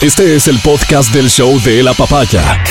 [0.00, 2.64] Este es el podcast del show de la papaya.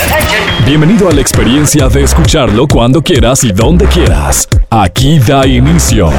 [0.66, 4.48] Bienvenido a la experiencia de escucharlo cuando quieras y donde quieras.
[4.72, 6.10] Aquí da inicio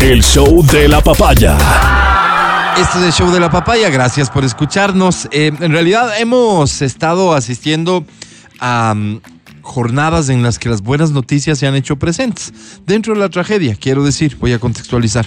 [0.00, 1.56] el show de la papaya.
[2.76, 5.28] Este es el show de la papaya, gracias por escucharnos.
[5.30, 8.04] Eh, en realidad hemos estado asistiendo
[8.58, 9.20] a um,
[9.62, 12.52] jornadas en las que las buenas noticias se han hecho presentes.
[12.88, 15.26] Dentro de la tragedia, quiero decir, voy a contextualizar,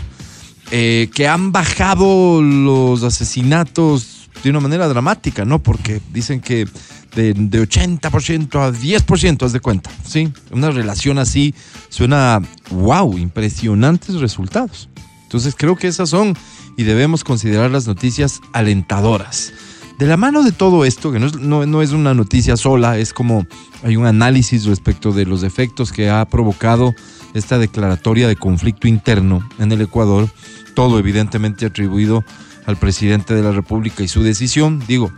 [0.72, 4.13] eh, que han bajado los asesinatos
[4.44, 5.62] de una manera dramática, ¿no?
[5.62, 6.68] Porque dicen que
[7.16, 10.32] de, 80% a 10%, haz de cuenta, ¿sí?
[10.52, 11.54] Una relación así
[11.90, 14.90] suena, wow, impresionantes resultados.
[15.24, 16.36] Entonces creo que esas son
[16.78, 19.54] y debemos considerar las noticias alentadoras.
[20.00, 23.14] De la mano de todo esto, que no es, no es una noticia sola, es
[23.14, 23.46] como
[23.84, 26.96] hay un análisis respecto de los efectos que ha provocado
[27.34, 30.30] esta declaratoria de conflicto interno en el Ecuador,
[30.74, 32.24] todo evidentemente atribuido
[32.66, 35.12] al presidente de la República y su decisión, digo,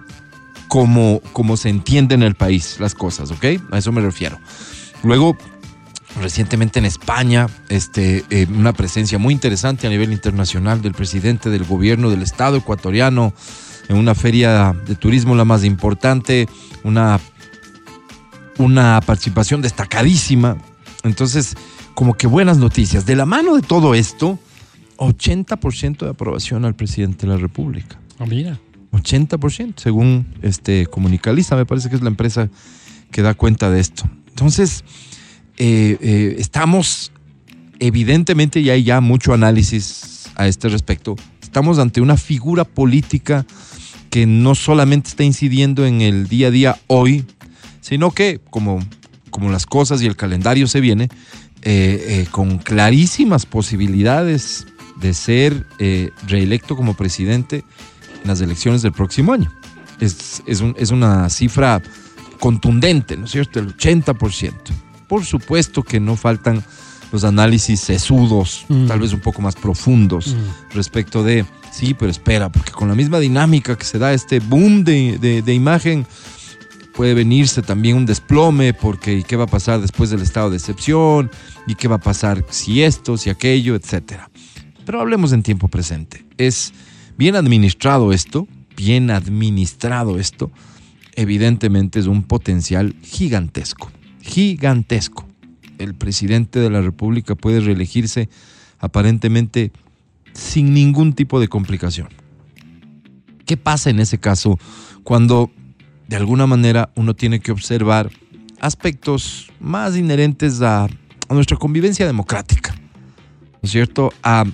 [0.67, 3.45] como, como se entiende en el país las cosas, ¿ok?
[3.71, 4.39] A eso me refiero.
[5.03, 5.37] Luego,
[6.21, 11.63] recientemente en España, este, eh, una presencia muy interesante a nivel internacional del presidente del
[11.63, 13.33] gobierno del Estado ecuatoriano
[13.87, 16.47] en una feria de turismo la más importante,
[16.83, 17.19] una,
[18.57, 20.57] una participación destacadísima.
[21.03, 21.55] Entonces,
[21.93, 23.05] como que buenas noticias.
[23.05, 24.39] De la mano de todo esto,
[24.97, 27.99] 80% de aprobación al presidente de la República.
[28.19, 28.59] Oh, mira.
[28.91, 32.49] 80%, según este Comunicalista, me parece que es la empresa
[33.11, 34.03] que da cuenta de esto.
[34.29, 34.83] Entonces,
[35.57, 37.11] eh, eh, estamos,
[37.79, 43.45] evidentemente, y hay ya mucho análisis a este respecto, estamos ante una figura política
[44.09, 47.25] que no solamente está incidiendo en el día a día hoy,
[47.81, 48.79] sino que, como,
[49.29, 51.09] como las cosas y el calendario se viene,
[51.67, 57.63] eh, con clarísimas posibilidades de ser eh, reelecto como presidente
[58.21, 59.51] en las elecciones del próximo año.
[59.99, 61.81] Es, es, una cifra
[62.39, 63.59] contundente, ¿no es cierto?
[63.59, 64.53] El 80%.
[65.07, 66.63] Por supuesto que no faltan
[67.11, 68.87] los análisis sesudos, mm.
[68.87, 70.75] tal vez un poco más profundos, mm.
[70.75, 74.83] respecto de, sí, pero espera, porque con la misma dinámica que se da este boom
[74.83, 76.05] de, de, imagen,
[76.93, 81.29] puede venirse también un desplome, porque qué va a pasar después del estado de excepción?
[81.67, 84.29] ¿Y qué va a pasar si esto, si aquello, etcétera?
[84.85, 86.25] Pero hablemos en tiempo presente.
[86.37, 86.73] Es
[87.17, 90.51] bien administrado esto, bien administrado esto,
[91.15, 93.91] evidentemente es un potencial gigantesco,
[94.21, 95.25] gigantesco.
[95.77, 98.29] El presidente de la República puede reelegirse
[98.79, 99.71] aparentemente
[100.33, 102.09] sin ningún tipo de complicación.
[103.45, 104.59] ¿Qué pasa en ese caso
[105.03, 105.51] cuando
[106.07, 108.09] de alguna manera uno tiene que observar
[108.59, 110.87] aspectos más inherentes a,
[111.29, 112.75] nuestra convivencia democrática?
[112.75, 114.11] ¿No es cierto?
[114.23, 114.45] A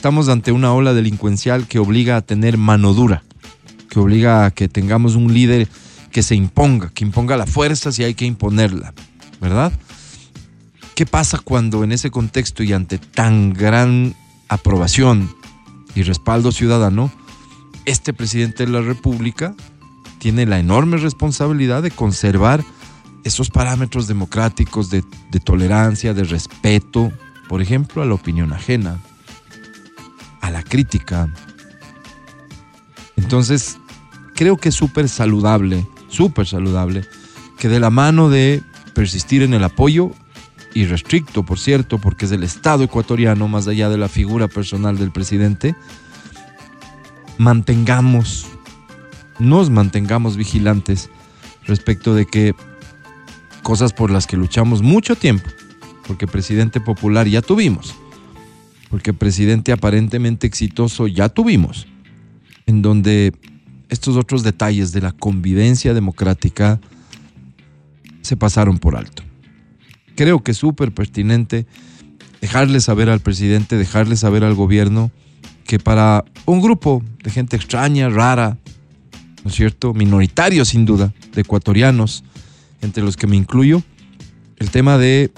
[0.00, 3.22] Estamos ante una ola delincuencial que obliga a tener mano dura,
[3.90, 5.68] que obliga a que tengamos un líder
[6.10, 8.94] que se imponga, que imponga la fuerza si hay que imponerla,
[9.42, 9.74] ¿verdad?
[10.94, 14.14] ¿Qué pasa cuando en ese contexto y ante tan gran
[14.48, 15.30] aprobación
[15.94, 17.12] y respaldo ciudadano,
[17.84, 19.54] este presidente de la República
[20.18, 22.64] tiene la enorme responsabilidad de conservar
[23.24, 27.12] esos parámetros democráticos de, de, tolerancia, de respeto,
[27.50, 28.98] por ejemplo, a la opinión ajena,
[30.50, 31.28] la crítica.
[33.16, 33.78] Entonces,
[34.34, 37.04] creo que es súper saludable, súper saludable,
[37.58, 38.62] que de la mano de
[38.94, 40.12] persistir en el apoyo,
[40.74, 44.98] y restricto, por cierto, porque es el Estado ecuatoriano, más allá de la figura personal
[44.98, 45.74] del presidente,
[47.38, 48.46] mantengamos,
[49.38, 51.10] nos mantengamos vigilantes
[51.66, 52.54] respecto de que
[53.62, 55.48] cosas por las que luchamos mucho tiempo,
[56.06, 57.94] porque presidente popular ya tuvimos,
[58.90, 61.86] porque presidente aparentemente exitoso ya tuvimos,
[62.66, 63.32] en donde
[63.88, 66.80] estos otros detalles de la convivencia democrática
[68.20, 69.22] se pasaron por alto.
[70.16, 71.66] Creo que es súper pertinente
[72.40, 75.10] dejarle saber al presidente, dejarle saber al gobierno
[75.64, 78.58] que para un grupo de gente extraña, rara,
[79.44, 79.94] ¿no es cierto?
[79.94, 82.24] Minoritario sin duda, de ecuatorianos,
[82.82, 83.82] entre los que me incluyo,
[84.56, 85.30] el tema de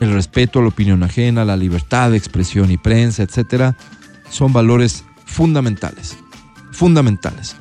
[0.00, 3.76] el respeto a la opinión ajena, la libertad de expresión y prensa, etcétera,
[4.30, 6.16] son valores fundamentales.
[6.72, 7.56] Fundamentales.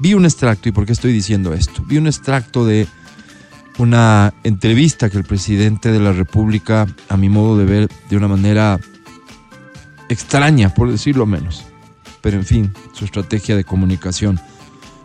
[0.00, 1.82] Vi un extracto, ¿y por qué estoy diciendo esto?
[1.86, 2.86] Vi un extracto de
[3.78, 8.28] una entrevista que el presidente de la República, a mi modo de ver, de una
[8.28, 8.78] manera
[10.08, 11.64] extraña, por decirlo menos,
[12.20, 14.40] pero en fin, su estrategia de comunicación,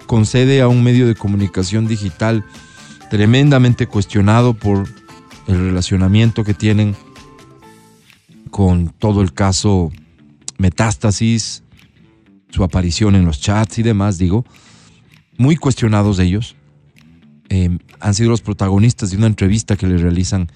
[0.05, 2.43] concede a un medio de comunicación digital
[3.09, 4.87] tremendamente cuestionado por
[5.49, 6.95] el relacionamiento que tienen
[8.51, 9.91] con todo el caso
[10.59, 11.63] Metástasis,
[12.51, 14.45] su aparición en los chats y demás, digo,
[15.37, 16.55] muy cuestionados ellos,
[17.49, 20.51] eh, han sido los protagonistas de una entrevista que le realizan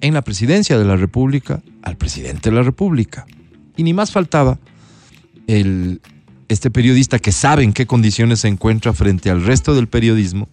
[0.00, 3.26] en la presidencia de la República al presidente de la República.
[3.76, 4.58] Y ni más faltaba
[5.46, 6.00] el,
[6.48, 10.48] este periodista que sabe en qué condiciones se encuentra frente al resto del periodismo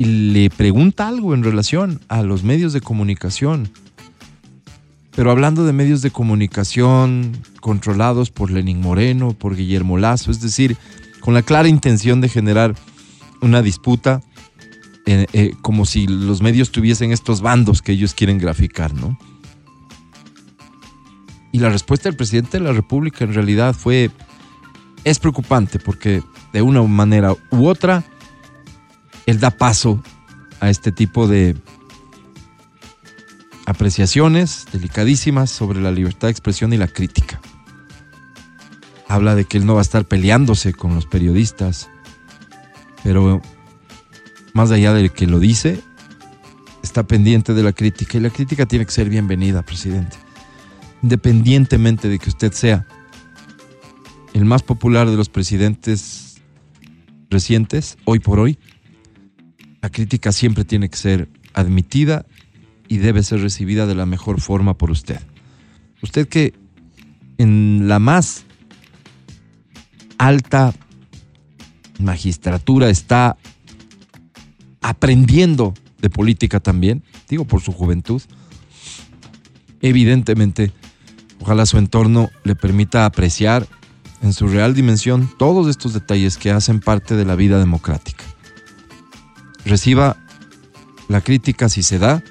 [0.00, 3.70] y le pregunta algo en relación a los medios de comunicación.
[5.14, 10.78] Pero hablando de medios de comunicación controlados por Lenín Moreno, por Guillermo Lazo, es decir,
[11.20, 12.74] con la clara intención de generar
[13.42, 14.22] una disputa
[15.04, 19.18] eh, eh, como si los medios tuviesen estos bandos que ellos quieren graficar, ¿no?
[21.52, 24.10] Y la respuesta del presidente de la República en realidad fue,
[25.04, 26.22] es preocupante porque
[26.54, 28.02] de una manera u otra,
[29.30, 30.02] él da paso
[30.58, 31.56] a este tipo de
[33.64, 37.40] apreciaciones delicadísimas sobre la libertad de expresión y la crítica.
[39.08, 41.88] Habla de que él no va a estar peleándose con los periodistas,
[43.04, 43.40] pero
[44.52, 45.80] más allá de que lo dice,
[46.82, 50.16] está pendiente de la crítica y la crítica tiene que ser bienvenida, presidente.
[51.02, 52.86] Independientemente de que usted sea
[54.34, 56.40] el más popular de los presidentes
[57.30, 58.58] recientes, hoy por hoy,
[59.82, 62.26] la crítica siempre tiene que ser admitida
[62.88, 65.20] y debe ser recibida de la mejor forma por usted.
[66.02, 66.54] Usted que
[67.38, 68.44] en la más
[70.18, 70.74] alta
[71.98, 73.36] magistratura está
[74.80, 78.22] aprendiendo de política también, digo por su juventud,
[79.80, 80.72] evidentemente,
[81.40, 83.66] ojalá su entorno le permita apreciar
[84.22, 88.24] en su real dimensión todos estos detalles que hacen parte de la vida democrática.
[89.64, 90.16] Reciba
[91.08, 92.22] la crítica si se da,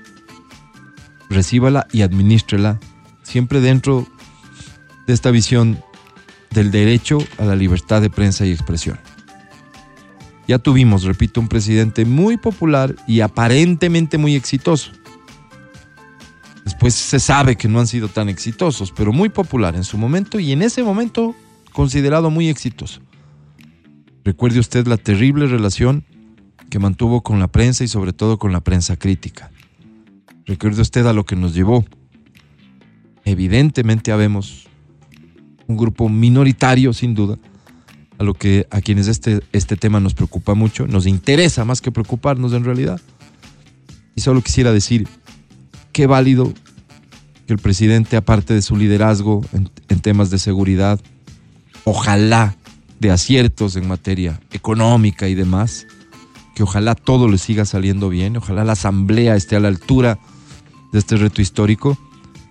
[1.29, 2.79] recíbala y administrela
[3.23, 4.07] siempre dentro
[5.05, 5.81] de esta visión
[6.51, 8.99] del derecho a la libertad de prensa y expresión.
[10.47, 14.91] Ya tuvimos, repito, un presidente muy popular y aparentemente muy exitoso.
[16.63, 20.39] Después se sabe que no han sido tan exitosos, pero muy popular en su momento
[20.39, 21.35] y en ese momento
[21.71, 23.01] considerado muy exitoso.
[24.23, 26.03] Recuerde usted la terrible relación
[26.69, 29.51] que mantuvo con la prensa y sobre todo con la prensa crítica.
[30.45, 31.85] Recuerde usted a lo que nos llevó.
[33.25, 34.67] Evidentemente habemos
[35.67, 37.37] un grupo minoritario, sin duda,
[38.17, 41.91] a lo que a quienes este, este tema nos preocupa mucho, nos interesa más que
[41.91, 42.99] preocuparnos en realidad.
[44.15, 45.07] Y solo quisiera decir,
[45.91, 46.51] qué válido
[47.45, 50.99] que el presidente, aparte de su liderazgo en, en temas de seguridad,
[51.83, 52.55] ojalá
[52.99, 55.87] de aciertos en materia económica y demás,
[56.59, 60.19] que ojalá todo le siga saliendo bien, ojalá la asamblea esté a la altura
[60.91, 61.97] de este reto histórico,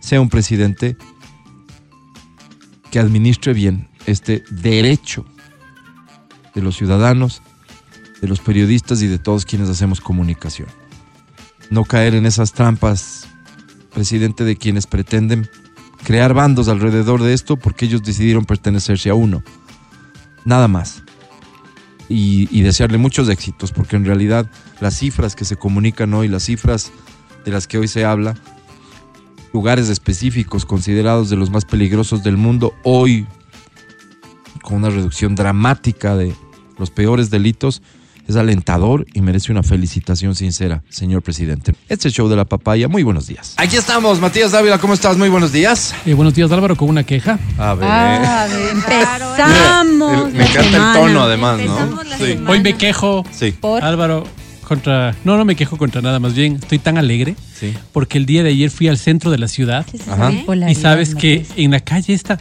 [0.00, 0.96] sea un presidente
[2.90, 5.26] que administre bien este derecho
[6.55, 7.43] de los ciudadanos,
[8.22, 10.69] de los periodistas y de todos quienes hacemos comunicación.
[11.69, 13.28] No caer en esas trampas,
[13.93, 15.50] presidente, de quienes pretenden
[16.02, 19.43] crear bandos alrededor de esto porque ellos decidieron pertenecerse a uno.
[20.46, 21.02] Nada más.
[22.08, 24.50] Y, y, desearle muchos éxitos, porque en realidad
[24.81, 26.90] las cifras que se comunican hoy, las cifras
[27.44, 28.34] de las que hoy se habla,
[29.52, 33.26] lugares específicos considerados de los más peligrosos del mundo, hoy
[34.62, 36.34] con una reducción dramática de
[36.78, 37.82] los peores delitos,
[38.28, 41.73] es alentador y merece una felicitación sincera, señor presidente.
[41.88, 42.87] Este es el show de la papaya.
[42.87, 43.54] Muy buenos días.
[43.56, 45.16] Aquí estamos, Matías Dávila, ¿cómo estás?
[45.16, 45.94] Muy buenos días.
[46.04, 47.38] Eh, buenos días, Álvaro, con una queja.
[47.56, 47.88] A ver.
[47.90, 50.32] Ah, empezamos.
[50.32, 50.92] me encanta semana.
[50.94, 51.62] el tono, además, ¿no?
[51.64, 52.38] Empezamos la Sí.
[52.47, 54.25] Hoy me quejo, Sí, Por Álvaro,
[54.66, 55.14] contra...
[55.25, 57.73] No, no me quejo contra nada, más bien estoy tan alegre sí.
[57.92, 60.32] porque el día de ayer fui al centro de la ciudad Ajá.
[60.68, 62.38] y sabes que en la calle esta,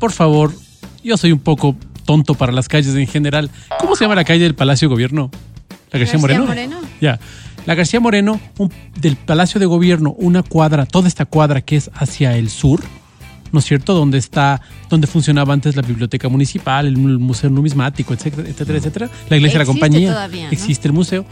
[0.00, 0.54] por favor,
[1.04, 1.76] yo soy un poco
[2.06, 3.50] tonto para las calles en general.
[3.78, 5.30] ¿Cómo se llama la calle del Palacio de Gobierno?
[5.92, 6.46] ¿La García, García Moreno?
[6.46, 6.76] Moreno.
[7.00, 7.18] Ya.
[7.66, 11.90] La García Moreno, un- del Palacio de Gobierno, una cuadra, toda esta cuadra que es
[11.94, 12.80] hacia el sur,
[13.52, 13.94] ¿no es cierto?
[13.94, 14.60] Donde está,
[14.90, 19.10] donde funcionaba antes la biblioteca municipal, el mu- museo numismático, etcétera, etcétera, etcétera.
[19.28, 20.10] La iglesia de la Existe compañía.
[20.12, 20.50] todavía, ¿no?
[20.52, 21.24] Existe el museo.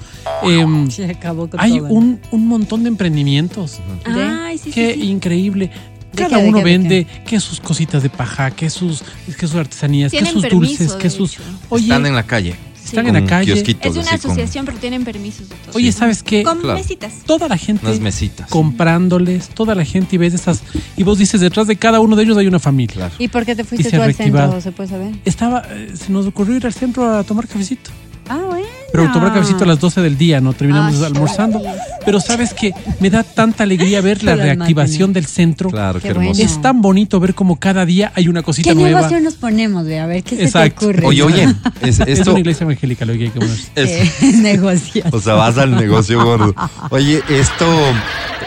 [0.42, 3.80] Em, Se acabó con hay todo, un, un montón de emprendimientos.
[4.04, 5.10] Ay, sí, Qué sí, sí.
[5.10, 5.70] increíble.
[6.14, 9.02] ¿De Cada qué, uno qué, de vende que sus cositas de paja, que sus,
[9.38, 11.36] que sus artesanías, que sus dulces, que sus.
[11.68, 12.54] Oye, Están en la calle.
[12.84, 13.52] están en la calle.
[13.54, 15.76] Es una con asociación, pero tienen permisos de todo.
[15.76, 16.42] Oye, ¿sabes qué?
[16.42, 16.78] Con Claro.
[16.78, 17.12] mesitas.
[17.26, 18.48] Toda la gente unas mesitas.
[18.50, 20.62] comprándoles, toda la gente y ves esas.
[20.96, 22.94] Y vos dices, detrás de cada uno de ellos hay una familia.
[22.94, 23.14] Claro.
[23.18, 24.52] ¿Y por qué te fuiste tú al reactivado.
[24.52, 24.60] centro?
[24.60, 25.14] ¿Se puede saber?
[25.24, 27.90] Estaba, eh, se nos ocurrió ir al centro a tomar cafecito.
[28.28, 28.66] Ah, bueno.
[29.02, 30.52] Pero tomar cafecito a las 12 del día, ¿no?
[30.52, 31.58] Terminamos Ah, almorzando.
[31.58, 31.66] sí.
[32.04, 35.68] Pero sabes que me da tanta alegría ver la reactivación del centro.
[35.70, 36.34] Claro, qué, Qué hermoso.
[36.38, 36.44] bueno.
[36.50, 38.98] Es tan bonito ver como cada día hay una cosita ¿Qué nueva.
[39.00, 39.84] negocio nos ponemos?
[39.84, 39.98] Ve?
[39.98, 40.86] A ver, ¿qué Exacto.
[40.86, 41.06] se te ocurre?
[41.08, 41.42] Oye, oye,
[41.82, 43.70] es, Es esto, una iglesia evangélica lo que hay que ponerse.
[43.74, 45.06] es- negocios.
[45.12, 46.54] o sea, vas al negocio gordo.
[46.90, 47.66] Oye, esto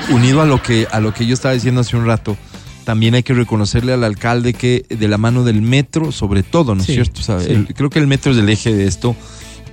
[0.09, 2.37] unido a lo que a lo que yo estaba diciendo hace un rato,
[2.85, 6.81] también hay que reconocerle al alcalde que de la mano del metro, sobre todo, ¿no
[6.81, 7.19] es Sí, cierto?
[7.19, 7.51] O sea, sí.
[7.51, 9.15] el- creo que el metro es el eje de esto.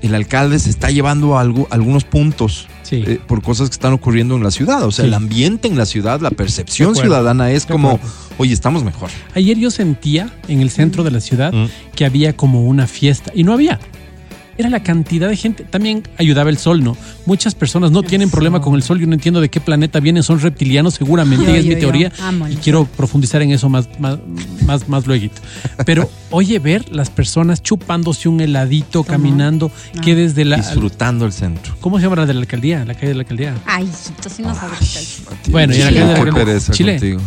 [0.05, 3.03] El alcalde se está llevando algo, algunos puntos Sí.
[3.07, 4.83] eh, por cosas que están ocurriendo en la ciudad.
[4.85, 5.09] O sea, Sí.
[5.09, 7.99] el ambiente en la ciudad, la percepción ciudadana es como,
[8.37, 9.09] oye, estamos mejor.
[9.35, 11.69] Ayer yo sentía en el centro de la ciudad Mm.
[11.97, 13.81] que había como una fiesta y no había.
[14.57, 15.65] Era la cantidad de gente.
[15.65, 16.97] También ayudaba el sol, ¿no?
[17.27, 19.01] Muchas personas no tienen problema con el sol.
[19.01, 20.23] Yo no entiendo de qué planeta vienen.
[20.23, 21.45] Son reptilianos seguramente.
[21.47, 22.13] Yo, y es yo, mi teoría.
[22.51, 24.19] Y quiero profundizar en eso más, más,
[24.67, 25.33] más, más luego.
[25.87, 29.71] Pero oye, ver las personas chupándose un heladito, caminando,
[30.03, 30.57] que desde la...
[30.57, 31.77] Disfrutando el centro.
[31.81, 32.85] ¿Cómo se llama la de la alcaldía?
[32.85, 33.55] La calle de la alcaldía.
[33.67, 35.53] Ay, hijito, si no sabes qué tal.
[35.53, 36.61] Bueno, y en la calle de la alcaldía.
[36.73, 37.19] Chile.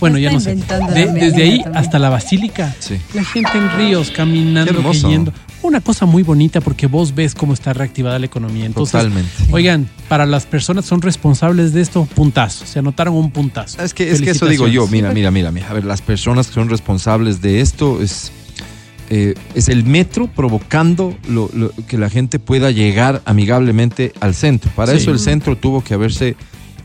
[0.00, 0.54] Bueno, ya no sé.
[0.54, 1.76] De- desde ahí también.
[1.76, 2.74] hasta la basílica.
[2.78, 2.96] Sí.
[3.14, 5.08] La gente en ríos, caminando, Qué hermoso.
[5.10, 5.32] yendo.
[5.64, 8.66] Una cosa muy bonita porque vos ves cómo está reactivada la economía.
[8.66, 9.30] Entonces, Totalmente.
[9.50, 12.66] oigan, para las personas que son responsables de esto, puntazo.
[12.66, 13.82] Se anotaron un puntazo.
[13.82, 15.70] Es que, es que eso digo yo, mira, mira, mira, mira.
[15.70, 18.30] A ver, las personas que son responsables de esto es,
[19.08, 24.70] eh, es el metro provocando lo- lo- que la gente pueda llegar amigablemente al centro.
[24.76, 24.98] Para Sí.
[24.98, 26.36] eso el centro tuvo que haberse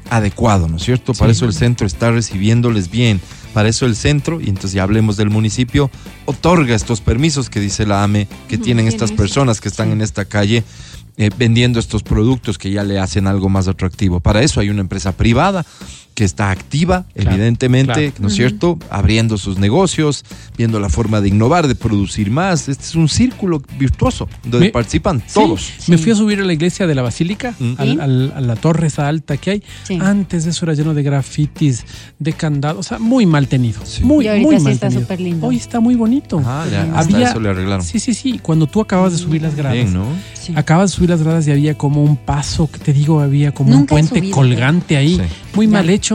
[0.10, 1.14] adecuado, ¿no es cierto?
[1.14, 1.38] Para Sí.
[1.40, 3.20] eso el centro está recibiéndoles bien.
[3.54, 5.90] Para eso el centro, y entonces ya hablemos del municipio,
[6.26, 10.02] otorga estos permisos que dice la AME que tienen tienen estas personas que están en
[10.02, 10.64] esta calle
[11.18, 14.20] eh, vendiendo estos productos que ya le hacen algo más atractivo.
[14.20, 15.66] Para eso hay una empresa privada
[16.20, 18.14] que está activa, Claro, evidentemente, claro.
[18.20, 18.78] ¿no es cierto?
[18.90, 20.26] Abriendo sus negocios,
[20.58, 22.68] viendo la forma de innovar, de producir más.
[22.68, 25.72] Este es un círculo virtuoso donde Me- participan Sí, todos.
[25.88, 27.74] Me fui a subir a la iglesia de la Basílica, Mm.
[27.78, 27.98] al- Sí.
[28.02, 29.64] al- a la torre esa alta que hay.
[29.84, 29.98] Sí.
[30.02, 31.86] Antes de eso era lleno de grafitis,
[32.20, 33.80] de candados, o sea, muy mal tenido.
[33.86, 34.04] Sí.
[34.04, 35.02] Muy, Y ahorita muy sí mal está tenido.
[35.04, 35.48] súper lindo.
[35.48, 36.42] Hoy está muy bonito.
[36.46, 37.86] Ah, ya, hasta Había- eso le arreglaron.
[37.86, 38.40] Sí, sí, sí.
[38.44, 39.76] Cuando tú acabas de subir las gradas.
[39.76, 40.06] Bien, ¿no?
[40.34, 40.52] Sí.
[40.58, 43.70] Acabas de subir las gradas y había como un paso, que te digo, había como
[43.72, 45.22] un Nunca puente subido, colgante ahí, Sí.
[45.56, 45.72] muy Ya.
[45.74, 46.09] mal hecho.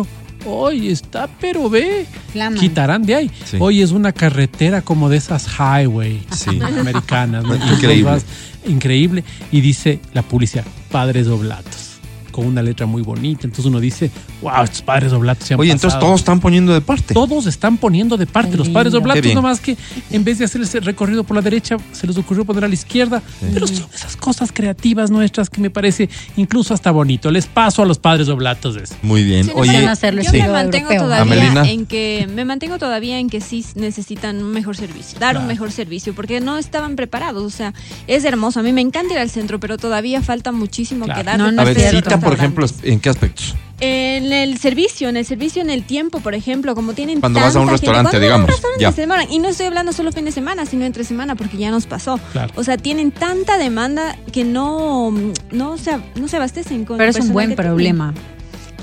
[0.46, 2.58] Hoy está, pero ve, Flaman.
[2.58, 3.30] quitarán de ahí.
[3.46, 3.56] Sí.
[3.60, 6.60] Hoy es una carretera como de esas highway Sí.
[6.78, 7.44] americanas.
[7.44, 7.54] ¿no?
[7.74, 8.18] Increíble.
[8.66, 9.24] increíble.
[9.50, 11.93] Y dice la policía, padres oblatos,
[12.34, 13.42] con una letra muy bonita.
[13.44, 14.10] Entonces uno dice,
[14.42, 16.06] wow, estos padres oblatos se han Oye, entonces pasado".
[16.06, 17.14] todos están poniendo de parte.
[17.14, 18.50] Todos están poniendo de parte.
[18.50, 19.08] Qué Los padres lindo.
[19.08, 19.76] oblatos, nomás que
[20.10, 22.74] en vez de hacer ese recorrido por la derecha, se les ocurrió poner a la
[22.74, 23.22] izquierda.
[23.52, 27.30] Pero son esas cosas creativas nuestras que me parece incluso hasta bonito.
[27.30, 28.94] Les paso a los padres oblatos de eso.
[29.02, 29.44] Muy bien.
[29.44, 30.36] Sí, Oye, hacerlo sí.
[30.38, 31.02] Yo me mantengo europeo.
[31.04, 31.70] todavía Amelina.
[31.70, 35.40] en que me mantengo todavía en que sí necesitan un mejor servicio, dar Claro.
[35.42, 37.42] un mejor servicio, porque no estaban preparados.
[37.44, 37.72] O sea,
[38.06, 38.60] es hermoso.
[38.60, 41.20] A mí me encanta ir al centro, pero todavía falta muchísimo Claro.
[41.20, 41.38] que dar.
[41.38, 42.66] No, no a ver, cita, por ejemplo.
[42.82, 43.54] ¿en qué aspectos?
[43.80, 47.56] En el servicio, en el servicio, en el tiempo, por ejemplo, como tienen Cuando vas
[47.56, 48.92] a un gente, restaurante, cuando vas a un digamos, restaurante ya.
[48.92, 49.32] se demoran.
[49.32, 52.18] Y no estoy hablando solo fin de semana, sino entre semana, porque ya nos pasó.
[52.32, 52.52] Claro.
[52.56, 55.12] O sea, tienen tanta demanda que no,
[55.50, 58.14] no, se, no se abastecen con Pero es un buen problema.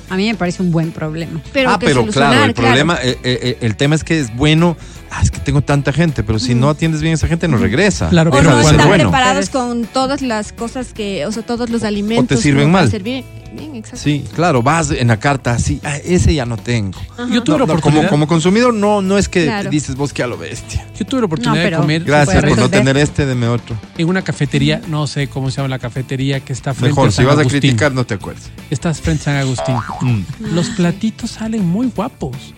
[0.10, 1.42] A mí me parece un buen problema.
[1.54, 4.36] Pero ah, que pero claro, el problema, eh, eh, eh, el tema es que es
[4.36, 4.76] bueno.
[5.14, 7.58] Ah, es que tengo tanta gente, pero si no atiendes bien a esa gente, no
[7.58, 8.08] regresa.
[8.10, 9.04] Claro, O no están bueno.
[9.04, 12.40] preparados con todas las cosas que, o sea, todos los alimentos.
[12.40, 12.92] sirven como para mal.
[12.92, 13.26] servir.
[13.54, 13.84] Bien.
[13.94, 16.98] Sí, claro, vas en la carta así, ah, ese ya no tengo.
[17.18, 17.28] Ajá.
[17.30, 19.70] Yo tuve No, la no, como, oportunidad, como consumidor, no, no es que Claro.
[19.70, 20.88] dices vos que a lo bestia.
[20.98, 23.76] yo tuve la oportunidad No, de comer Gracias por no tener este, deme otro.
[23.98, 27.12] en una cafetería, no sé cómo se llama la cafetería que está frente Mejor, a
[27.12, 28.50] si San vas a criticar, no te acuerdes.
[28.70, 29.76] Estás frente a San Agustín.
[30.00, 30.56] Mm.
[30.56, 32.54] Los platitos salen muy guapos.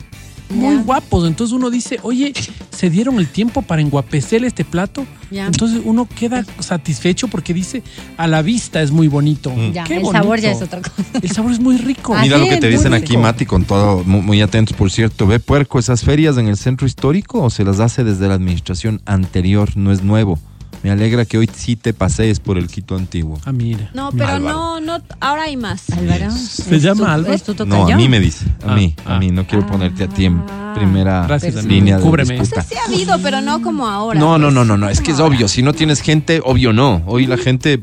[0.50, 1.28] Muy guapos.
[1.28, 2.34] Entonces uno dice, oye,
[2.70, 5.06] se dieron el tiempo para enguapecer este plato.
[5.32, 7.82] Entonces uno queda satisfecho porque dice,
[8.18, 9.50] a la vista es muy bonito.
[9.50, 9.74] Mm.
[9.90, 11.04] El sabor ya es otra cosa.
[11.22, 12.16] El sabor es muy rico.
[12.22, 15.26] Mira lo que te muy dicen aquí, Mati, con todo, mu- muy, atentos, por cierto.
[15.26, 19.02] ¿Ve puerco esas ferias en el centro histórico o se las hace desde la administración
[19.06, 19.76] anterior?
[19.76, 20.40] No es nuevo.
[20.84, 23.40] Me alegra que hoy sí te pasees por el Quito antiguo.
[23.46, 23.90] Ah, mira.
[23.94, 24.58] No, pero Álvaro.
[24.58, 25.90] no, no, ahora hay más.
[25.92, 26.30] Álvaro.
[26.32, 27.34] ¿Se ¿es llama Álvaro?
[27.34, 28.46] ¿Es tu No, a mí me dice.
[28.68, 29.20] A Ah, mí, a ah.
[29.20, 29.32] mí.
[29.32, 30.74] No quiero ponerte a ti en Ah.
[30.76, 32.36] primera Gracias, línea de Cúbreme.
[32.38, 32.64] O disputa.
[32.64, 34.20] sea, sí ha habido, pero no como ahora.
[34.20, 34.54] No, no, pues.
[34.56, 35.36] no, no, no, es que es ahora.
[35.36, 35.48] obvio.
[35.48, 37.02] Si no tienes gente, obvio no.
[37.06, 37.82] Hoy la gente,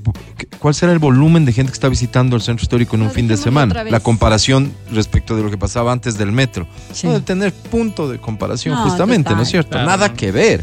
[0.59, 3.15] ¿cuál será el volumen de gente que está visitando el centro histórico en un Lo
[3.15, 3.83] fin de semana?
[3.85, 6.67] La comparación respecto de lo que pasaba antes del metro.
[6.93, 7.07] Sí.
[7.07, 9.71] No tener punto de comparación, No, justamente, ¿no es cierto?
[9.71, 9.87] Claro.
[9.87, 10.63] Nada que ver.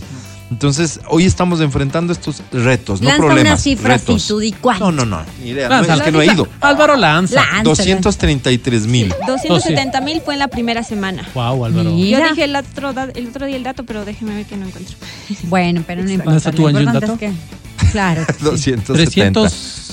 [0.50, 3.52] Entonces, hoy estamos enfrentando estos retos, no Lanza problemas.
[3.54, 4.28] una cifra retos.
[4.28, 4.92] tú di cuánto.
[4.92, 5.68] No, no, no, ni idea.
[5.68, 6.48] Lanza, No, es que no he ido.
[6.62, 7.36] Álvaro lanza.
[7.36, 7.64] Lánzala.
[7.64, 9.14] 233 mil.
[9.28, 11.28] 270 mil fue en la primera semana.
[11.34, 11.92] Wow, Álvaro.
[11.92, 12.20] Mira.
[12.20, 14.96] Yo dije el otro, el otro día el dato, pero déjeme ver que no encuentro.
[15.44, 16.32] Bueno, pero no importa.
[16.32, 18.26] ¿Lanza tú, Lo Angie, el importante es que- Claro.
[18.26, 18.72] que sí.
[18.72, 18.94] 270.
[18.94, 19.44] 300.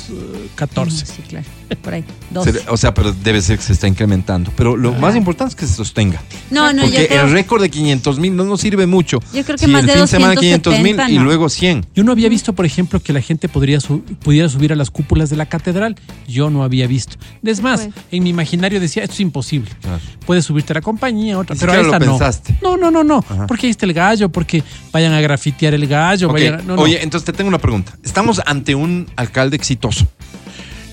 [0.09, 1.07] 214.
[1.07, 1.47] Sí, claro.
[1.83, 2.05] Por ahí.
[2.31, 2.49] Dos.
[2.69, 4.53] O sea, pero debe ser que se está incrementando.
[4.57, 6.21] Pero lo más importante es que se sostenga.
[6.51, 9.21] No, no, Porque yo creo, el récord de 500 mil no nos sirve mucho.
[9.33, 11.49] Yo creo que Si más el de fin de semana 500 mil 270 y luego
[11.49, 11.87] 100.
[11.95, 14.91] Yo no había visto, por ejemplo, que la gente podría su- pudiera subir a las
[14.91, 15.97] cúpulas de la catedral.
[16.29, 17.17] Yo no había visto.
[17.43, 17.95] Es más, Pues.
[18.13, 19.71] en mi imaginario decía, esto es imposible.
[19.83, 20.01] Claro.
[20.27, 22.13] Puedes subirte a la compañía, otra, pero a esta lo no.
[22.19, 22.59] pensaste.
[22.63, 23.19] No, no, no, no.
[23.29, 23.47] Ajá.
[23.47, 26.29] Porque ahí está el gallo, porque vayan a grafitear el gallo.
[26.29, 26.83] Ok, vayan a- no, no.
[26.83, 27.97] Oye, entonces te tengo una pregunta.
[28.03, 30.07] Estamos ante un alcalde exitoso.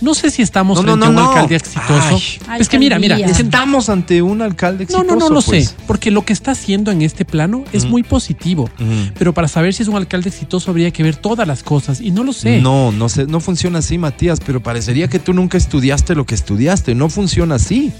[0.01, 1.29] No sé si estamos No, no, frente no, a un no.
[1.31, 2.19] alcalde exitoso.
[2.47, 2.61] Ay.
[2.61, 5.03] es que mira, mira, Estamos ante un alcalde no, exitoso.
[5.03, 5.67] no, no lo pues.
[5.69, 8.63] sé, porque lo que está haciendo en este plano es muy positivo.
[8.63, 9.11] Ujú.
[9.17, 12.11] Pero para saber si es un alcalde exitoso habría que ver todas las cosas y
[12.11, 12.59] no lo sé.
[12.61, 16.35] No, no sé, no funciona así, Matías, pero parecería que tú nunca estudiaste lo que
[16.35, 16.95] estudiaste.
[16.95, 17.91] No funciona así.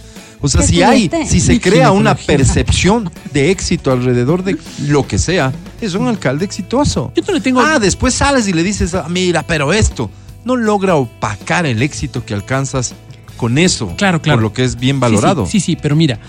[0.44, 5.06] O sea, ¿Qué si hay, si se crea una percepción de éxito alrededor de lo
[5.08, 7.12] que sea, es un alcalde exitoso.
[7.16, 10.10] Yo no le tengo Ah, después sales y le dices, ah, mira, pero esto
[10.46, 12.94] no logra opacar el éxito que alcanzas
[13.38, 13.94] con eso.
[13.98, 14.38] Claro, claro.
[14.38, 15.46] Por lo que es bien valorado.
[15.46, 16.20] Sí, sí, sí, pero mira,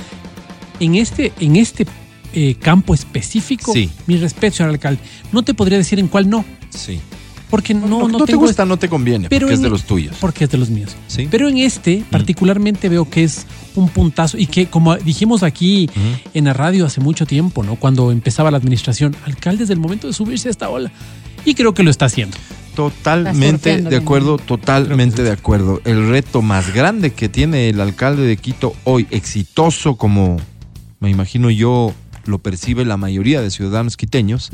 [0.81, 1.87] en este, en este
[2.35, 3.91] eh, campo específico, Sí.
[4.07, 5.01] mi respeto, señor alcalde,
[5.33, 6.99] no te podría decir en cuál no, Sí.
[7.51, 9.85] porque no, No, no, no te gusta, no te conviene, pero porque es de los
[9.85, 10.17] tuyos.
[10.19, 10.97] porque es de los míos.
[11.09, 11.29] Sí.
[11.31, 16.29] Pero en este, particularmente veo que es un puntazo y que, como dijimos aquí Ujú.
[16.33, 17.77] en la radio hace mucho tiempo, ¿no?
[17.77, 20.91] Cuando empezaba la administración, alcaldes del momento de subirse a esta ola.
[21.45, 22.39] Y creo que lo está haciendo.
[22.75, 24.03] Totalmente de bien.
[24.03, 25.81] acuerdo, totalmente de acuerdo.
[25.85, 30.39] El reto más grande que tiene el alcalde de Quito hoy, exitoso como
[31.01, 31.93] me imagino yo
[32.25, 34.51] lo percibe la mayoría de ciudadanos quiteños,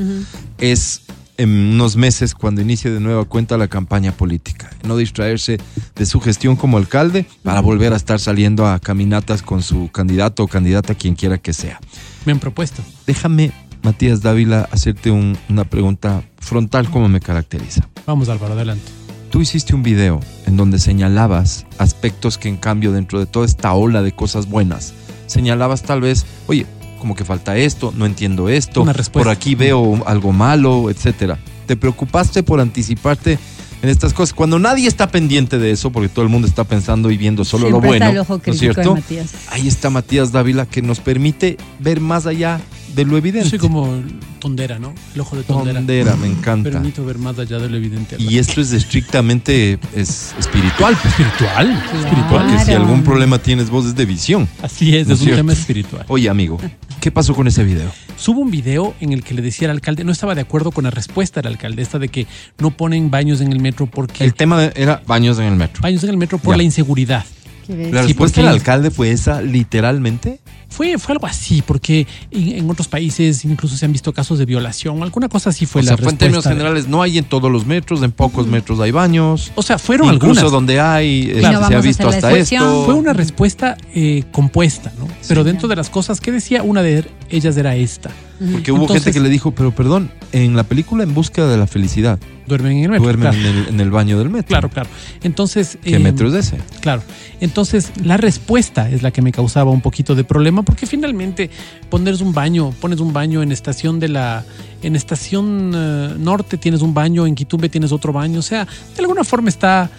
[0.56, 1.02] es
[1.36, 4.70] en unos meses cuando inicie de nueva cuenta la campaña política.
[4.82, 5.58] No distraerse
[5.94, 10.42] de su gestión como alcalde para volver a estar saliendo a caminatas con su candidato
[10.42, 11.78] o candidata, quien quiera que sea.
[12.24, 12.82] Me han propuesto.
[13.06, 17.88] Déjame, Matías Dávila, hacerte un- una pregunta frontal como me caracteriza.
[18.06, 18.84] Vamos, Álvaro, adelante.
[19.30, 23.72] Tú hiciste un video en donde señalabas aspectos que en cambio dentro de toda esta
[23.74, 24.94] ola de cosas buenas,
[25.26, 26.66] señalabas tal vez, oye,
[26.98, 29.28] como que falta esto, no entiendo esto, Una respuesta.
[29.28, 31.38] por aquí veo algo malo, etcétera.
[31.66, 33.38] Te preocupaste por anticiparte
[33.82, 37.10] en estas cosas cuando nadie está pendiente de eso porque todo el mundo está pensando
[37.10, 38.94] y viendo solo Siempre lo bueno, está el ojo ¿no es cierto?
[38.96, 39.30] Matías.
[39.50, 42.60] Ahí está Matías Dávila que nos permite ver más allá
[42.98, 43.48] de lo Yo evidente.
[43.50, 44.02] soy como
[44.40, 44.92] tondera, ¿no?
[45.14, 45.78] El ojo de tondera.
[45.78, 46.70] Tondera, me encanta.
[46.70, 48.16] Permito ver más allá de lo evidente.
[48.18, 51.70] Y esto es estrictamente es espiritual, espiritual.
[51.94, 52.26] Espiritual.
[52.46, 54.48] Porque si algún problema tienes vos es de visión.
[54.62, 55.38] Así es, ¿No es es un cierto?
[55.40, 56.04] tema espiritual.
[56.08, 56.58] Oye, amigo,
[57.00, 57.90] ¿qué pasó con ese video?
[58.16, 60.82] Subo un video en el que le decía al alcalde, no estaba de acuerdo con
[60.84, 62.26] la respuesta del alcalde, esta de que
[62.58, 64.24] no ponen baños en el metro porque...
[64.24, 65.80] El tema de- era baños en el metro.
[65.82, 66.58] baños en el metro por Ya.
[66.58, 67.24] la inseguridad.
[67.68, 70.40] La respuesta del alcalde fue esa, literalmente.
[70.68, 74.44] Fue, fue algo así, porque en, en otros países incluso se han visto casos de
[74.44, 76.24] violación, alguna cosa así fue o la sea, fue en respuesta.
[76.24, 79.50] términos generales, no hay en todos los metros, en pocos metros hay baños.
[79.54, 80.52] O sea, fueron Incluso algunas.
[80.52, 82.84] donde hay, no se ha a visto hasta esto.
[82.84, 85.08] Fue una respuesta eh, compuesta, ¿no?
[85.26, 88.10] Pero dentro de las cosas que decía, una de ellas era esta.
[88.52, 91.56] Porque hubo Entonces- gente que le dijo, pero perdón, en la película En búsqueda de
[91.56, 93.02] la felicidad, Duermen en el metro.
[93.04, 93.48] duermen claro.
[93.48, 94.46] en, el, en el baño del metro.
[94.48, 94.88] Claro, claro.
[95.22, 95.76] Entonces.
[95.82, 96.56] ¿Qué eh, metro es ese?
[96.80, 97.02] Claro.
[97.40, 101.50] Entonces, la respuesta es la que me causaba un poquito de problema, porque finalmente
[101.90, 104.44] pones un baño, pones un baño en estación de la.
[104.82, 108.38] En estación eh, norte tienes un baño, en Quitumbe tienes otro baño.
[108.38, 109.90] O sea, de alguna forma está.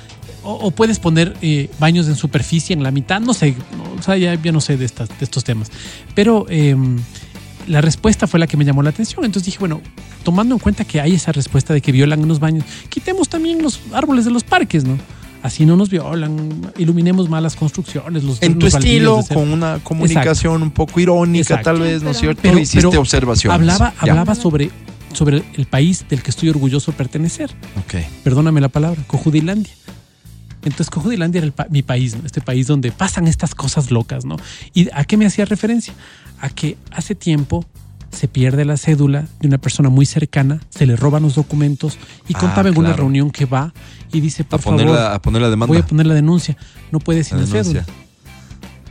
[0.42, 3.56] O, puedes poner eh, baños en superficie en la mitad, no sé,
[3.98, 5.70] o sea, ya, ya no sé de, estas, de estos temas.
[6.16, 6.78] Pero eh,
[7.68, 9.26] la respuesta fue la que me llamó la atención.
[9.26, 9.82] Entonces dije, bueno,
[10.24, 13.62] tomando en cuenta que hay esa respuesta de que violan en los baños, quitemos también
[13.62, 14.98] los árboles de los parques, ¿no?
[15.42, 18.24] Así no nos violan, iluminemos más las construcciones.
[18.26, 21.64] Los, En tu los estilo, con una comunicación un poco irónica, Exacto.
[21.64, 22.42] tal vez, ¿no es cierto?
[22.42, 23.56] Pero- Hiciste pero observaciones.
[23.56, 24.12] Hablaba, Ya.
[24.12, 24.70] hablaba sobre,
[25.14, 27.52] sobre el país del que estoy orgulloso de pertenecer.
[27.86, 28.04] Ok.
[28.24, 29.72] Perdóname la palabra, Cojudilandia.
[30.64, 32.26] Entonces, Cojudilandia era el pa- mi país, ¿no?
[32.26, 34.36] este país donde pasan estas cosas locas, ¿no?
[34.74, 35.94] ¿Y a qué me hacía referencia?
[36.42, 37.64] A que hace tiempo
[38.12, 42.34] se pierde la cédula de una persona muy cercana, se le roban los documentos y
[42.36, 43.74] Ah, contaba en una reunión que va
[44.12, 45.68] y dice, A por poner, favor, la, a poner la demanda.
[45.72, 46.58] voy a poner la denuncia.
[46.92, 47.86] No puede sin La la cédula.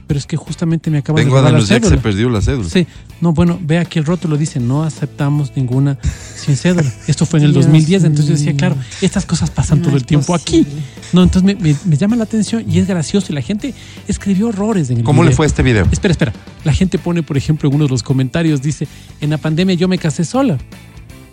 [0.09, 2.03] Pero es que justamente me acaban Vengo de a robar la denunciar que se cédula.
[2.03, 2.69] perdió la cédula.
[2.69, 2.87] Sí,
[3.21, 5.99] no, bueno, ve aquí el rótulo, dice, no aceptamos ninguna
[6.35, 6.91] sin cédula.
[7.07, 9.97] Esto fue en el Dios 2010, entonces yo decía, claro, estas cosas pasan No todo
[9.97, 10.67] el tiempo aquí.
[11.13, 13.75] No, entonces me, me- me llama la atención y es gracioso y la gente
[14.09, 15.87] escribió horrores en el ¿Cómo le fue este video?
[15.93, 16.33] Espera, espera.
[16.65, 18.89] La gente pone, por ejemplo, en uno de los comentarios, dice,
[19.21, 20.57] en la pandemia yo me casé sola,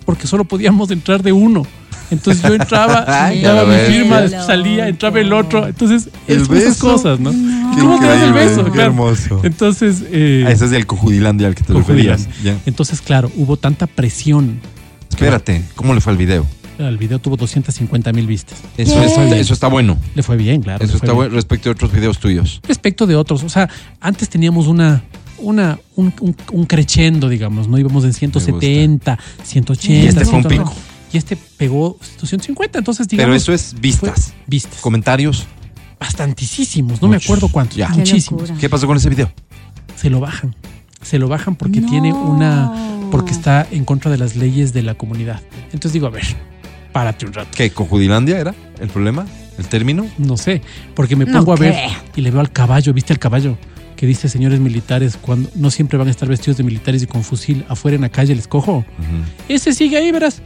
[0.06, 1.66] porque solo podíamos entrar de uno.
[2.12, 5.68] Entonces yo entraba, Ay, daba mi firma, salía, entraba el otro.
[5.68, 7.32] Entonces, ¿El es esas cosas, ¿no?
[7.32, 7.74] No.
[7.74, 8.63] ¿Y ¿Cómo te das el beso?
[8.65, 8.89] qué Claro.
[8.91, 9.41] hermoso.
[9.44, 12.28] Entonces, eh, Ah, ese es el Cojudilandia al que te referías.
[12.65, 14.60] Entonces, claro, hubo tanta presión.
[15.10, 16.46] Espérate, ¿cómo le fue el video?
[16.78, 18.60] El video tuvo 250 mil vistas.
[18.78, 19.98] Eso, eso está bueno.
[20.13, 20.84] Le fue bien, claro.
[20.84, 22.60] Eso está bueno respecto a otros videos tuyos.
[22.68, 23.70] Respecto de otros, o sea,
[24.02, 25.02] antes teníamos una,
[25.38, 27.78] una, un, un, un crescendo, digamos, ¿no?
[27.78, 29.94] Íbamos en 170, 180.
[29.94, 30.50] Y este fue un 190.
[30.50, 30.74] pico.
[31.15, 33.28] Y este pegó 250, entonces digamos.
[33.30, 34.34] Pero eso es vistas.
[34.47, 34.82] vistas.
[34.82, 35.45] Comentarios.
[35.97, 37.78] Bastantísimos, no me acuerdo cuántos.
[37.78, 37.88] Ya.
[37.89, 38.41] Qué Muchísimos.
[38.43, 38.60] locura.
[38.60, 39.32] ¿Qué pasó con ese video?
[39.95, 40.54] Se lo bajan.
[41.01, 41.89] Se lo bajan porque No.
[41.89, 42.91] tiene una.
[43.12, 45.39] porque está en contra de las leyes de la comunidad.
[45.71, 46.25] Entonces digo, a ver,
[46.91, 47.49] párate un rato.
[47.56, 47.69] ¿Qué?
[47.69, 49.25] ¿Con Judilandia era el problema?
[49.58, 50.06] ¿El término?
[50.17, 50.62] No sé,
[50.95, 51.91] porque me No pongo a ver creo.
[52.17, 53.58] y le veo al caballo, ¿viste el caballo?
[53.95, 57.23] Que dice señores militares, cuando no siempre van a estar vestidos de militares y con
[57.23, 58.84] fusil afuera en la calle, les cojo.
[59.47, 60.41] Ese sigue ahí, verás.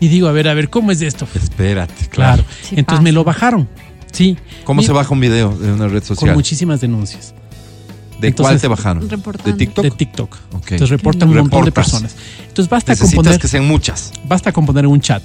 [0.00, 1.28] Y digo, a ver, a ver, ¿cómo es esto?
[1.34, 2.42] Espérate, Claro.
[2.62, 3.02] Sí Entonces pasa.
[3.02, 3.68] me lo bajaron.
[4.12, 4.36] Sí.
[4.64, 6.34] ¿Cómo se baja un video de una red Con social?
[6.34, 7.32] muchísimas denuncias
[8.20, 9.08] ¿De entonces- cuál te bajaron?
[9.08, 9.50] Reportando.
[9.52, 9.84] ¿De TikTok?
[9.84, 10.36] de TikTok.
[10.54, 10.72] Ok.
[10.72, 12.16] Entonces reportan un montón de personas.
[12.48, 14.12] Entonces basta con, Necesitas poner, que sean muchas.
[14.26, 15.22] basta con poner un chat.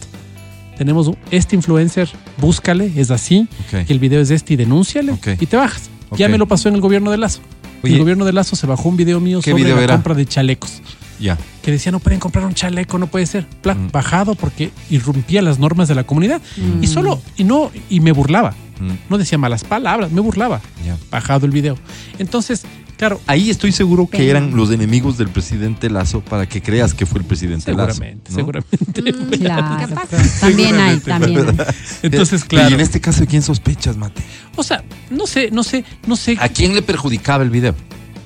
[0.77, 5.27] Tenemos este influencer, búscale, es así, que el video es este y denúnciale Ok.
[5.39, 5.89] y te bajas.
[6.17, 7.39] Ya me lo pasó en el gobierno de Lazo.
[7.83, 7.93] Oye.
[7.93, 9.93] el gobierno de Lazo se bajó un video mío ¿Qué sobre video la era?
[9.95, 10.81] compra de chalecos.
[11.19, 11.37] Ya.
[11.61, 13.45] Que decía no pueden comprar un chaleco, no puede ser.
[13.61, 13.89] Pla, Mm.
[13.91, 16.41] Bajado porque irrumpía las normas de la comunidad.
[16.81, 18.51] Y solo, y no, y me burlaba.
[18.79, 20.61] Mm, No decía malas palabras, me burlaba.
[20.85, 20.97] ya.
[21.09, 21.77] Bajado el video.
[22.19, 22.63] Entonces,
[22.97, 27.05] claro, Ahí estoy seguro que eran los enemigos del presidente Lazo para que creas que
[27.05, 28.31] fue el presidente seguramente, Lazo.
[28.31, 28.35] ¿no?
[28.35, 29.37] seguramente.
[29.37, 30.07] Claro, Capaz.
[30.09, 31.05] pero también hay, Seguramente.
[31.05, 31.65] también hay.
[32.03, 32.75] Entonces, Y claro.
[32.75, 34.21] en este caso, ¿de quién sospechas, Mate?
[34.55, 37.75] O sea, no sé, no sé, no sé ¿A quién le perjudicaba el video?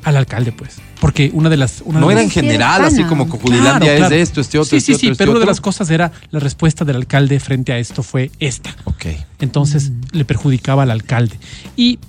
[0.04, 0.78] Al alcalde, pues.
[1.02, 1.82] Porque una de las.
[1.86, 4.16] Una No de era las- en general, así como Claro, Cojudilandia es claro.
[4.16, 5.90] de esto, este otro, Sí, este sí, otro, sí, este pero una de las cosas
[5.90, 8.76] era la respuesta del alcalde frente a esto fue esta.
[8.86, 9.06] Ok.
[9.40, 11.38] Entonces le perjudicaba al alcalde.
[11.76, 12.00] Y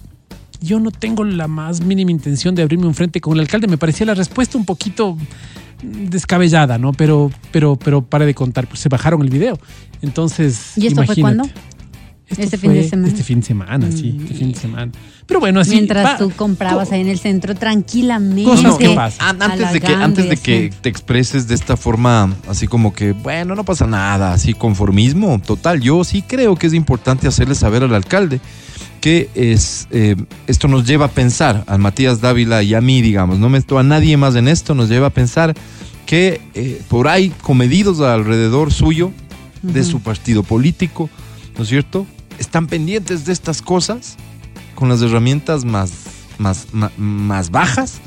[0.61, 3.67] yo no tengo la más mínima intención de abrirme un frente con el alcalde.
[3.67, 5.15] Me parecía la respuesta un poquito
[5.83, 6.93] mm, descabellada, ¿no?
[6.93, 9.59] Pero, pero, pero pare de contar, pues se bajaron el video.
[10.03, 11.45] Entonces, ¿Y esto fue cuándo?
[12.31, 13.09] Esto ¿Este fin de semana?
[13.09, 14.93] Este fin de semana, sí, este fin de semana.
[15.27, 15.73] Pero bueno, así.
[15.73, 18.45] Mientras va- tú comprabas co- ahí en el centro tranquilamente.
[18.45, 19.43] Cosas que pasan.
[19.43, 23.13] An- Antes de que, antes de que te expreses de esta forma, así como que,
[23.13, 27.83] bueno, no pasa nada, así conformismo, total, yo sí creo que es importante hacerle saber
[27.83, 28.41] al alcalde
[29.01, 30.15] que es eh,
[30.47, 33.83] esto nos lleva a pensar, a Matías Dávila y a mí, digamos, no meto a
[33.83, 35.55] nadie más en esto, nos lleva a pensar
[36.07, 39.11] que eh, por ahí comedidos alrededor suyo,
[39.63, 41.09] de su partido político,
[41.57, 42.07] ¿no es cierto?
[42.41, 44.17] Están pendientes de estas cosas
[44.75, 45.93] con las herramientas más,
[46.39, 48.01] más, más bajas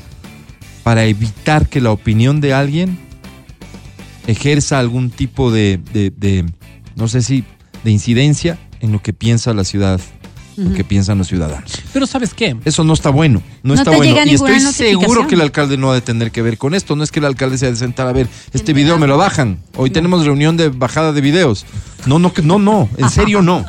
[0.84, 3.00] para evitar que la opinión de alguien
[4.28, 6.46] ejerza algún tipo de, de- de,
[6.96, 7.43] no sé si,
[7.84, 10.02] de incidencia en lo que piensa la ciudad,
[10.58, 11.72] lo que piensan los ciudadanos.
[11.93, 12.56] Pero ¿sabes qué?
[12.65, 14.13] Eso no está bueno, no, No está bueno.
[14.32, 14.56] Y estoy
[15.02, 16.96] seguro que el alcalde no ha de tener que ver con esto.
[16.96, 19.17] No es que el alcalde se ha de sentar a ver, este video me lo
[19.17, 19.60] bajan.
[19.78, 21.65] Hoy tenemos reunión de bajada de videos.
[22.06, 23.65] No, no, no, no, en serio no.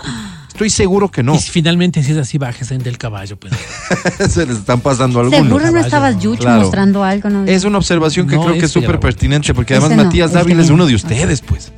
[0.55, 1.35] Estoy seguro que no.
[1.35, 3.53] Y si finalmente si es así, bájese del caballo, pues.
[4.33, 5.41] se les están pasando algunos.
[5.45, 6.63] Seguro no estabas Yucho claro.
[6.63, 7.45] mostrando algo, ¿no?
[7.45, 10.39] Es una observación que No, creo que es súper pertinente porque además no, Matías este
[10.39, 10.75] Dávila es no.
[10.75, 11.73] uno de ustedes, pues.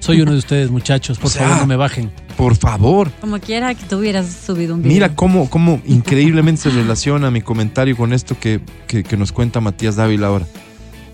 [0.00, 1.16] Soy uno de ustedes, muchachos.
[1.18, 2.12] Por O sea, favor, no me bajen.
[2.36, 3.10] Por favor.
[3.22, 4.92] Como quiera que tú hubieras subido un video.
[4.92, 9.62] Mira cómo, cómo increíblemente se relaciona mi comentario con esto que, que- que nos cuenta
[9.62, 10.46] Matías Dávila ahora.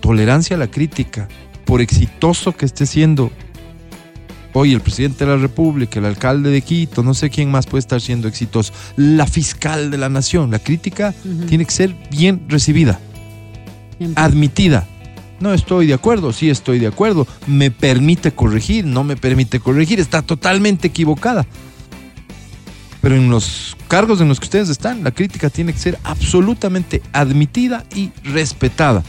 [0.01, 1.29] Tolerancia a la crítica,
[1.63, 3.31] por exitoso que esté siendo
[4.53, 7.79] hoy el presidente de la República, el alcalde de Quito, no sé quién más puede
[7.79, 10.51] estar siendo exitoso, la fiscal de la nación.
[10.51, 11.13] La crítica
[11.47, 12.99] tiene que ser bien recibida,
[14.15, 14.87] admitida.
[15.39, 17.27] No estoy de acuerdo, sí estoy de acuerdo.
[17.47, 21.47] Me permite corregir, no me permite corregir, está totalmente equivocada.
[23.01, 27.01] Pero en los cargos en los que ustedes están, la crítica tiene que ser absolutamente
[27.11, 29.03] admitida y respetada.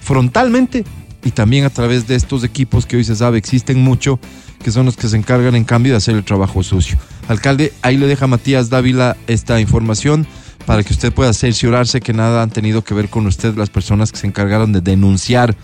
[0.00, 0.84] Frontalmente
[1.24, 4.18] y también a través de estos equipos que hoy se sabe existen mucho,
[4.62, 6.96] que son los que se encargan en cambio de hacer el trabajo sucio.
[7.28, 10.26] Alcalde, ahí le deja Matías Dávila esta información
[10.66, 14.12] para que usted pueda cerciorarse que nada han tenido que ver con usted las personas
[14.12, 15.56] que se encargaron de denunciar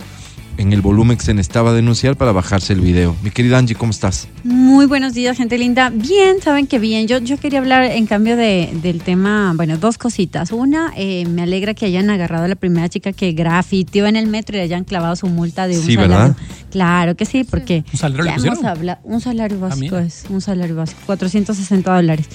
[0.59, 3.15] en el volumen que se necesitaba denunciar para bajarse el video.
[3.23, 4.27] Mi querida Angie, ¿cómo estás?
[4.43, 5.91] Muy buenos días, gente linda.
[5.91, 7.07] Bien, saben que bien.
[7.07, 10.51] Yo, yo quería hablar en cambio de, del tema, bueno, dos cositas.
[10.51, 14.27] Una, eh, me alegra que hayan agarrado a la primera chica que grafitió en el
[14.27, 16.17] metro y le hayan clavado su multa de un Sí, salario.
[16.19, 16.37] ¿verdad?
[16.71, 18.67] Claro que sí, porque ¿Un salario ya hemos pusieron?
[18.67, 20.03] hablado, un salario básico mira.
[20.07, 22.27] es, un salario básico, 460 dólares.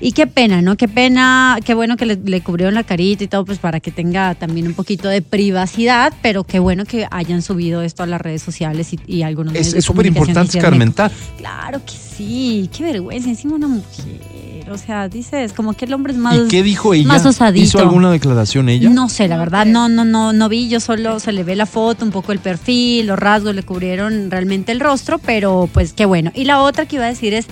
[0.00, 0.76] Y qué pena, ¿no?
[0.76, 3.90] Qué pena, qué bueno que le, le cubrieron la carita y todo, pues para que
[3.90, 8.20] tenga también un poquito de privacidad, pero qué bueno que hayan subido esto a las
[8.20, 11.10] redes sociales y, y algunos medios Es súper importante escarmentar.
[11.38, 14.70] Claro que sí, qué vergüenza, encima una mujer.
[14.70, 16.36] O sea, dices, como que el hombre es más.
[16.36, 17.06] ¿Y qué dijo ella?
[17.06, 17.64] más osadito.
[17.64, 18.88] ¿Hizo alguna declaración ella?
[18.90, 20.68] No sé, la verdad, no, no, no, no vi.
[20.68, 24.30] Yo solo se le ve la foto, un poco el perfil, los rasgos le cubrieron
[24.30, 26.30] realmente el rostro, pero pues qué bueno.
[26.34, 27.46] Y la otra que iba a decir es,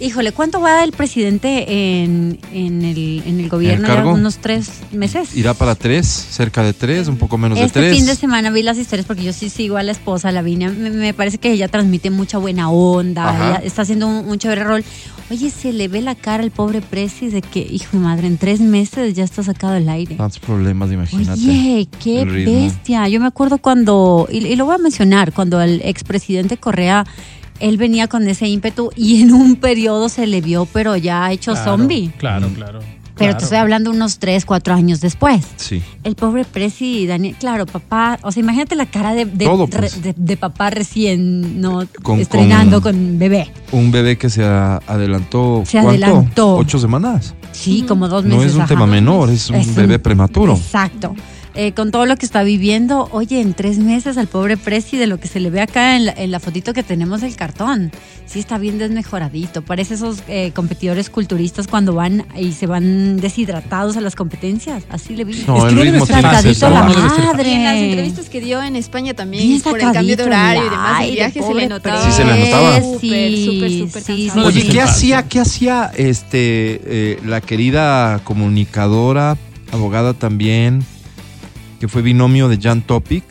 [0.00, 3.86] híjole, ¿cuánto va el presidente en, en el, en el gobierno?
[3.86, 4.12] ¿En el cargo?
[4.14, 5.34] unos tres meses.
[5.36, 7.96] Irá para tres, cerca de tres, un poco menos Este de tres.
[7.98, 10.70] fin de semana vi las historias porque yo sí sigo a la esposa, Lavinia.
[10.70, 14.64] Me, me parece que ella transmite mucha buena onda, ella está haciendo un, un chévere
[14.64, 14.84] rol.
[15.28, 18.38] Oye, se le ve la cara al pobre Presi de que, hijo de madre, en
[18.38, 20.14] tres meses ya está sacado al aire.
[20.14, 21.40] Tantos problemas, imagínate.
[21.40, 23.08] Oye, qué el bestia.
[23.08, 27.04] Yo me acuerdo cuando, y, y lo voy a mencionar, cuando el expresidente Correa,
[27.60, 31.52] él venía con ese ímpetu y en un periodo se le vio, pero ya hecho
[31.52, 32.10] Claro, zombie.
[32.18, 32.54] Claro, Mm.
[32.54, 32.80] claro.
[33.18, 33.38] Pero claro.
[33.38, 35.42] te estoy hablando unos tres, cuatro años después.
[35.56, 35.82] Sí.
[36.04, 39.94] El pobre Presi, Daniel, claro, papá, o sea, imagínate la cara de, de, Todo, pues.
[39.94, 43.50] re- de- de papá recién no Con- estrenando con- con, bebé.
[43.72, 45.62] Un bebé que se adelantó.
[45.66, 46.04] Se ¿cuánto?
[46.06, 46.56] adelantó.
[46.56, 47.34] Ocho semanas.
[47.52, 48.50] Sí, como dos No meses.
[48.50, 48.68] es un ajá.
[48.68, 50.52] tema menor, es un Es un- bebé prematuro.
[50.54, 51.14] Exacto.
[51.58, 55.06] Eh, con todo lo que está viviendo, oye, en tres meses al pobre Presi, de
[55.06, 57.90] lo que se le ve acá en la, en la fotito que tenemos del cartón,
[58.26, 59.62] sí está bien desmejoradito.
[59.62, 64.84] Parece esos eh, competidores culturistas cuando van y se van deshidratados a las competencias.
[64.90, 65.44] Así le vi.
[65.46, 67.48] No, Es que debe ritmo ser tiene que fácil, ser Cargadito la madre.
[67.48, 70.24] Y en las entrevistas que dio en España también, Bien por el cambio de sacadito
[70.24, 72.04] horario y demás, el viaje se le notaba.
[72.04, 72.80] Sí, se le notaba.
[72.82, 74.46] Súper, Sí, súper, súper sí, cansado.
[74.48, 74.68] Oye.
[74.68, 79.38] ¿qué hacía, qué hacía este eh, la querida comunicadora,
[79.72, 80.84] abogada también,
[81.80, 83.24] que fue binomio de Jan Topic?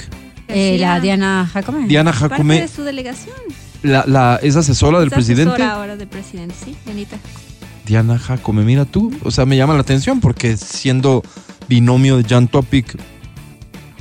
[0.48, 1.88] Eh, la Diana Jacome.
[1.88, 3.36] Diana Parte Jacome, de su delegación.
[3.84, 5.52] la, la- es asesora del Es presidente.
[5.54, 7.18] asesora ahora del presidente, sí, Dianita.
[7.86, 11.24] Diana Jacome, mira tú, o sea, me llama la atención porque siendo
[11.68, 12.96] binomio de Jan Topic,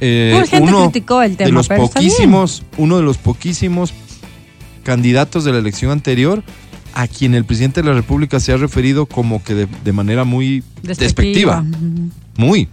[0.01, 3.95] eh, Mucha gente uno criticó el tema, de los poquísimos, uno de los poquísimos
[4.83, 6.43] candidatos de la elección anterior
[6.95, 10.25] a quien el presidente de la República se ha referido como que de, de manera
[10.25, 11.61] muy despectiva.
[11.67, 12.11] Ujú.
[12.37, 12.69] Muy.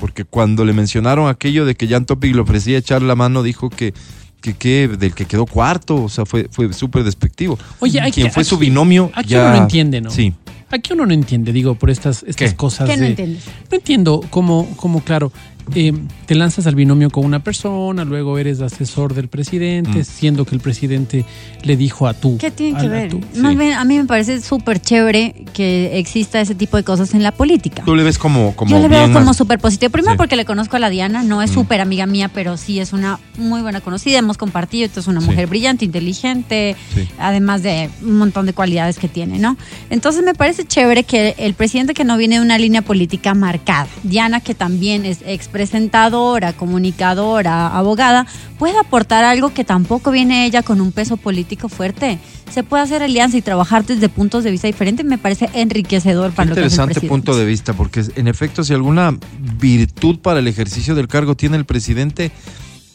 [0.00, 3.68] Porque cuando le mencionaron aquello de que Jan Topic le ofrecía echar la mano, dijo
[3.70, 3.92] que,
[4.40, 7.58] que, que del que quedó cuarto, o sea, fue, fue súper despectivo.
[7.80, 9.40] Oye, hay Quien que- fue su aquí- binomio aquí ya...
[9.46, 10.10] uno no entiende, ¿no?
[10.10, 10.32] Sí.
[10.70, 12.56] Aquí uno no entiende, digo, por estas, estas ¿Qué?
[12.56, 13.44] cosas ¿Qué no de- entiendes?
[13.70, 15.32] No entiendo cómo, cómo claro,
[15.74, 15.92] eh,
[16.26, 20.04] te lanzas al binomio con una persona, luego eres asesor del presidente, Mm.
[20.04, 21.24] siendo que el presidente
[21.62, 22.38] le dijo a tú.
[22.38, 23.08] ¿Qué tiene a que ver?
[23.10, 23.20] tú.
[23.36, 23.58] Más Sí.
[23.58, 27.32] bien, a mí me parece súper chévere que exista ese tipo de cosas en la
[27.32, 27.82] política.
[27.84, 29.90] Tú le ves como, como Yo le veo bien como súper positivo.
[29.90, 30.18] Primero Sí.
[30.18, 31.54] porque le conozco a la Diana, no es Mm.
[31.54, 34.18] súper amiga mía, pero sí es una muy buena conocida.
[34.18, 35.26] Hemos compartido, esto es una Sí.
[35.26, 37.08] mujer brillante, inteligente, Sí.
[37.18, 39.56] además de un montón de cualidades que tiene, ¿no?
[39.90, 43.88] Entonces me parece chévere que el presidente que no viene de una línea política marcada,
[44.02, 45.18] Diana que también es
[45.62, 48.26] expresentadora, comunicadora, abogada,
[48.58, 52.18] pueda aportar algo que tampoco viene ella con un peso político fuerte.
[52.52, 56.36] Se puede hacer alianza y trabajar desde puntos de vista diferentes, me parece enriquecedor Qué
[56.36, 59.18] para lo que interesante punto de vista, porque en efecto, si alguna
[59.58, 62.30] virtud para el ejercicio del cargo tiene el presidente,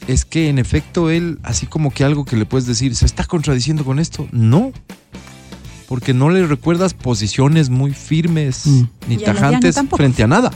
[0.07, 3.25] es que en efecto él, así como que algo que le puedes decir, ¿se está
[3.25, 4.27] contradiciendo con esto?
[4.31, 4.71] No.
[5.87, 8.83] Porque no le recuerdas posiciones muy firmes Mm.
[9.07, 10.51] ni Y tajantes frente a nada.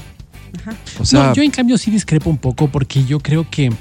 [0.60, 0.76] Ajá.
[1.00, 3.72] O sea, no, yo en cambio sí discrepo un poco porque yo creo que,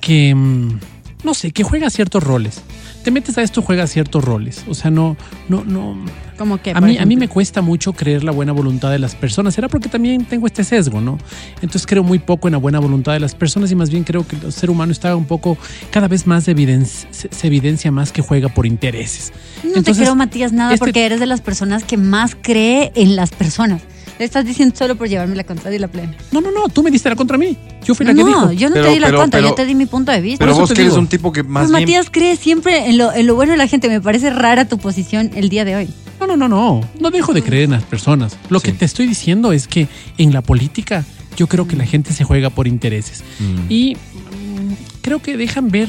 [0.00, 0.78] que mm,
[1.24, 2.62] no sé, que juega ciertos roles.
[3.02, 4.64] Te metes a esto, juega ciertos roles.
[4.68, 5.16] O sea, no,
[5.48, 5.96] no, no.
[6.36, 9.14] Como que, A mí, a mí me cuesta mucho creer la buena voluntad de las
[9.14, 9.54] personas.
[9.54, 11.18] Será porque también tengo este sesgo, ¿no?
[11.56, 14.26] Entonces creo muy poco en la buena voluntad de las personas y más bien creo
[14.26, 15.56] que el ser humano está un poco,
[15.90, 19.32] cada vez más evidencia, se, se evidencia más que juega por intereses.
[19.64, 23.16] No te creo, Matías, nada, este- porque eres de las personas que más cree en
[23.16, 23.80] las personas.
[24.18, 26.14] Le estás diciendo solo por llevarme la contraria y la plena.
[26.32, 27.56] No, no, no, tú me diste la contra mí.
[27.84, 28.52] Yo fui la No, que dijo.
[28.52, 30.20] yo no Pero- te di la pero- contra, pero- yo te di mi punto de
[30.20, 30.44] vista.
[30.44, 31.82] pero vos que eres un tipo que más pues bien...
[32.00, 33.88] Matías cree siempre en lo, en lo bueno de la gente.
[33.88, 35.88] Me parece rara tu posición el día de hoy.
[36.20, 36.80] No, no, no, no.
[36.98, 38.36] No dejo de creer en las personas.
[38.48, 39.86] Lo que te estoy diciendo es que
[40.18, 41.04] en la política
[41.36, 43.22] yo creo que la gente se juega por intereses.
[43.38, 43.70] Mm.
[43.72, 45.88] Y mm, creo que dejan ver,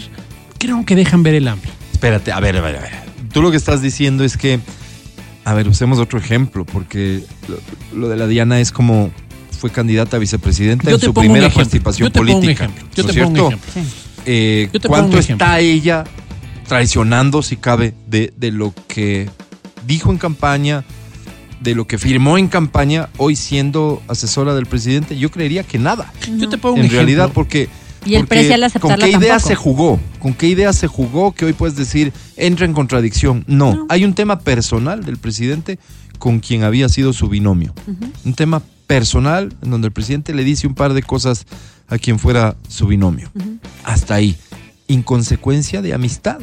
[0.60, 1.72] creo que dejan ver el hambre.
[1.92, 2.92] Espérate, a ver, a ver, a ver.
[3.34, 4.60] Tú lo que estás diciendo es que,
[5.50, 9.10] a ver, usemos otro ejemplo, porque lo, lo de la Diana es como
[9.60, 12.70] fue candidata a vicepresidenta en su primera participación política.
[12.96, 13.82] Yo ¿no te pongo un ejemplo.
[14.28, 16.04] Eh, ¿Cuánto está ella
[16.68, 19.28] traicionando, si cabe, de, de lo que
[19.88, 20.84] dijo en campaña,
[21.62, 25.18] de lo que firmó en campaña, hoy siendo asesora del presidente?
[25.18, 27.00] Yo creería que nada, Yo te pongo un en ejemplo.
[27.00, 27.70] realidad, porque...
[28.10, 29.48] Y el precio al ¿Con aceptarla qué idea tampoco.
[29.50, 30.00] se jugó?
[30.19, 33.43] ¿Con qué idea se jugó que hoy puedes decir entra en contradicción?
[33.48, 33.86] No, No.
[33.89, 35.80] hay un tema personal del presidente
[36.17, 37.74] con quien había sido su binomio.
[38.26, 41.45] Un tema personal en donde el presidente le dice un par de cosas
[41.88, 43.32] a quien fuera su binomio.
[43.84, 44.36] Hasta ahí.
[44.88, 46.39] Inconsecuencia de amistad.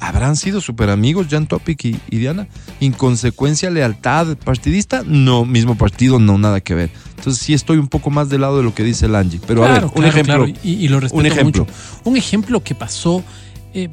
[0.00, 2.48] ¿Habrán sido súper amigos Jan Topic y, y Diana?
[2.80, 5.02] ¿Inconsecuencia, lealtad partidista?
[5.06, 6.90] No, mismo partido, no, nada que ver.
[7.18, 9.40] Entonces sí estoy un poco más del lado de lo que dice el Angie.
[9.46, 10.44] Pero a ver, Claro, un claro, ejemplo.
[10.46, 11.64] claro, Y, y lo respeto un ejemplo.
[11.66, 11.74] mucho.
[12.04, 13.22] Un ejemplo que pasó
[13.74, 13.88] eh,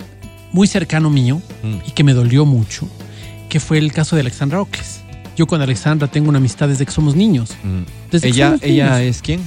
[0.53, 1.87] muy cercano mío Mm.
[1.87, 2.87] y que me dolió mucho,
[3.49, 5.01] que fue el caso de Alexandra Ocles.
[5.35, 7.51] Yo con Alexandra tengo una amistad desde que somos niños.
[7.63, 7.81] Mm.
[8.11, 9.15] Desde que Ella, somos ella niños.
[9.17, 9.41] es quién?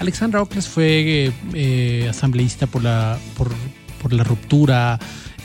[0.00, 3.50] Alexandra Ocles fue eh, eh, asambleísta por la, por,
[4.02, 4.98] por la ruptura,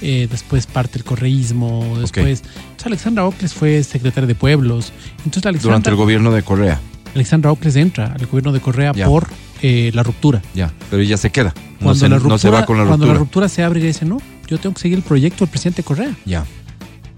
[0.03, 2.41] eh, después parte del correísmo, después...
[2.43, 4.91] Entonces Alexandra Ocles fue secretaria de pueblos.
[5.25, 6.79] Entonces Durante el gobierno de Correa.
[7.15, 9.27] Alexandra Ocles entra al gobierno de Correa por
[9.61, 10.41] eh, la ruptura.
[10.53, 11.53] Ya, pero ella se queda.
[11.79, 13.13] No Cuando, se, la no ruptura, se va con la cuando ruptura.
[13.13, 15.83] la ruptura se abre y dice, no, yo tengo que seguir el proyecto del presidente
[15.83, 16.45] Correa, Ya.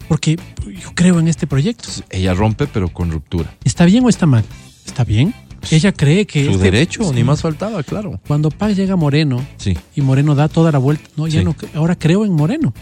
[0.07, 1.83] porque yo creo en este proyecto.
[1.87, 3.53] Entonces, ella rompe, pero con ruptura.
[3.63, 4.43] ¿Está bien o está mal?
[4.85, 5.33] ¿Está bien?
[5.71, 6.45] Ella cree que...
[6.45, 7.11] Su este- derecho, sí.
[7.15, 8.19] ni más faltaba, claro.
[8.27, 9.75] Cuando Paz llega a Moreno Sí.
[9.95, 11.45] y Moreno da toda la vuelta, no, ya Sí.
[11.45, 12.73] no, ahora creo en Moreno.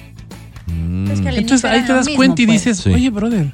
[0.68, 1.12] Mm.
[1.12, 2.64] Es que al Entonces ahí te das mismo, cuenta y pues.
[2.66, 3.54] dices, oye, brother,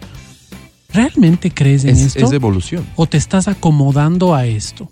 [0.93, 2.25] ¿realmente crees en es, esto?
[2.25, 2.85] es de evolución.
[2.95, 4.91] ¿O te estás acomodando a esto?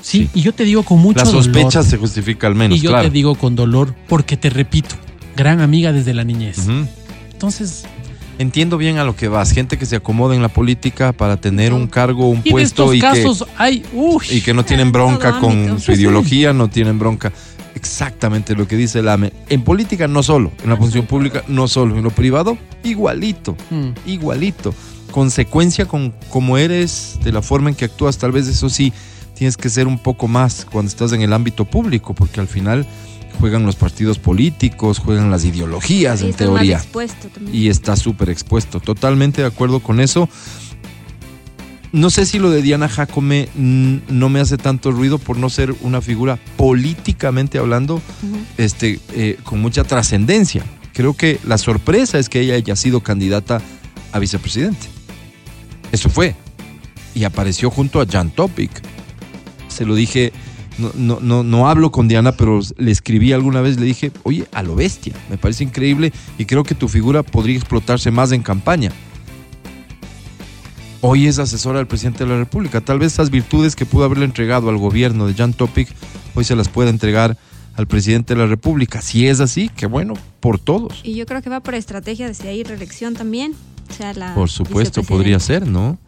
[0.00, 0.30] Sí, Sí.
[0.34, 1.44] y yo te digo con mucho La dolor.
[1.44, 3.04] sospecha se justifica al menos, Y yo claro.
[3.04, 4.94] te digo con dolor, porque te repito,
[5.36, 6.58] gran amiga desde la niñez.
[7.32, 7.84] Entonces,
[8.38, 9.50] Entiendo bien a lo que vas.
[9.52, 13.00] Gente que se acomoda en la política para tener un cargo, un y puesto y
[13.00, 17.32] que, casos hay, uy, y que no tienen bronca con su ideología, no tienen bronca.
[17.74, 19.32] Exactamente lo que dice el AME.
[19.48, 23.90] En política no solo, en la función pública no solo, en lo privado igualito, Mm.
[24.06, 24.74] igualito.
[25.10, 28.92] Consecuencia con cómo eres, de la forma en que actúas, tal vez eso sí,
[29.34, 32.86] tienes que ser un poco más cuando estás en el ámbito público, porque al final
[33.38, 36.82] juegan los partidos políticos, juegan las ideologías en teoría
[37.52, 38.80] y está súper expuesto.
[38.80, 40.28] Totalmente de acuerdo con eso.
[41.92, 45.74] No sé si lo de Diana Jacome no me hace tanto ruido por no ser
[45.80, 48.02] una figura políticamente hablando
[48.58, 50.64] este, eh, con mucha trascendencia.
[50.92, 53.62] Creo que la sorpresa es que ella haya sido candidata
[54.12, 54.88] a vicepresidente.
[55.92, 56.34] Eso fue.
[57.14, 58.70] Y apareció junto a Jan Topic.
[59.68, 60.32] Se lo dije,
[60.78, 64.46] no, no, no, no hablo con Diana, pero le escribí alguna vez, le dije, oye,
[64.52, 68.42] a lo bestia, me parece increíble y creo que tu figura podría explotarse más en
[68.42, 68.92] campaña.
[71.00, 72.80] Hoy es asesora del presidente de la República.
[72.80, 75.88] Tal vez esas virtudes que pudo haberle entregado al gobierno de Jan Topic,
[76.34, 77.36] hoy se las puede entregar
[77.76, 79.00] al presidente de la República.
[79.02, 81.00] Si es así, qué bueno, por todos.
[81.04, 83.54] Y yo creo que va por estrategia desde ahí, reelección también.
[83.88, 85.98] O sea, la Por supuesto, podría ser, ¿no?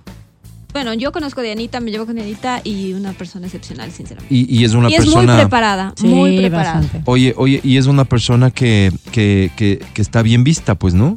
[0.72, 4.34] Bueno, yo conozco a Dianita, me llevo con Dianita y una persona excepcional, sinceramente.
[4.34, 5.36] Y, y es una y es muy persona...
[5.38, 6.80] preparada, Sí, muy preparada.
[6.80, 7.02] bastante.
[7.10, 11.16] Oye, oye, y es una persona que, que, que, que está bien vista, pues, ¿no?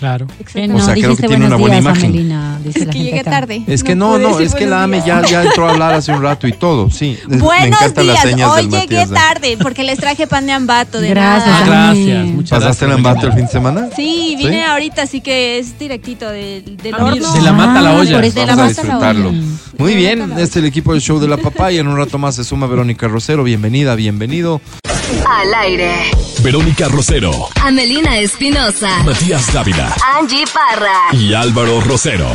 [0.00, 0.26] Claro.
[0.66, 2.10] No O sea, creo que tiene una buenos buena días, imagen.
[2.10, 3.30] Amelina, dice Es la que gente llegué acá.
[3.30, 3.62] tarde.
[3.68, 5.94] Es que no, no, decir es que la buenos AME ya, ya entró a hablar
[5.94, 7.18] hace un rato y todo, sí.
[7.20, 9.10] Es- me Buenos encantan días, las señas hoy del llegué Matías.
[9.10, 11.66] tarde porque les traje pan de ambato de Gracias, nada.
[11.92, 13.06] Gracias, muchas ¿Pasaste el gracias.
[13.12, 13.88] embate el fin de semana?
[13.94, 14.60] Sí, vine ¿Sí?
[14.62, 17.32] ahorita, así que es directito del, Ah, horno.
[17.32, 18.20] de la mata a la Ah, olla.
[18.20, 19.32] la Vamos a disfrutarlo.
[19.78, 21.80] Muy bien, este es el equipo del show de la papaya.
[21.80, 23.44] En un rato más se suma Verónica Rosero.
[23.44, 24.60] Bienvenida, bienvenido.
[25.28, 25.92] Al aire.
[26.42, 29.02] Verónica Rosero, Amelina Espinosa.
[29.04, 30.92] Matías Dávila Angie Parra.
[31.12, 32.28] y Álvaro Rosero.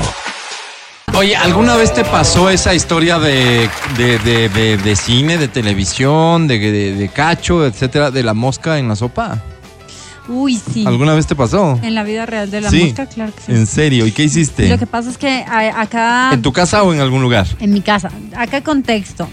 [1.16, 6.48] Oye, ¿alguna vez te pasó esa historia de, de, de, de- de cine, de televisión,
[6.48, 9.42] de, de- de cacho, etcétera, de la mosca en la sopa?
[10.28, 10.84] Uy, sí.
[10.86, 11.80] ¿Alguna vez te pasó?
[11.82, 12.84] En la vida real de la Sí.
[12.88, 13.52] mosca, claro que sí.
[13.54, 14.06] ¿En serio?
[14.06, 14.68] ¿Y qué hiciste?
[14.68, 17.48] Lo que pasa es que a- acá, ¿En tu casa o en algún lugar?
[17.62, 19.30] en mi casa, acá contexto,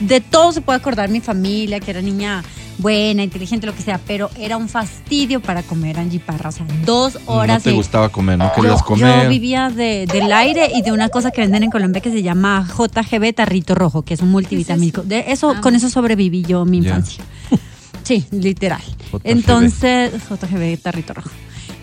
[0.00, 2.42] de todo se puede acordar mi familia, que era niña
[2.78, 6.66] buena, inteligente, lo que sea, pero era un fastidio para comer Angie Parra, o sea,
[6.84, 7.62] dos No horas.
[7.62, 9.24] te y- gustaba comer, no yo, querías comer.
[9.24, 12.22] yo vivía de- del aire y de una cosa que venden en Colombia que se
[12.22, 15.02] llama JGB Tarrito Rojo, que es un multivitamínico.
[15.02, 15.60] De eso, Ah.
[15.60, 17.24] con eso sobreviví yo mi infancia.
[18.04, 18.80] Sí, literal.
[19.12, 19.20] JGB.
[19.30, 21.30] Entonces, JGB Tarrito Rojo.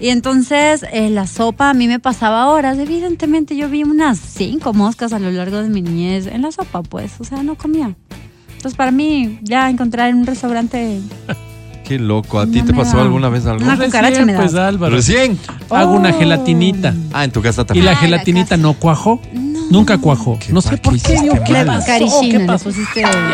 [0.02, 2.78] Y entonces eh, la sopa a mí me pasaba horas.
[2.78, 6.84] Evidentemente yo vi unas cinco moscas a lo largo de mi niñez en la sopa,
[6.84, 7.13] pues.
[7.19, 7.95] O sea, no comía.
[8.60, 11.00] Entonces para mí ya encontrar en un restaurante...
[11.86, 12.39] Qué loco.
[12.39, 13.04] ¿A ti No te pasó da.
[13.04, 13.63] alguna vez algo?
[13.63, 14.39] Una Recién, cucaracha me da.
[14.41, 14.95] pues Álvaro.
[14.95, 15.39] Recién.
[15.72, 16.19] Hago una Oh.
[16.19, 16.93] gelatinita.
[17.12, 17.86] Ah, en tu casa Y también.
[17.86, 18.58] la Ah, la gelatinita casa.
[18.62, 19.19] no cuajó.
[19.72, 20.38] Nunca cuajó.
[20.39, 22.22] ¿Qué No sé por qué Digo, ¿qué pasó?
[22.22, 22.69] ¿Qué le pasó?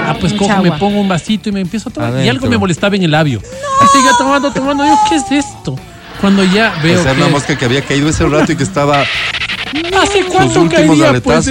[0.05, 2.09] Ah, pues cojo, me pongo un vasito y me empiezo a tomar.
[2.11, 2.31] Y Adentro.
[2.31, 3.39] algo me molestaba en el labio.
[3.41, 4.83] Y seguía tomando, tomando.
[4.85, 5.75] Digo, ¿qué es esto?
[6.21, 7.31] Cuando ya veo Esa era una que...
[7.33, 9.01] mosca que había caído ese rato y que estaba.
[10.01, 11.47] ¿Hace cuánto últimos caería, pues,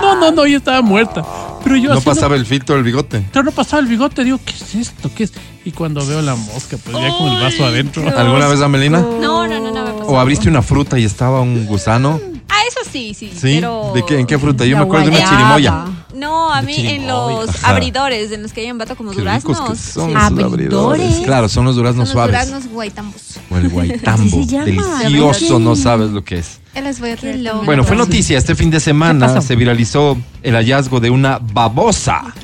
[0.00, 1.24] No, no, no, ya estaba muerta.
[1.64, 3.24] Pero yo No así pasaba el filtro del bigote.
[3.32, 5.10] Claro, no pasaba el bigote, digo, ¿qué es esto?
[5.14, 5.32] ¿Qué es?
[5.64, 8.02] Y cuando veo la mosca, pues ya con el vaso adentro.
[8.16, 9.00] ¿Alguna vez, Amelina?
[9.00, 10.04] No, no, no, no me pasó.
[10.10, 12.20] ¿O abriste una fruta y estaba un gusano?
[12.50, 13.30] Ah, eso sí, sí.
[13.34, 13.54] ¿Sí?
[13.56, 13.90] Pero...
[13.94, 14.64] ¿De qué, ¿En qué fruta?
[14.66, 15.84] Yo La me acuerdo de una chirimoya.
[16.14, 17.70] No, a mí en los Ajá.
[17.70, 19.70] abridores, en los que hay en vato como Qué ricos duraznos.
[19.70, 20.16] que son sí.
[20.16, 21.16] esos Abridores.
[21.24, 22.30] Claro, son los Son duraznos los suaves.
[22.32, 23.22] duraznos guaitambos.
[23.50, 24.22] o el guaitambo.
[24.26, 24.98] Así se llama.
[25.02, 26.60] Delicioso, no sabes lo que es.
[26.82, 27.40] Les voy a traer.
[27.64, 29.40] Bueno, fue noticia este fin de semana.
[29.40, 32.34] Se viralizó el hallazgo de una babosa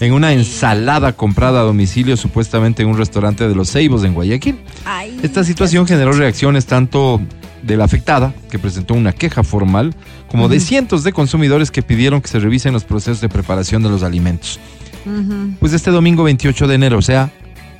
[0.00, 4.58] en una ensalada comprada a domicilio, supuestamente en un restaurante de los Ceibos en Guayaquil.
[4.84, 7.20] Ay, Esta situación generó reacciones tanto
[7.62, 9.94] de la afectada, que presentó una queja formal,
[10.30, 13.88] como de cientos de consumidores que pidieron que se revisen los procesos de preparación de
[13.88, 14.60] los alimentos.
[15.60, 17.30] Pues este domingo 28 de enero, o sea,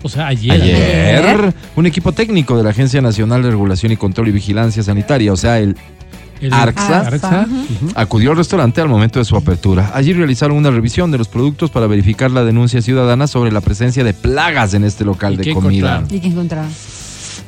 [0.06, 0.52] O sea, ayer.
[0.60, 5.32] ayer, un equipo técnico de la Agencia Nacional de Regulación y Control y Vigilancia Sanitaria,
[5.32, 5.76] o sea, el
[6.40, 7.46] El- Arxa.
[7.94, 9.90] Acudió al restaurante al momento de su apertura.
[9.94, 14.04] Allí realizaron una revisión de los productos para verificar la denuncia ciudadana sobre la presencia
[14.04, 15.96] de plagas en este local ¿Y de comida.
[15.96, 16.06] encontraron?
[16.14, 16.70] ¿Y qué encontraron?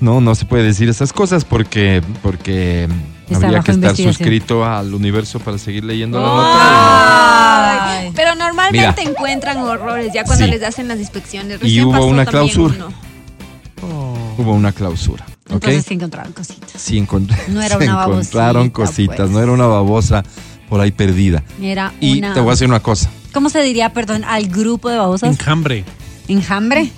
[0.01, 2.89] No, no se puede decir esas cosas porque, porque
[3.31, 7.99] Está habría que estar suscrito al universo para seguir leyendo la nota.
[7.99, 8.13] Ay.
[8.15, 9.11] Pero normalmente Mira.
[9.11, 10.51] encuentran horrores ya cuando Sí.
[10.51, 11.57] les hacen las inspecciones.
[11.57, 12.75] Y Recién hubo pasó una clausura.
[13.83, 14.35] Oh.
[14.39, 15.25] Hubo una clausura.
[15.49, 15.55] ¿Ok?
[15.55, 16.71] Entonces sí encontraron cositas.
[16.81, 19.31] sí, encont- No era se una encontraron babosita, cositas, pues.
[19.31, 20.23] no era una babosa
[20.69, 21.43] por ahí perdida.
[21.63, 22.35] Era Y una...
[22.35, 23.09] te voy a decir una cosa.
[23.33, 25.31] ¿Cómo se diría, perdón, al grupo de babosas?
[25.31, 25.85] Enjambre.
[26.29, 26.91] ¿Enjambre?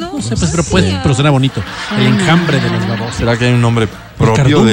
[0.00, 1.62] No sé, pues, pero, puede, pero suena bonito.
[1.98, 3.14] El enjambre de los babos.
[3.14, 4.64] ¿Será que hay un nombre propio cardumen.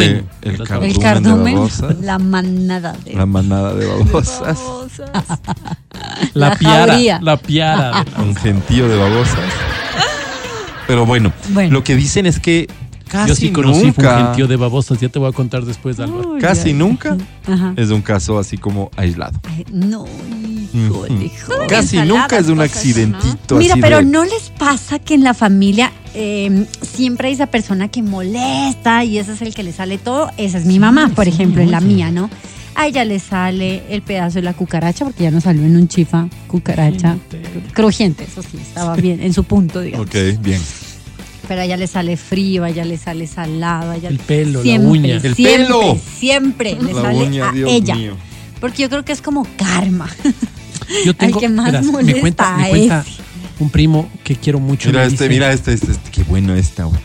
[0.42, 1.96] de el El cardumen, El de cardumen, babosas?
[2.02, 3.14] la manada de...
[3.14, 4.58] La manada de babosas.
[4.58, 5.10] Babosas.
[6.34, 6.94] La, La piara.
[6.94, 7.20] jauría.
[7.22, 8.04] La piara.
[8.04, 9.40] de Un gentío de babosas.
[10.88, 11.72] Pero bueno, Bueno.
[11.74, 12.68] lo que dicen es que
[13.22, 15.00] casi Yo sí conocí un nunca, gentío de babosas.
[15.00, 16.36] Ya te voy a contar después, Álvaro.
[16.40, 17.74] Casi nunca Ajá.
[17.76, 19.40] es un caso así como aislado.
[19.44, 20.06] Ay, no,
[20.74, 21.68] de joder.
[21.70, 25.24] Casi nunca es de un accidentito Mira, así pero de- ¿no les pasa que en
[25.24, 29.72] la familia eh, siempre hay esa persona que molesta y ese es el que le
[29.72, 30.30] sale todo?
[30.38, 32.30] Esa es mi mamá, por ejemplo, en la mía, ¿no?
[32.78, 35.88] A ella le sale el pedazo de la cucaracha, porque ya no salió en un
[35.88, 37.16] chifa cucaracha.
[37.74, 40.08] Crujiente, eso sí, estaba bien, en su punto, digamos.
[40.08, 40.60] Ok, bien.
[41.48, 44.60] Pero a ella le sale frío, a ella le sale salado, a ella El pelo,
[44.60, 45.16] la siempre, uña.
[45.16, 45.98] El siempre, pelo.
[46.18, 47.96] Siempre le La sale uña, a Dios ella.
[47.96, 48.18] mío.
[48.60, 50.08] Porque yo creo que es como karma.
[51.06, 51.40] Yo tengo.
[51.40, 53.06] que más verás, me cuenta, me cuenta
[53.60, 54.90] un primo que quiero mucho.
[54.90, 57.00] Mira este, dice- mira este, este, este, qué bueno esta, güey.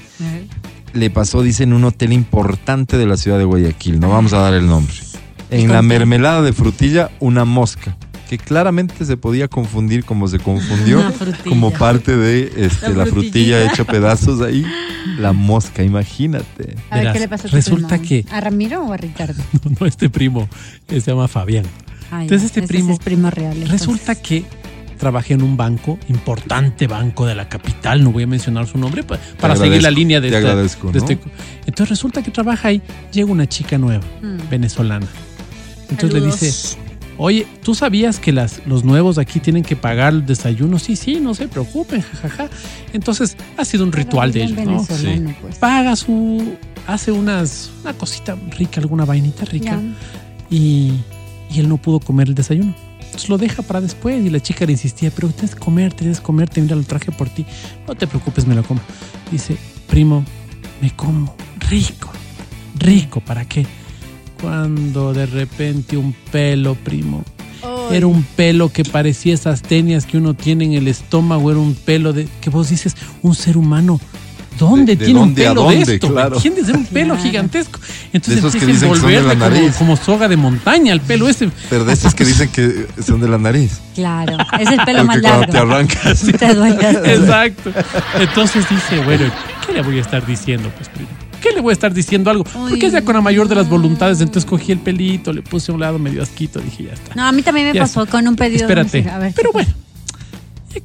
[0.92, 4.00] Le pasó, dice, en un hotel importante de la ciudad de Guayaquil.
[4.00, 4.92] No vamos a dar el nombre.
[5.50, 7.96] En la mermelada de frutilla, una mosca.
[8.30, 11.02] Que claramente se podía confundir como se confundió.
[11.48, 14.64] Como parte de este, La la, frutilla hecha pedazos ahí.
[15.18, 16.76] La mosca, imagínate.
[16.90, 18.04] A ver, Verás, ¿qué le pasa a tu resulta primo?
[18.08, 19.42] que- ¿A Ramiro o a Ricardo?
[19.80, 20.48] No, este primo
[20.86, 21.64] eh, se llama Fabián.
[22.12, 23.54] Ay, Entonces este primo- Es primo real.
[23.54, 23.80] entonces.
[23.80, 24.44] Resulta que
[24.96, 29.02] trabajé en un banco, importante banco de la capital, no voy a mencionar su nombre,
[29.02, 31.04] pa- para seguir la línea de, te esta- agradezco, de ¿no?
[31.04, 31.18] este-
[31.66, 34.48] Entonces resulta que trabaja ahí, llega una chica nueva, Mm.
[34.48, 35.06] venezolana.
[35.90, 36.40] Entonces Saludos.
[36.42, 36.78] le dice,
[37.22, 40.78] oye, ¿tú sabías que las, los nuevos aquí tienen que pagar el desayuno?
[40.78, 42.48] Sí, sí, no se preocupen, jajaja.
[42.92, 44.82] Entonces ha sido un ritual de ellos, ¿no?
[44.82, 45.56] venezolano, pues.
[45.58, 46.54] Paga su,
[46.86, 49.82] hace unas, una cosita rica, alguna vainita rica Ya.
[50.50, 50.94] y,
[51.52, 52.74] y él no pudo comer el desayuno.
[53.04, 56.20] Entonces lo deja para después y la chica le insistía, pero tienes que comer, tienes
[56.20, 57.44] que comerte, mira, lo traje por ti.
[57.88, 58.80] No te preocupes, me lo como.
[59.32, 59.56] Dice,
[59.88, 60.24] primo,
[60.80, 61.34] me como
[61.68, 62.08] rico,
[62.78, 63.66] rico, ¿para qué?
[64.40, 67.22] Cuando de repente un pelo, primo.
[67.90, 71.74] Era un pelo que parecía esas tenias que uno tiene en el estómago, era un
[71.74, 74.00] pelo de que vos dices, un ser humano.
[74.58, 76.08] ¿Dónde ¿De- de tiene dónde un pelo de esto?
[76.12, 76.36] Claro.
[76.40, 77.22] ¿Quién ser un pelo Claro.
[77.22, 77.80] gigantesco?
[78.12, 81.50] Entonces esos empieza a envolverle como, soga de montaña el pelo ese.
[81.70, 83.80] Pero de estos que dicen que son de la nariz.
[83.94, 85.52] Claro, es el pelo más cuando largo.
[85.52, 86.20] te arrancas.
[86.38, 87.14] Te duele.
[87.14, 87.72] Exacto.
[88.20, 89.30] Entonces dice, bueno,
[89.66, 91.08] ¿qué le voy a estar diciendo, pues, primo?
[91.50, 92.44] ¿Qué le voy a estar diciendo algo?
[92.44, 95.72] Porque es ya con la mayor de las voluntades, entonces cogí el pelito, le puse
[95.72, 97.14] a un lado medio asquito, dije, ya está.
[97.16, 98.12] No, a mí también me Ya pasó está.
[98.18, 98.58] con un pedido.
[98.68, 98.98] de Espérate.
[98.98, 99.16] música.
[99.16, 99.74] A ver, Pero ¿qué bueno.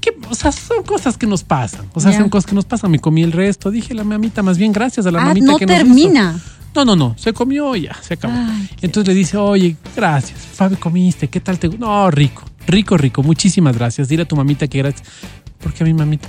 [0.02, 1.86] que, o sea, son cosas que nos pasan.
[1.94, 2.90] O sea, son cosas que nos pasan.
[2.92, 3.70] Me comí el resto.
[3.70, 6.34] Dije la mamita, más bien gracias a la Ah, mamita no que nos termina.
[6.38, 6.56] hizo.
[6.76, 7.16] No, no, no.
[7.18, 8.34] Se comió y ya, se acabó.
[8.36, 10.40] Ay, Entonces le dice, oye, gracias.
[10.40, 11.28] Fabi, comiste.
[11.30, 12.44] ¿Qué tal te gu-?" No, rico.
[12.68, 13.22] Rico, rico.
[13.24, 14.10] Muchísimas gracias.
[14.10, 15.08] Dile a tu mamita que gracias.
[15.62, 16.28] ¿Por qué a mi mamita?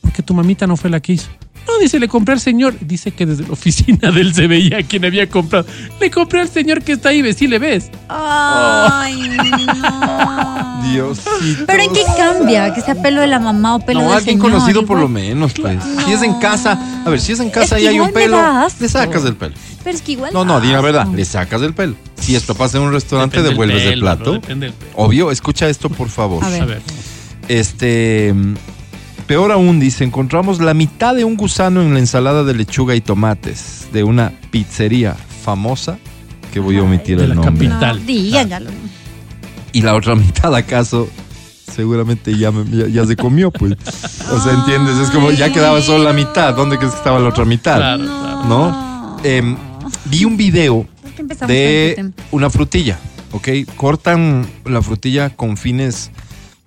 [0.00, 1.28] Porque tu mamita no fue la que hizo.
[1.70, 2.74] No, dice, le compré al señor.
[2.80, 5.66] Dice que desde la oficina de él se veía quién había comprado.
[6.00, 7.90] Le compré al señor que está ahí, ve, sí le ves.
[8.08, 10.82] Ay, no.
[10.82, 11.66] Diosito.
[11.66, 12.74] Pero ¿en qué cambia?
[12.74, 15.08] Que sea pelo de la mamá o pelo No, del alguien señor, conocido por lo
[15.08, 15.78] menos, pues.
[16.04, 18.40] Si es en casa, a ver, si es en casa Es y hay un pelo,
[18.80, 19.54] le sacas el pelo.
[19.84, 20.32] Pero es que igual.
[20.32, 21.94] No, no, di la verdad, le sacas el pelo.
[22.20, 24.32] Si esto pasa en un restaurante, Depende devuelves el plato.
[24.32, 24.90] Depende del pelo.
[24.96, 26.44] Obvio, escucha esto, por favor.
[26.44, 26.62] A ver.
[26.62, 26.82] A ver.
[27.48, 28.34] Este.
[29.30, 33.00] Peor aún, dice, encontramos la mitad de un gusano en la ensalada de lechuga y
[33.00, 35.14] tomates de una pizzería
[35.44, 35.98] famosa,
[36.52, 37.68] que voy a omitir de el la nombre.
[37.68, 38.00] capital.
[38.00, 38.70] No, díganlo.
[39.72, 41.08] Y la otra mitad, ¿acaso?
[41.72, 43.74] seguramente ya, me- ya, ya se comió, pues.
[44.32, 44.98] O sea, ¿entiendes?
[44.98, 46.52] Es como, ya quedaba solo la mitad.
[46.52, 47.76] ¿Dónde crees que estaba la otra mitad?
[47.76, 48.44] Claro, claro.
[48.46, 49.16] ¿No?
[49.22, 49.56] Em,
[50.06, 52.98] vi un video ¿Por qué empezamos con este de una frutilla,
[53.30, 53.48] ¿ok?
[53.76, 56.10] Cortan la frutilla con fines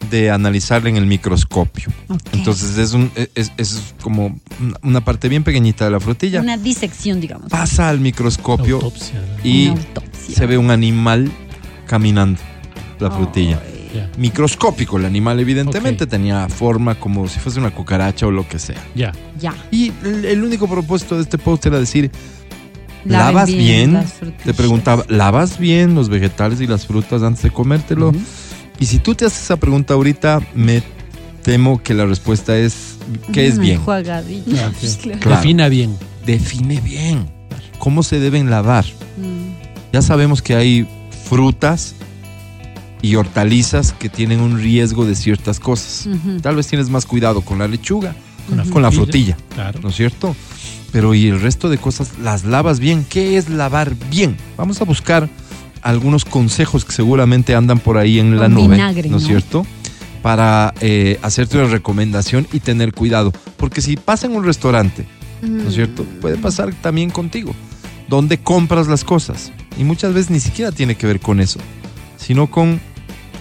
[0.09, 1.87] de analizarla en el microscopio.
[2.31, 4.39] Entonces es, un, es, es como
[4.81, 6.41] una- parte bien pequeñita de la frutilla.
[6.41, 7.49] Una disección, digamos.
[7.49, 9.49] Pasa al microscopio Autopsia, ¿no?
[9.49, 10.35] y autopsia.
[10.35, 11.31] se ve un animal
[11.87, 12.39] caminando
[12.99, 13.61] la frutilla.
[13.93, 18.57] Ya, Microscópico el animal, evidentemente, tenía forma como si fuese una cucaracha o lo que
[18.59, 18.81] sea.
[18.95, 19.11] ya.
[19.39, 19.53] Ya.
[19.69, 22.09] Y el, el único propósito de este post era decir,
[23.05, 24.03] ¿lavas bien?
[24.43, 28.09] Te preguntaba, ¿lavas bien los vegetales y las frutas antes de comértelo?
[28.09, 28.19] Ujú.
[28.79, 30.83] Y si tú te haces esa pregunta ahorita, me
[31.43, 32.97] temo que la respuesta es,
[33.31, 33.75] ¿qué es bien?
[33.75, 34.67] enjuagadilla.
[34.69, 35.19] Ok.
[35.19, 35.37] Claro.
[35.37, 35.95] Defina bien.
[36.25, 37.29] Define bien.
[37.79, 38.85] ¿Cómo se deben lavar?
[39.17, 39.91] Mm.
[39.93, 40.87] Ya sabemos que hay
[41.25, 41.95] frutas
[43.01, 46.07] y hortalizas que tienen un riesgo de ciertas cosas.
[46.41, 48.15] Tal vez tienes más cuidado con la lechuga,
[48.47, 49.79] Con la con la frutilla, Claro.
[49.81, 50.35] ¿no es cierto?
[50.93, 53.05] Pero y el resto de cosas las lavas bien.
[53.09, 54.37] ¿Qué es lavar bien?
[54.57, 55.27] Vamos a buscar
[55.83, 59.27] algunos consejos que seguramente andan por ahí en la nube, vinagre, ¿no es ¿no?
[59.27, 59.65] cierto?
[60.21, 63.33] Para eh, hacerte una recomendación y tener cuidado.
[63.57, 65.05] Porque si pasa en un restaurante,
[65.41, 66.05] ¿no es cierto?
[66.21, 67.53] Puede pasar también contigo.
[68.07, 69.51] ¿Dónde compras las cosas?
[69.77, 71.59] Y muchas veces ni siquiera tiene que ver con eso,
[72.17, 72.79] sino con,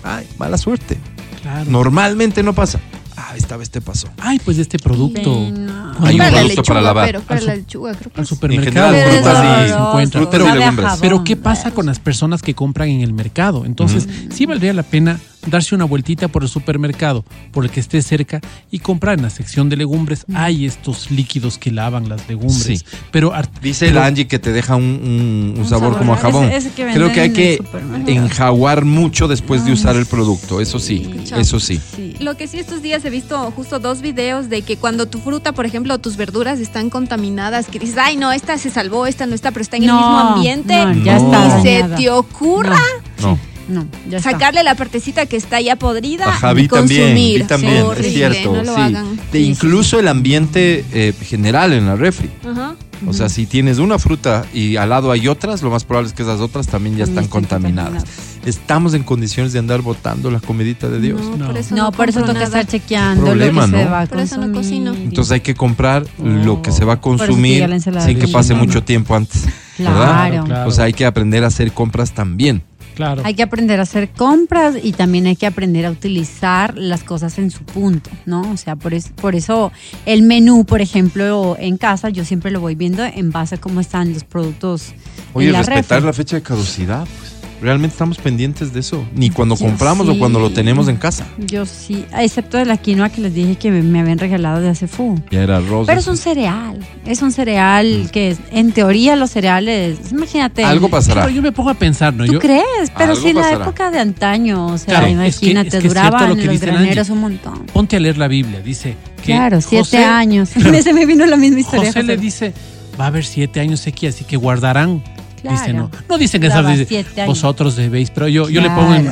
[0.03, 0.99] ay, mala suerte.
[1.43, 1.71] Claro.
[1.71, 2.81] Normalmente no pasa.
[3.17, 4.09] Ah, esta vez te pasó.
[4.21, 5.35] Ay, pues de este producto.
[5.35, 5.95] Pena.
[6.01, 7.07] Hay un producto lechuga, para lavar.
[7.07, 8.93] pero para Al la lechuga creo que Al supermercado.
[8.95, 10.23] general, frutas y- encuentran.
[10.25, 10.93] frutas y legumbres.
[11.01, 13.65] Pero ¿qué pasa con las personas que compran en el mercado?
[13.67, 18.01] Entonces, sí valdría la pena darse una vueltita por el supermercado, por el que esté
[18.03, 18.41] cerca,
[18.71, 20.25] y comprar en la sección de legumbres.
[20.35, 22.81] Hay estos líquidos que lavan las legumbres.
[22.81, 22.85] Sí.
[23.11, 26.15] Pero Dice pero- la Angie que te deja un, un- un Un sabor sabor, como
[26.15, 26.51] a jabón.
[26.51, 27.59] ese que Creo que hay que
[28.07, 30.61] enjaguar mucho después de Ay, usar el producto.
[30.61, 31.35] Eso sí, sí.
[31.37, 31.81] eso sí.
[31.97, 32.15] Sí.
[32.21, 35.53] Lo que sí estos días he visto justo dos videos de que cuando tu fruta,
[35.53, 39.27] por ejemplo, o tus verduras están contaminadas, que dices, ay no, esta se salvó, esta
[39.27, 41.25] no está, pero está en el mismo ambiente, no, ya No.
[41.33, 42.79] está y se te ocurra
[43.21, 43.39] No.
[43.69, 44.33] No, ya está.
[44.33, 47.39] sacarle la partecita que está ya podrida Ajá, y vi también, consumir.
[47.43, 48.53] vi también, es Horrible, cierto.
[48.57, 48.81] no lo sí.
[48.81, 49.21] hagan.
[49.33, 52.29] De incluso el ambiente eh, general en la refri.
[52.49, 52.75] Ajá.
[53.05, 56.15] O sea, si tienes una fruta y al lado hay otras, lo más probable es
[56.15, 58.05] que esas otras también ya También están estén contaminadas.
[58.47, 61.21] Estamos en condiciones de andar botando la comidita de Dios.
[61.21, 61.47] No, No.
[61.49, 62.61] por eso No, no, por eso compro toca nada.
[62.61, 63.91] estar chequeando Problema, lo que se ¿no?
[63.91, 64.95] va a Por eso no cocino.
[64.95, 67.69] Entonces hay que comprar lo que se va a consumir
[68.05, 69.47] sin que pase mucho tiempo antes.
[69.77, 70.45] Claro.
[70.67, 72.63] O sea, hay que aprender a hacer compras también.
[72.95, 73.23] Claro.
[73.25, 77.39] Hay que aprender a hacer compras y también hay que aprender a utilizar las cosas
[77.39, 78.43] en su punto, ¿no?
[78.53, 79.73] O sea, por, es- por eso
[80.07, 83.81] el menú, por ejemplo, en casa, yo siempre lo voy viendo en base a cómo
[83.81, 84.93] están los productos.
[85.33, 86.07] Oye, en la respetar refri.
[86.07, 87.32] la fecha de caducidad, pues.
[87.63, 89.05] Realmente estamos pendientes de eso.
[89.15, 90.19] Ni cuando Yo compramos o sí.
[90.19, 91.27] cuando lo tenemos en casa.
[91.39, 94.89] Yo sí, excepto de la quinoa que les dije que me, habían regalado de hace
[94.89, 95.15] fu.
[95.31, 95.87] Ya era arroz.
[95.87, 100.65] Pero es un cereal, es un cereal que es, en teoría los cereales, imagínate.
[100.65, 101.23] Algo pasará.
[101.23, 102.27] Pero yo me pongo a pensar, ¿no?
[102.27, 102.91] ¿Tú Yo, crees?
[102.99, 105.93] Pero si en la época de antaño, o sea, Claro, que- imagínate, es que es
[105.93, 107.13] cierto duraban lo que los graneros Angie.
[107.13, 107.67] un montón.
[107.73, 108.61] ponte a leer la Biblia.
[108.61, 110.49] Dice que Claro, siete José- años.
[110.83, 111.87] Se me vino la misma historia.
[111.87, 112.53] José le dice,
[113.01, 115.03] va a haber siete años sequía, así que guardarán.
[115.43, 115.59] Claro.
[115.61, 115.91] Dice, no.
[116.09, 119.11] No dicen que dice, vosotros debéis, pero yo, yo le pongo en,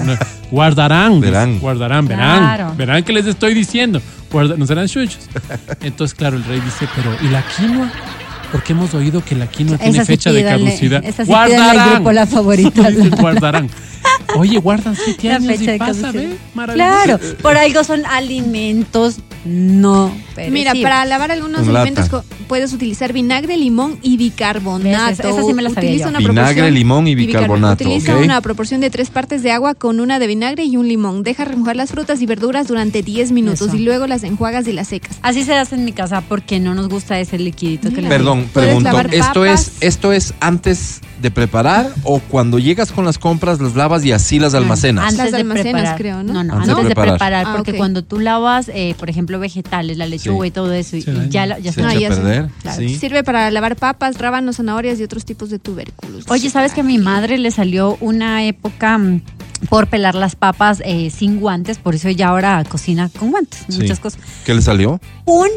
[0.51, 1.15] guardarán.
[1.15, 1.59] dice, Verán.
[1.59, 2.39] Guardarán, verán.
[2.39, 2.75] Claro.
[2.77, 4.01] Verán que les estoy diciendo.
[4.33, 5.29] Guarda- no serán chuchos.
[5.83, 7.91] Entonces, claro, el rey dice, pero ¿y la quinoa?
[8.53, 11.05] Porque hemos oído que la quinoa tiene Esa fecha de caducidad.
[11.05, 12.89] esa sí al grupo la favorita.
[13.21, 13.69] guardarán.
[14.37, 16.31] Oye, guardan siete La años fecha y de pasa, caducidad.
[16.31, 16.73] ¿ve?
[16.75, 20.83] Claro, por algo son alimentos no Mira, perecibles.
[20.83, 21.83] para lavar algunos lata.
[21.83, 25.13] alimentos puedes utilizar vinagre, limón y bicarbonato.
[25.13, 26.11] Esa- esa sí me la sabía Utiliza yo.
[26.11, 29.99] una Vinagre, proporción- limón y bicarbonato, Utiliza una proporción de tres partes de agua con
[30.01, 31.23] una de vinagre y un limón.
[31.23, 33.77] Deja remojar las frutas y verduras durante 10 minutos Eso.
[33.77, 35.17] y luego las enjuagas y las secas.
[35.23, 38.40] Así se hace en mi casa porque no nos gusta ese liquidito que le Perdón,
[38.47, 39.73] Pregunto, lavar ¿esto es.
[39.81, 44.39] ¿esto es antes de preparar o cuando llegas con las compras las lavas y así
[44.39, 45.05] las almacenas?
[45.05, 45.99] Antes Las de almacenas, preparar.
[45.99, 46.33] creo, ¿no?
[46.33, 47.45] No, no, Antes antes, de de preparar.
[47.47, 50.49] Ah, porque cuando tú lavas, eh, por ejemplo, vegetales, la lechuga Sí.
[50.49, 51.83] y todo eso, y, ya, ya Se.
[51.83, 52.21] Ah, echa a sé.
[52.21, 52.79] perder, Claro.
[52.79, 52.97] sí.
[52.97, 56.25] Sirve para lavar papas, rábanos, zanahorias y otros tipos de tubérculos.
[56.29, 59.21] Oye, ¿sabes que a mi madre le salió una época mm,
[59.69, 61.79] por pelar las papas eh, sin guantes?
[61.79, 63.81] Por eso ella ahora cocina con guantes, Sí.
[63.81, 64.21] muchas cosas.
[64.47, 65.01] ¿Qué le salió?
[65.27, 65.49] Un,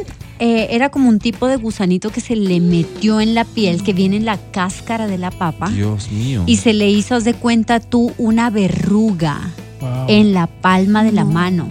[0.45, 3.93] eh, era como un tipo de gusanito que se le metió en la piel, que
[3.93, 5.69] viene en la cáscara de la papa.
[5.69, 6.43] Dios mío.
[6.47, 9.39] Y se le hizo, haz de cuenta tú, una verruga
[9.79, 10.05] Wow.
[10.09, 11.31] en la palma de la No.
[11.31, 11.69] mano.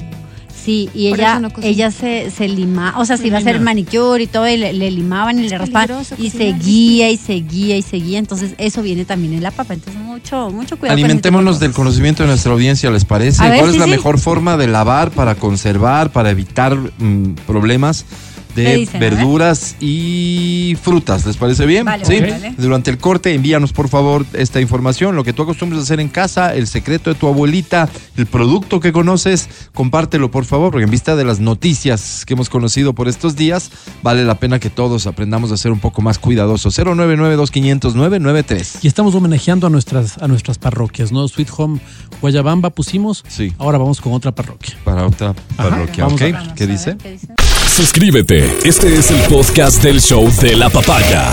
[0.64, 3.60] Sí, y Por ella, no ella se, se lima, o sea, se iba a hacer
[3.60, 7.82] manicure y todo, y le, le limaban y le raspaban, y seguía y seguía y
[7.82, 10.96] seguía, entonces eso viene también en la papa, entonces mucho, mucho cuidado.
[10.96, 13.42] este Alimentémonos del conocimiento de nuestra audiencia, ¿les parece?
[13.42, 13.90] A ver, ¿Cuál es sí, la sí.
[13.90, 19.00] mejor forma de lavar para conservar, para evitar mm, problemas ¿Qué de dicen?
[19.00, 21.26] Verduras y frutas?
[21.26, 21.84] ¿Les parece bien?
[21.84, 22.20] Vale, ¿Sí?
[22.20, 22.55] vale.
[22.57, 26.09] Durante el corte, envíanos por favor esta información, lo que tú acostumbras a hacer en
[26.09, 30.90] casa, el secreto de tu abuelita, el producto que conoces, compártelo por favor, porque en
[30.90, 33.70] vista de las noticias que hemos conocido por estos días,
[34.03, 36.78] vale la pena que todos aprendamos a ser un poco más cuidadosos.
[36.78, 38.78] 099-2500-993.
[38.82, 41.26] Y estamos homenajeando a nuestras, a nuestras parroquias, ¿no?
[41.28, 41.80] Sweet Home
[42.20, 43.24] Guayabamba pusimos.
[43.28, 43.53] Sí.
[43.59, 44.76] Ahora vamos con otra parroquia.
[44.84, 46.22] Para otra parroquia, ¿ok?
[46.55, 46.96] ¿Qué dice?
[47.03, 47.32] qué dice.
[47.76, 48.58] Suscríbete.
[48.64, 51.30] Este es el podcast del show de la papaya.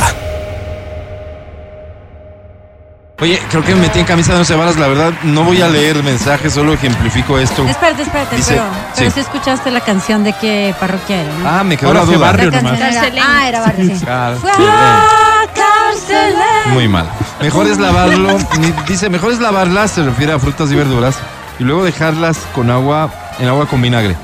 [3.20, 5.68] Oye, creo que me metí en camisa de once varas, la verdad, no voy a
[5.68, 7.66] leer mensajes, solo ejemplifico esto.
[7.68, 8.64] Espérate, espérate, Dice- pero,
[8.96, 9.14] pero sí.
[9.16, 11.50] si escuchaste la canción de qué parroquia era, ¿no?
[11.50, 12.28] Ah, me quedó la fue duda.
[12.28, 12.80] barrio la nomás.
[12.80, 13.24] canción era, Carcelén.
[13.28, 13.90] ah, era barrio, sí.
[13.90, 14.72] Fue excelente.
[14.72, 16.74] a Carcelén.
[16.74, 17.10] Muy mal.
[17.42, 21.16] Mejor es lavarlo, ni- dice, mejor es lavarlas, se refiere a frutas y verduras,
[21.60, 24.16] y luego dejarlas con agua, en agua con vinagre.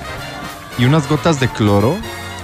[0.77, 1.95] Y unas gotas de cloro.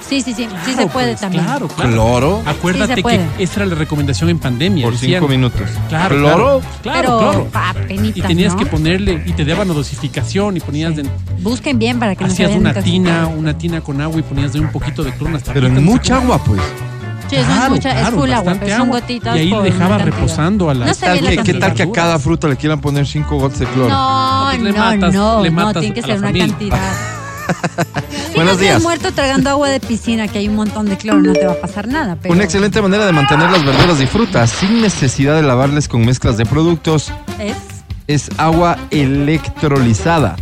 [0.07, 1.45] Sí, sí, sí, sí se puede pues, también.
[1.45, 1.91] Claro, claro.
[1.91, 2.41] ¿Cloro?
[2.45, 4.83] Acuérdate Sí que esa era la recomendación en pandemia.
[4.83, 5.21] Por decían.
[5.21, 5.61] cinco minutos.
[5.87, 6.61] Claro, ¿Cloro?
[6.81, 7.17] claro.
[7.17, 7.47] Claro,
[7.87, 8.59] pero Y tenías ¿no?
[8.59, 11.05] que ponerle, y te daban la dosificación, y ponías de,
[11.39, 14.51] Busquen bien para que no se hacías una tina, una tina con agua y ponías
[14.51, 16.61] de un poquito de cloro hasta Pero en mucha agua, pues.
[17.29, 20.73] Sí, eso es, mucha, es full agua, pero son gotitas Y ahí dejaba reposando a
[20.73, 21.59] la No Tal ¿Qué cantidad.
[21.59, 23.87] tal que a cada fruta le quieran poner cinco gotas de cloro?
[23.87, 26.47] No, Pues le no, matas- no, le no, matas tiene que ser una familia.
[26.47, 26.91] cantidad.
[28.35, 28.81] Buenos días.
[28.81, 31.61] muerto tragando agua de piscina, que hay un montón de cloro, no te va a
[31.61, 32.17] pasar nada.
[32.21, 36.05] Pero Una excelente manera de mantener las verduras y frutas sin necesidad de lavarles con
[36.05, 37.71] mezclas de productos Es
[38.13, 40.35] es agua electrolizada.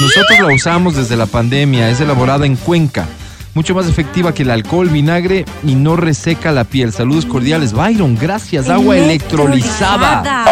[0.00, 3.06] Nosotros la usamos desde la pandemia, es elaborada en Cuenca.
[3.52, 6.92] Mucho más efectiva que el alcohol, vinagre y no reseca la piel.
[6.92, 7.72] Saludos cordiales.
[7.72, 8.68] Byron, gracias.
[8.68, 10.46] Agua electrolizada.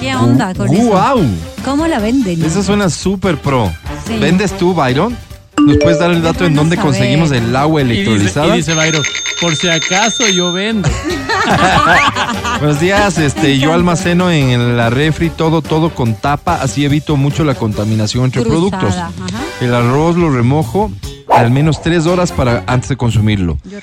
[0.00, 0.82] ¿Qué onda con eso?
[0.82, 1.24] ¡Guau!
[1.64, 2.42] ¿Cómo la venden?
[2.44, 3.72] Eso suena súper pro.
[4.06, 4.18] Sí.
[4.18, 5.16] ¿Vendes tú, Byron?
[5.58, 6.92] ¿Nos puedes dar el dato en dónde saber.
[6.92, 8.54] conseguimos el agua Y dice, electrolizada?
[8.54, 9.02] y dice Byron,
[9.40, 10.88] por si acaso yo vendo.
[12.60, 17.42] Buenos días, este, yo almaceno en la refri todo, todo con tapa, así evito mucho
[17.44, 18.96] la contaminación entre Cruzada, productos.
[18.96, 19.44] ajá.
[19.60, 20.90] El arroz lo remojo
[21.28, 23.58] al menos tres horas para antes de consumirlo.
[23.64, 23.78] Yo.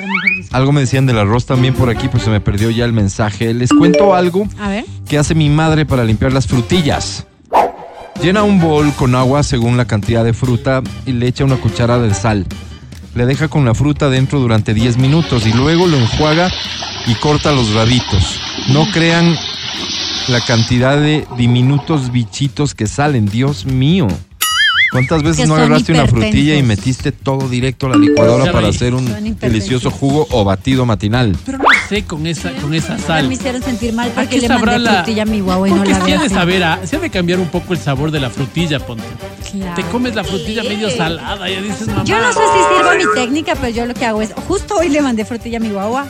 [0.52, 3.54] Algo me decían del arroz también por aquí, pues se me perdió ya el mensaje.
[3.54, 4.86] Les cuento algo A ver.
[5.08, 7.26] que hace mi madre para limpiar las frutillas.
[8.24, 12.08] Llena un bol con agua según la cantidad de fruta y le echa una cucharada
[12.08, 12.46] de sal.
[13.16, 16.50] Le deja con la fruta dentro durante 10 minutos y luego lo enjuaga
[17.06, 18.40] y corta los rabitos.
[18.70, 19.36] No crean
[20.30, 24.08] la cantidad de diminutos bichitos que salen, Dios mío.
[24.94, 28.94] ¿Cuántas veces no agarraste una frutilla y metiste todo directo a la licuadora para hacer
[28.94, 31.36] un delicioso jugo o batido matinal?
[31.46, 33.28] Pero no sé con esa, con esa sal.
[33.28, 35.84] me hicieron sentir mal ¿A porque le mandé la- frutilla a mi guagua y no
[35.84, 38.12] la se veo ha de saber, a- se ha de cambiar un poco el sabor
[38.12, 39.04] de la frutilla, ponte.
[39.52, 39.76] Claro.
[39.76, 42.04] Te comes la frutilla medio salada, ya dices, mamá.
[42.04, 44.90] Yo no sé si sirva mi técnica, pero yo lo que hago es, justo hoy
[44.90, 46.08] le mandé frutilla a mi guagua,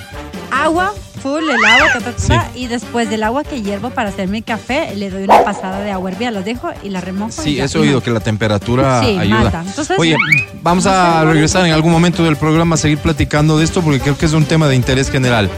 [0.52, 0.94] agua,
[1.24, 4.40] full, el agua, ta, ta, ta, ta, y después del agua que hiervo para hacerme
[4.40, 7.32] el café, le doy una pasada de agua hervida, las dejo y la remojo.
[7.32, 9.40] Sí, eso he oído que la temperatura Sí, ayuda.
[9.42, 9.64] mata.
[9.66, 10.18] Entonces, Oye,
[10.62, 13.82] vamos no sé, a regresar en algún momento del programa a seguir platicando de esto
[13.82, 15.50] porque creo que es un tema de interés general.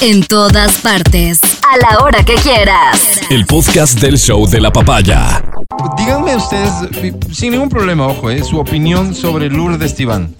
[0.00, 1.38] En todas partes.
[1.62, 3.20] A la hora que quieras.
[3.30, 5.44] El podcast del show de la papaya.
[5.96, 6.72] Díganme ustedes,
[7.32, 10.34] sin ningún problema, ojo, eh, su opinión sobre Lourdes Tibán.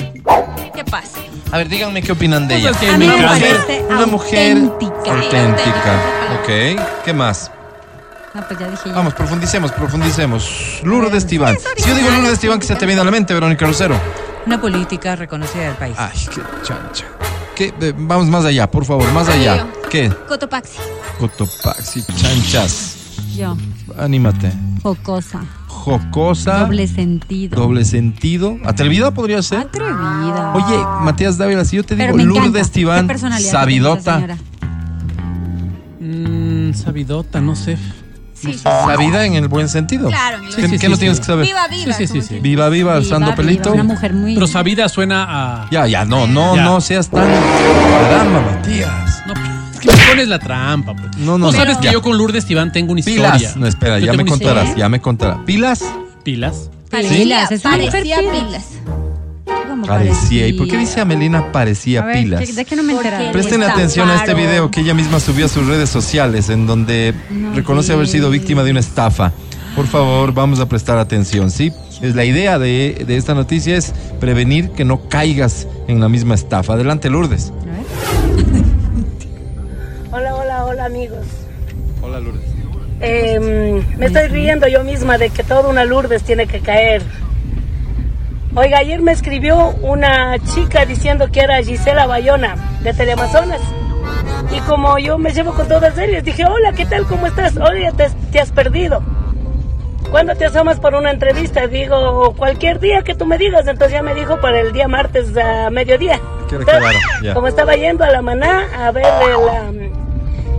[0.75, 1.19] ¿Qué pasa?
[1.53, 2.95] A ver, díganme qué opinan de Pues ella.
[2.95, 5.13] A mí me parece Una mujer auténtica.
[5.13, 6.01] auténtica.
[6.41, 7.51] Ok, ¿qué más?
[8.33, 8.95] No, pues ya dije ya.
[8.95, 10.81] Vamos, profundicemos, profundicemos.
[10.83, 11.59] Lourdes Tibán.
[11.77, 13.95] Si yo digo Lourdes Tibán, ¿qué se te viene a la mente, Verónica Rosero?
[14.47, 15.95] Una política reconocida del país.
[15.99, 17.05] Ay, qué chancha.
[17.55, 17.75] ¿Qué?
[17.81, 19.67] Eh, vamos más allá, por favor, más allá.
[19.91, 20.09] ¿Qué?
[20.27, 20.79] Cotopaxi.
[21.19, 22.97] Cotopaxi, chanchas.
[23.37, 23.57] Yo,
[23.99, 24.53] Anímate.
[24.83, 26.61] jocosa, Jocosa.
[26.61, 27.57] doble sentido.
[27.61, 28.57] Doble sentido.
[28.65, 29.59] ¿Atrevida podría ser?
[29.61, 30.53] Atrevida.
[30.55, 32.35] Oye, Matías Dávila, si yo te Pero digo.
[32.35, 33.09] Lourdes Qué Tibán,
[33.41, 34.37] sabidota.
[36.01, 37.77] Mm, sabidota, no sé.
[38.35, 38.55] Sí.
[38.55, 40.09] Sabida en el buen sentido.
[40.09, 41.01] Claro, en el ¿Qué, Sí, sí, qué sí, no sí.
[41.01, 41.47] tienes que saber?
[41.47, 41.93] Viva, viva.
[41.93, 42.29] Sí, sí, sí, como sí.
[42.29, 43.73] se- Viva, viva, viva, pelito.
[43.73, 44.35] Una mujer muy.
[44.35, 45.27] Pero sabida suena
[45.65, 45.71] a.
[45.71, 46.65] Ya, ya, no, no, Ya.
[46.65, 47.29] no seas tan.
[47.29, 49.12] Caramba, Matías.
[49.83, 50.95] Que me pones la trampa.
[50.95, 51.17] Pues.
[51.19, 51.59] No, no, Tú no.
[51.59, 51.93] sabes que Ya.
[51.93, 53.33] yo con Lourdes Tibán tengo una historia.
[53.35, 53.57] Pilas.
[53.57, 54.55] No, espera, Yo ya tengo me historia.
[54.55, 55.39] contarás, ya me contarás.
[55.45, 55.85] ¿Pilas?
[56.23, 56.71] Pilas.
[56.91, 58.65] Pilas, es una parecía mujer pilas.
[59.87, 60.47] Parecía.
[60.47, 62.41] ¿Y por qué dice Amelina parecía A ver, pilas?
[62.47, 63.33] ¿qué- ¿de qué no me Porque enteraron?
[63.33, 67.15] Presten atención a este video que ella misma subió a sus redes sociales en donde
[67.31, 69.33] No reconoce haber sido víctima de una estafa.
[69.75, 71.73] Por favor, vamos a prestar atención, ¿sí?
[72.03, 76.35] Es la idea de, de esta noticia es prevenir que no caigas en la misma
[76.35, 76.75] estafa.
[76.75, 77.53] Adelante, Lourdes.
[80.13, 81.27] Hola, hola, hola amigos.
[82.03, 82.45] Hola, Lourdes.
[83.01, 87.03] eh, me estoy riendo yo misma de que toda una Lourdes tiene que caer.
[88.55, 93.61] Oiga, ayer me escribió una chica diciendo que era Gisela Bayona de Teleamazonas.
[94.55, 97.07] Y como yo me llevo con todas ellas, dije, hola, ¿qué tal?
[97.07, 97.57] ¿Cómo estás?
[97.57, 99.03] Oye, te, te has perdido.
[100.11, 101.67] ¿Cuándo te asomas por una entrevista?
[101.67, 103.67] Digo, cualquier día que tú me digas.
[103.67, 106.21] Entonces ya me dijo para el día martes a mediodía.
[106.43, 109.82] Entonces, claro, como estaba yendo a la maná a ver el, um,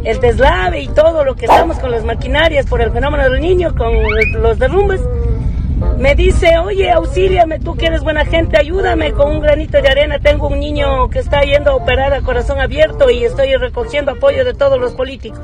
[0.03, 3.73] el deslave y todo lo que estamos con las maquinarias por el fenómeno del niño,
[3.75, 3.93] con
[4.41, 5.01] los derrumbes,
[5.97, 10.19] me dice, oye, auxíliame, tú que eres buena gente, ayúdame con un granito de arena.
[10.19, 14.43] Tengo un niño que está yendo a operar a corazón abierto y estoy recogiendo apoyo
[14.43, 15.41] de todos los políticos.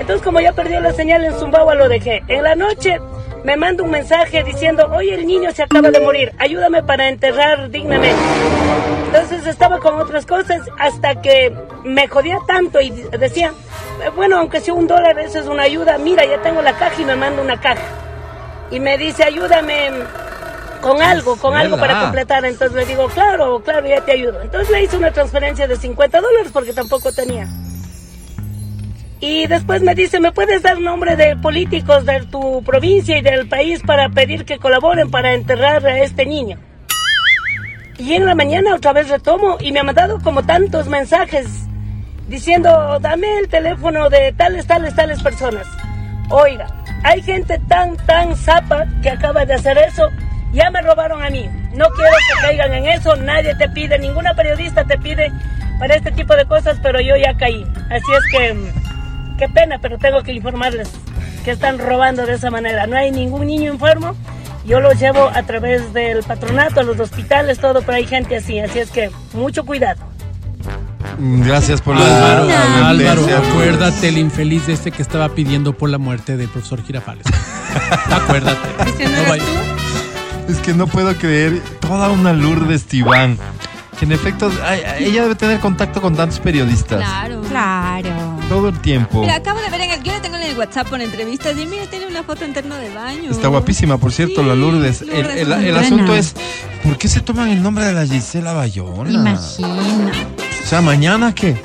[0.00, 2.22] Entonces, como ya perdió la señal en Zumbagua, lo dejé.
[2.28, 2.98] En la noche
[3.44, 7.70] me manda un mensaje diciendo, oye, el niño se acaba de morir, ayúdame para enterrar
[7.70, 8.16] dignamente.
[9.48, 11.52] Estaba con otras cosas hasta que
[11.84, 13.52] me jodía tanto y decía,
[14.04, 15.98] "Eh, bueno, aunque sea un dólar, eso es una ayuda.
[15.98, 17.82] Mira, ya tengo la caja y me manda una caja.
[18.70, 19.90] Y me dice, ayúdame
[20.80, 22.44] con algo, con algo para completar.
[22.44, 24.42] Entonces le digo, claro, claro, ya te ayudo.
[24.42, 27.48] Entonces le hice una transferencia de 50 dólares porque tampoco tenía.
[29.20, 33.48] Y después me dice, ¿me puedes dar nombre de políticos de tu provincia y del
[33.48, 36.58] país para pedir que colaboren para enterrar a este niño?
[37.98, 41.46] Y en la mañana otra vez retomo y me ha mandado como tantos mensajes
[42.28, 45.66] diciendo, dame el teléfono de tales, tales, tales personas.
[46.30, 46.66] Oiga,
[47.02, 50.08] hay gente tan, tan zapa que acaba de hacer eso.
[50.52, 51.48] Ya me robaron a mí.
[51.74, 53.16] No quiero que caigan en eso.
[53.16, 55.32] Nadie te pide, ninguna periodista te pide
[55.78, 57.64] para este tipo de cosas, pero yo ya caí.
[57.90, 60.90] Así es que, mm, qué pena, pero tengo que informarles
[61.44, 62.86] que están robando de esa manera.
[62.86, 64.14] No hay ningún niño enfermo.
[64.68, 68.60] Yo los llevo a través del patronato, a los hospitales, todo, pero hay gente así.
[68.60, 69.98] Así es que, mucho cuidado.
[71.18, 76.36] Gracias por la Álvaro, acuérdate el infeliz de este que estaba pidiendo por la muerte
[76.36, 77.24] del profesor Girafales.
[78.10, 78.68] acuérdate.
[80.48, 83.38] Es que no puedo creer toda una Lourdes Tibán.
[83.98, 84.50] Que en efecto,
[84.98, 86.98] ella debe tener contacto con tantos periodistas.
[86.98, 87.40] Claro.
[87.48, 88.37] Claro.
[88.48, 89.20] Todo el tiempo.
[89.20, 91.66] Mira, acabo de ver en el, yo le tengo en el WhatsApp con entrevistas y
[91.66, 93.30] mira, tiene una foto interna de baño.
[93.30, 95.02] Está guapísima, por cierto, Sí, la Lourdes.
[95.02, 95.08] El,
[95.48, 96.34] Lourdes el- asunto es,
[96.82, 99.10] ¿por qué se toman el nombre de la Gisela Bayona?
[99.10, 100.12] Imagina.
[100.64, 101.60] O sea, ¿mañana qué?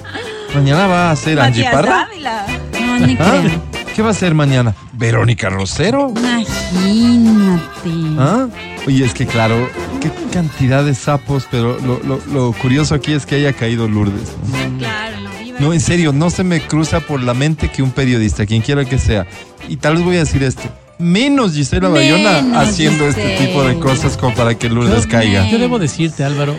[0.53, 2.07] Mañana va a ser Angie Parra.
[2.09, 2.45] Dávila.
[2.81, 3.39] No, ni ¿Ah?
[3.41, 3.61] creo.
[3.95, 4.75] ¿Qué va a ser mañana?
[4.93, 6.11] ¿Verónica Rosero?
[6.15, 7.91] Imagínate.
[8.19, 8.47] ¿Ah?
[8.88, 9.69] Oye, es que claro,
[10.01, 14.34] qué cantidad de sapos, pero lo, lo- lo curioso aquí es que haya caído Lourdes.
[14.79, 15.17] Claro,
[15.64, 18.86] no en serio, no se me cruza por la mente que un periodista, quien quiera
[18.86, 19.26] que sea,
[19.68, 20.61] y tal vez voy a decir esto,
[20.99, 25.49] menos Gisela Bayona Menos haciendo este tipo de cosas como para que Lourdes Yo- caiga.
[25.49, 26.55] Yo debo decirte, Álvaro,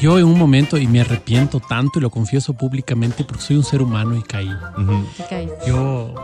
[0.00, 3.64] yo en un momento, y me arrepiento tanto y lo confieso públicamente porque soy un
[3.64, 4.50] ser humano y caí.
[5.66, 6.14] Yo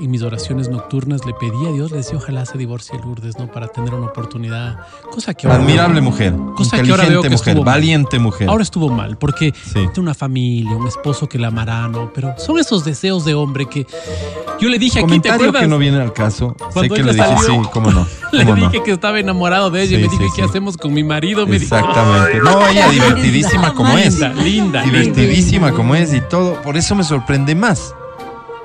[0.00, 3.50] en mis oraciones nocturnas le pedí a Dios, le decía ojalá se divorcie Lourdes, ¿no?
[3.50, 4.78] Para tener una oportunidad.
[5.10, 7.74] Cosa que ahora Admirable mujer, Cosa que ahora veo que mujer, estuvo mal.
[7.74, 8.48] valiente mujer.
[8.48, 9.72] Ahora estuvo mal, porque Sí.
[9.74, 12.12] tiene una familia, un esposo que la amará, ¿no?
[12.14, 13.86] Pero son esos deseos de hombre que
[14.60, 15.62] yo le dije aquí, ¿te Comentario acuerdas?
[15.62, 16.54] que no viene al caso.
[16.58, 18.06] Sé Cuando que ella le dije salió, sí, cómo no.
[18.32, 18.68] Le cómo no.
[18.70, 21.02] dije que estaba enamorado de ella y Sí, me dije, sí, ¿qué hacemos con mi
[21.04, 21.46] marido?
[21.46, 22.38] Me dijo, Exactamente.
[22.40, 24.14] No, ella divertidísima como es.
[24.18, 24.82] Linda, linda, linda.
[24.82, 26.60] Divertidísima como es y todo.
[26.62, 27.94] Por eso me sorprende más.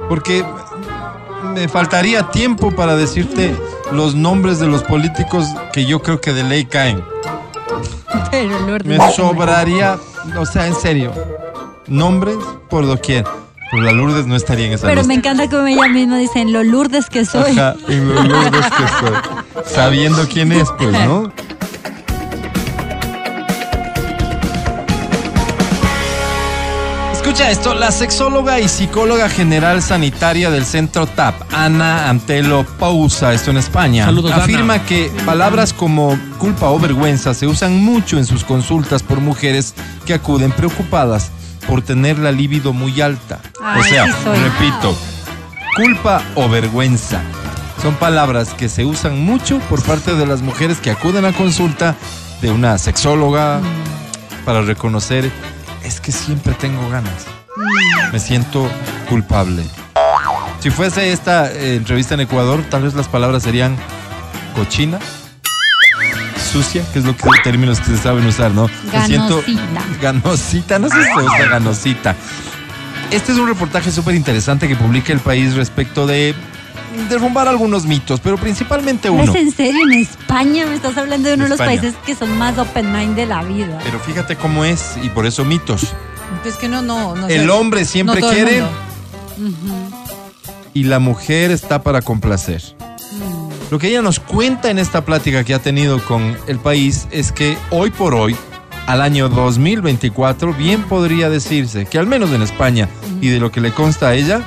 [0.10, 0.44] Porque
[1.44, 3.56] me faltaría tiempo para decirte
[3.91, 7.04] los nombres de los políticos que yo creo que de ley caen.
[8.32, 8.86] Pero Lourdes.
[8.88, 10.00] Me sobraría,
[10.38, 11.12] o sea, en serio,
[11.88, 12.38] nombres
[12.70, 13.26] por doquier.
[13.72, 16.54] Pero la Lourdes no estaría en esa Pero me encanta como ella misma dice, en
[16.54, 17.52] lo Lourdes que soy.
[17.52, 19.64] Ajá, en lo Lourdes que soy.
[19.66, 21.32] Sabiendo quién es, pues, ¿no?
[27.34, 33.50] Escucha esto, la sexóloga y psicóloga general sanitaria del centro TAP, Ana Antelo Pausa, esto
[33.50, 34.44] en España, Saludos, Ana.
[34.44, 39.74] afirma que palabras como culpa o vergüenza se usan mucho en sus consultas por mujeres
[40.06, 41.32] que acuden preocupadas
[41.68, 43.40] por tener la libido muy alta.
[43.80, 44.96] o sea, sí repito,
[45.76, 47.20] culpa o vergüenza.
[47.82, 51.96] Son palabras que se usan mucho por parte de las mujeres que acuden a consulta
[52.44, 53.60] de una sexóloga
[54.46, 55.32] para reconocer,
[55.84, 57.26] es que siempre tengo ganas.
[58.12, 58.70] Me siento
[59.10, 59.64] culpable.
[60.60, 63.76] Si fuese esta eh, entrevista en Ecuador, tal vez las palabras serían
[64.56, 65.00] cochina,
[66.52, 68.70] sucia, que es lo que términos que se saben usar, ¿no?
[68.92, 70.02] Me siento Ganosita.
[70.02, 72.16] ganosita, no sé si se usa ganosita.
[73.12, 76.34] Este es un reportaje súper interesante que publica el país respecto de
[77.09, 79.24] derrumbar algunos mitos, pero principalmente uno.
[79.24, 79.82] ¿Es en serio?
[79.91, 81.82] ¿En España me estás hablando de uno de los España.
[81.82, 83.80] países que son más open mind de la vida?
[83.84, 85.93] Pero fíjate cómo es, y por eso mitos.
[86.45, 87.28] Es que no, no, no.
[87.28, 87.49] El sé.
[87.49, 88.63] hombre siempre No quiere
[90.74, 92.61] y la mujer está para complacer.
[93.71, 97.32] Lo que ella nos cuenta en esta plática que ha tenido con el país es
[97.32, 98.36] que hoy por hoy,
[98.86, 102.88] al año 2024, bien podría decirse que al menos en España
[103.21, 104.41] y de lo que le consta a ella,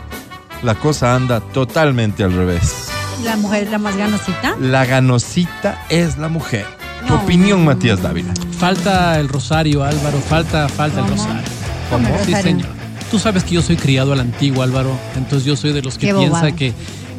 [0.63, 2.89] la cosa anda totalmente al revés.
[3.25, 4.57] La mujer es la más ganosita.
[4.61, 6.67] La ganosita es la mujer.
[7.07, 7.23] Tu No.
[7.23, 8.35] opinión, Matías Dávila.
[8.59, 11.17] Falta el rosario, Álvaro, falta, falta el ¿Cómo?
[11.17, 11.43] rosario.
[11.91, 12.69] ¿Cómo el Sí, señor.
[13.11, 14.91] Tú sabes que yo soy criado a la antigua, Álvaro.
[15.17, 16.73] Entonces yo soy de los que Qué piensa que,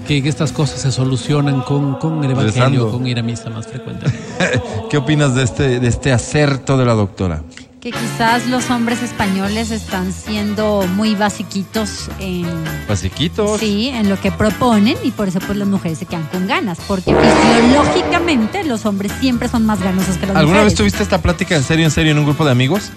[0.06, 2.42] que estas cosas se solucionan con, con el Rezando.
[2.58, 4.20] evangelio, con ir a misa más frecuentemente.
[4.90, 7.42] ¿Qué opinas de este, de este acerto de la doctora?
[7.82, 12.46] Que quizás los hombres españoles están siendo muy basiquitos en,
[12.88, 13.60] Basiquitos.
[13.60, 16.80] sí, en lo que proponen y por eso pues las mujeres se quedan con ganas.
[16.88, 20.76] Porque fisiológicamente los hombres siempre son más ganosos que las ¿Alguna vez mujeres.
[20.76, 22.92] tuviste esta plática en serio, en serio, en un grupo de amigos?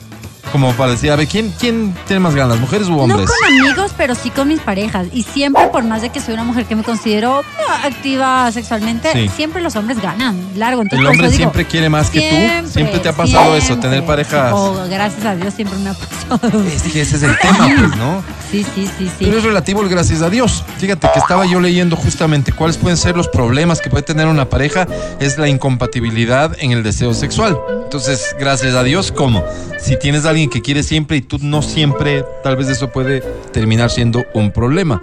[0.53, 3.29] Como para decir, a ver, ¿quién, quién tiene más ganas, mujeres u No hombres?
[3.31, 5.07] con amigos, pero sí con mis parejas.
[5.13, 9.13] Y siempre, por más de que soy una mujer que me considero ah, activa sexualmente,
[9.13, 9.29] Sí.
[9.37, 10.37] siempre los hombres ganan.
[10.57, 10.83] Largo.
[10.83, 12.69] Entonces, El por hombre eso digo, siempre quiere más que tú.
[12.71, 13.91] Siempre te ha pasado eso, siempre.
[13.91, 14.53] tener parejas.
[14.55, 16.63] Oh, gracias a Dios siempre me ha pasado.
[16.65, 18.23] Es que ese es el tema, pues, ¿no?
[18.51, 19.25] Sí, sí, sí, sí.
[19.27, 20.65] Pero es relativo el gracias a Dios.
[20.79, 24.49] Fíjate que estaba yo leyendo justamente cuáles pueden ser los problemas que puede tener una
[24.49, 24.87] pareja.
[25.21, 27.57] Es la incompatibilidad en el deseo sexual.
[27.85, 29.45] Entonces, gracias a Dios, ¿cómo?
[29.79, 33.21] Si tienes a alguien que quiere siempre y tú no siempre, tal vez eso puede
[33.53, 35.03] terminar siendo un problema.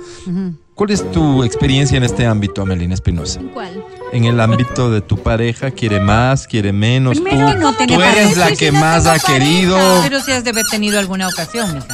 [0.73, 3.39] ¿Cuál es tu experiencia en este ámbito, Amelina Espinosa?
[3.53, 3.83] ¿Cuál?
[4.13, 7.19] En el ámbito de tu pareja, ¿quiere más, quiere menos?
[7.19, 8.49] Primero, tú no tú tenía eres pareja.
[8.49, 9.77] la que más ha querido.
[10.03, 11.87] Pero si has de haber tenido alguna ocasión, mija.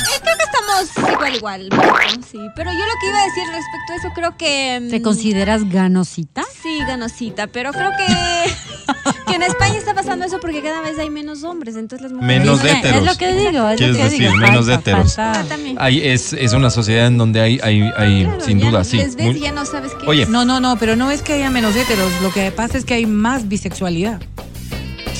[0.84, 1.70] Estamos igual, igual.
[1.72, 4.80] Marco, Sí, pero yo lo que iba a decir respecto a eso, creo que...
[4.82, 6.44] mm, ¿Te consideras ganosita?
[6.62, 8.06] Sí, ganosita, pero creo que,
[9.28, 12.40] que en España está pasando eso porque cada vez hay menos hombres, entonces las mujeres...
[12.42, 12.98] Menos héteros.
[13.02, 13.70] Es lo que digo.
[13.70, 14.34] Es ¿Quieres lo que decir, digo.
[14.36, 15.16] menos Falta, héteros?
[15.16, 15.56] falta.
[15.56, 15.74] Ah.
[15.86, 18.98] Hay, es, es una sociedad en donde hay, hay, hay Claro, sin ya duda, sí.
[18.98, 20.30] Ves muy- ya no sabes qué Oye, es.
[20.30, 22.12] No, no, no, pero no es que haya menos héteros.
[22.22, 24.22] Lo que pasa es que hay más bisexualidad.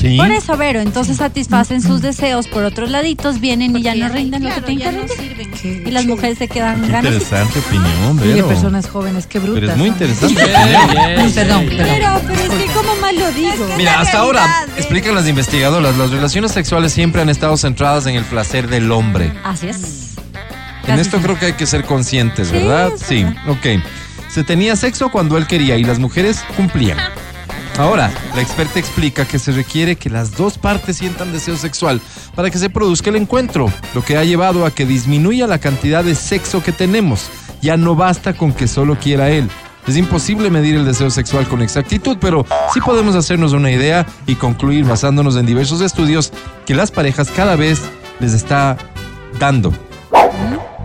[0.10, 0.18] Sí.
[0.18, 4.44] Por eso, Vero, entonces satisfacen sus deseos por otros laditos, vienen y ya no rinden
[4.44, 5.02] lo que claro, te ya no.
[5.90, 7.14] Y las mujeres se quedan Qué ganas.
[7.14, 8.48] interesante opinión, Y de Vero.
[8.50, 9.60] personas jóvenes, qué brutas.
[9.62, 10.36] Pero es muy interesante.
[10.36, 11.66] Yes, Perdón, perdón.
[11.70, 13.66] Pero, pero es que como mal lo digo.
[13.72, 14.72] Es Mira, hasta ahora, ¿eh?
[14.78, 19.32] explican las investigadoras, las relaciones sexuales siempre han estado centradas en el placer del hombre.
[19.44, 20.16] Así es.
[20.88, 22.92] En esto creo que hay que ser conscientes, Sí, ¿verdad?
[22.94, 23.82] es Sí, ok.
[24.30, 26.98] Se tenía sexo cuando él quería y las mujeres cumplían.
[27.78, 32.02] Ahora, la experta explica que se requiere que las dos partes sientan deseo sexual
[32.36, 36.04] para que se produzca el encuentro, lo que ha llevado a que disminuya la cantidad
[36.04, 37.30] de sexo que tenemos.
[37.62, 39.50] Ya no basta con que solo quiera él.
[39.88, 44.36] Es imposible medir el deseo sexual con exactitud, pero sí podemos hacernos una idea y
[44.36, 46.32] concluir basándonos en diversos estudios
[46.66, 47.82] que las parejas cada vez
[48.20, 48.78] les está
[49.40, 49.74] dando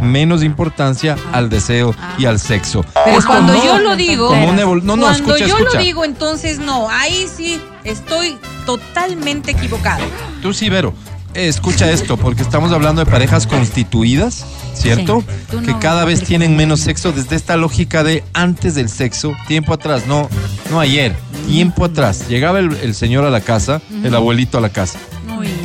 [0.01, 2.85] menos importancia al deseo y al sexo.
[3.05, 5.79] Pero Esto cuando yo lo digo, como una evol- no, no, cuando escucha, yo escucha.
[5.79, 8.37] lo digo, entonces no, ahí sí estoy
[8.67, 10.05] totalmente equivocado.
[10.43, 10.95] Tú sí, Vero.
[11.35, 14.45] Escucha esto, porque estamos hablando de parejas constituidas,
[14.75, 15.23] ¿cierto?
[15.51, 19.75] Sí, que cada vez tienen menos sexo desde esta lógica de antes del sexo, tiempo
[19.75, 20.29] atrás, no,
[20.71, 21.15] no ayer,
[21.47, 22.27] tiempo atrás.
[22.29, 24.99] Llegaba el, el señor a la casa, el abuelito a la casa.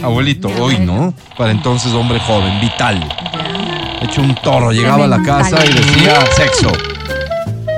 [0.03, 0.79] Abuelito, mi hoy.
[0.79, 1.13] ¿no?
[1.37, 2.99] Para entonces hombre joven, vital.
[4.03, 6.71] Hecho un toro, llegaba a la casa y decía sexo.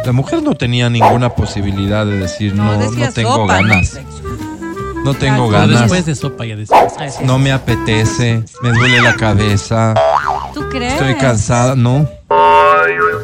[0.06, 4.00] La mujer no tenía ninguna posibilidad de decir no, no, tengo sopa, ganas,
[5.04, 6.56] no tengo Pero ganas, después de sopa ya
[7.24, 9.94] no me apetece, me duele la cabeza,
[10.54, 10.94] ¿Tú crees?
[10.94, 12.08] estoy cansada, no.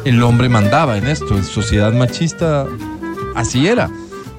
[0.04, 2.66] El hombre mandaba en esto, en sociedad machista
[3.34, 3.90] así era.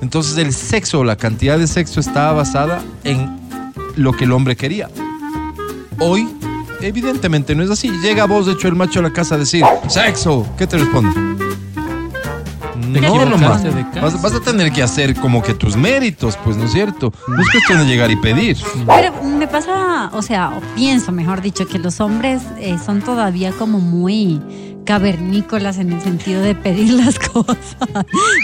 [0.02, 3.40] Entonces el sexo, la cantidad de sexo estaba basada en
[3.96, 4.90] lo que el hombre quería.
[6.00, 6.28] Hoy,
[6.84, 7.90] evidentemente no es así.
[8.02, 10.46] Llega vos, de hecho, el macho a la casa a decir, sexo.
[10.58, 11.12] ¿Qué te responde?
[12.76, 13.64] No, equivocaste nomás.
[14.02, 17.14] Vas, vas a tener que hacer como que tus méritos, pues, ¿no es cierto?
[17.28, 18.58] No es cuestión de llegar y pedir.
[18.86, 23.52] Pero me pasa, o sea, o pienso, mejor dicho, que los hombres eh, son todavía
[23.54, 24.42] como muy
[24.84, 27.78] cavernícolas en el sentido de pedir las cosas,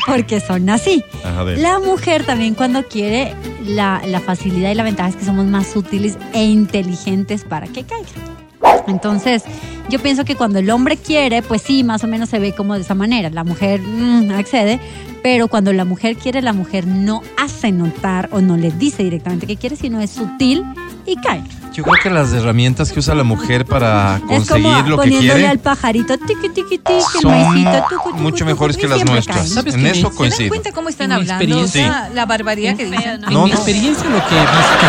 [0.06, 1.04] porque son así.
[1.24, 1.60] A ver.
[1.60, 3.36] La mujer también cuando quiere,
[3.66, 7.84] la, la facilidad y la ventaja es que somos más útiles e inteligentes para que
[7.84, 8.39] caiga.
[8.88, 9.44] Entonces,
[9.90, 12.76] yo pienso que cuando el hombre quiere, pues sí, más o menos se ve como
[12.76, 13.30] de esa manera.
[13.30, 14.80] La mujer mm, accede,
[15.24, 19.46] pero cuando la mujer quiere, la mujer no hace notar o no le dice directamente
[19.48, 20.64] que quiere, sino es sutil
[21.06, 21.44] y cae.
[21.74, 25.10] Yo creo que las herramientas que usa la mujer para es conseguir como lo que
[25.12, 29.06] quiere al pajarito tiqui tiqui tiqui, el son maicito, tucu, tucu, mucho mejores que las
[29.06, 29.50] nuestras.
[29.50, 30.50] ¿Sabes En eso ¿Se dan ¿Se dan coincido.
[30.50, 31.60] cuenta cómo están En hablando?
[31.62, 33.22] O sea, la barbaridad que dicen.
[33.22, 33.28] ¿no?
[33.28, 33.56] En No, mi no.
[33.56, 34.88] experiencia, lo que he visto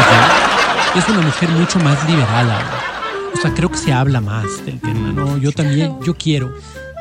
[0.94, 2.89] yo es una mujer mucho más liberal ahora.
[3.35, 5.37] O sea, creo que se habla más del tema, ¿no?
[5.39, 6.53] Yo también, yo quiero.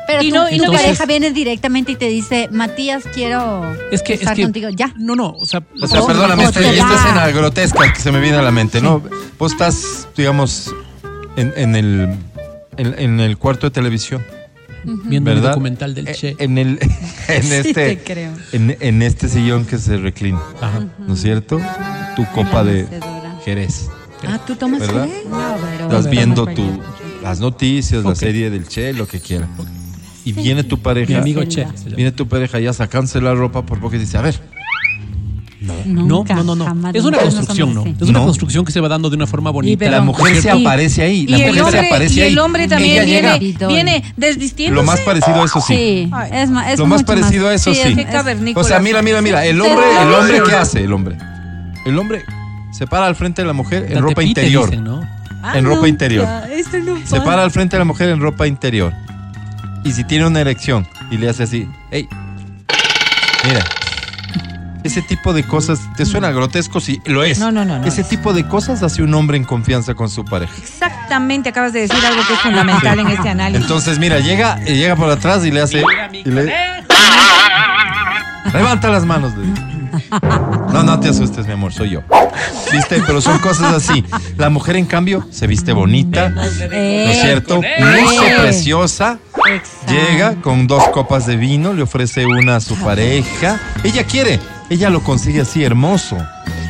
[0.06, 3.64] Pero Y tu, no- y tu no pareja viene directamente y te dice, Matías, quiero
[3.92, 4.68] Es que, es estar que contigo.
[4.70, 4.92] Ya.
[4.96, 8.18] No, no, o sea, O sea, O- perdóname, esta, esta escena grotesca que se me
[8.20, 9.02] viene a la mente, ¿no?
[9.38, 10.74] Vos estás, digamos,
[11.36, 12.16] en, en el,
[12.76, 14.24] en, en el cuarto de televisión,
[15.04, 15.50] viendo ¿verdad?
[15.50, 16.34] documental del Eh, Che.
[16.38, 16.78] En, el,
[17.28, 18.32] en, este, creo.
[18.52, 20.86] en, en este sillón que se reclina, Ajá.
[20.98, 21.60] ¿no es cierto?
[22.16, 22.86] Tu copa de.
[23.44, 23.88] Jerez.
[24.28, 25.06] Ah, ¿tú tomas ¿Verdad?
[25.06, 25.28] qué?
[25.28, 26.62] No, pero- Estás pero viendo más tu,
[27.22, 29.48] las noticias, la serie del Che, lo que quiera.
[30.24, 31.72] Y viene tu Mi pareja, amigo Zelda.
[31.74, 31.94] Che.
[31.96, 34.40] viene tu pareja ya sacándose la ropa por poco y dice, a ver,
[35.62, 36.90] No, Nunca, no, no, no.
[36.94, 37.84] Es una construcción, ¿no?
[37.84, 38.24] Es una No.
[38.24, 39.78] construcción que se va dando de una forma bonita.
[39.80, 42.32] pero- la mujer se Y- aparece ahí, la y el mujer se aparece y ahí.
[42.32, 44.74] el hombre también viene, llega, viene desvistiéndose.
[44.82, 45.74] lo más parecido a eso sí.
[45.76, 46.30] Sí, Ay.
[46.32, 47.80] es, Lo más parecido a eso sí.
[47.80, 48.56] es-.
[48.56, 50.42] O sea, mira, mira, mira, el Sí, hombre, el hombre.
[50.46, 51.18] ¿qué hace el hombre?
[51.84, 52.22] El hombre
[52.80, 55.06] se para al frente de la mujer en La ropa tepite, interior, dicen, ¿no?
[55.42, 56.26] Ah, en ropa interior.
[56.50, 58.94] esto no Se para al frente de la mujer en ropa interior.
[59.84, 62.08] Y si tiene una erección y le hace así, hey,
[63.46, 63.62] mira,
[64.82, 66.80] ese tipo de cosas, ¿te suena grotesco?
[66.80, 67.38] Sí, lo es.
[67.38, 68.08] No, no, no, no Ese es.
[68.08, 70.54] tipo de cosas hace un hombre en confianza con su pareja.
[70.56, 73.60] Exactamente, acabas de decir algo que es fundamental en este análisis.
[73.62, 75.82] Entonces, mira, llega, llega por atrás y le hace.
[76.12, 76.50] y le-
[78.54, 79.36] Levanta las manos.
[79.36, 79.69] le dice.
[80.72, 82.02] No, no te asustes, mi amor, soy yo.
[82.72, 83.02] ¿Viste?
[83.04, 84.04] Pero son cosas así.
[84.36, 87.56] La mujer, en cambio, se viste bonita, ¿no es cierto?
[87.56, 89.18] Luce preciosa.
[89.52, 89.92] exacto.
[89.92, 93.58] Llega con dos copas de vino, le ofrece una a su pareja.
[93.82, 94.38] Ella quiere,
[94.70, 96.16] ella lo consigue así, hermoso.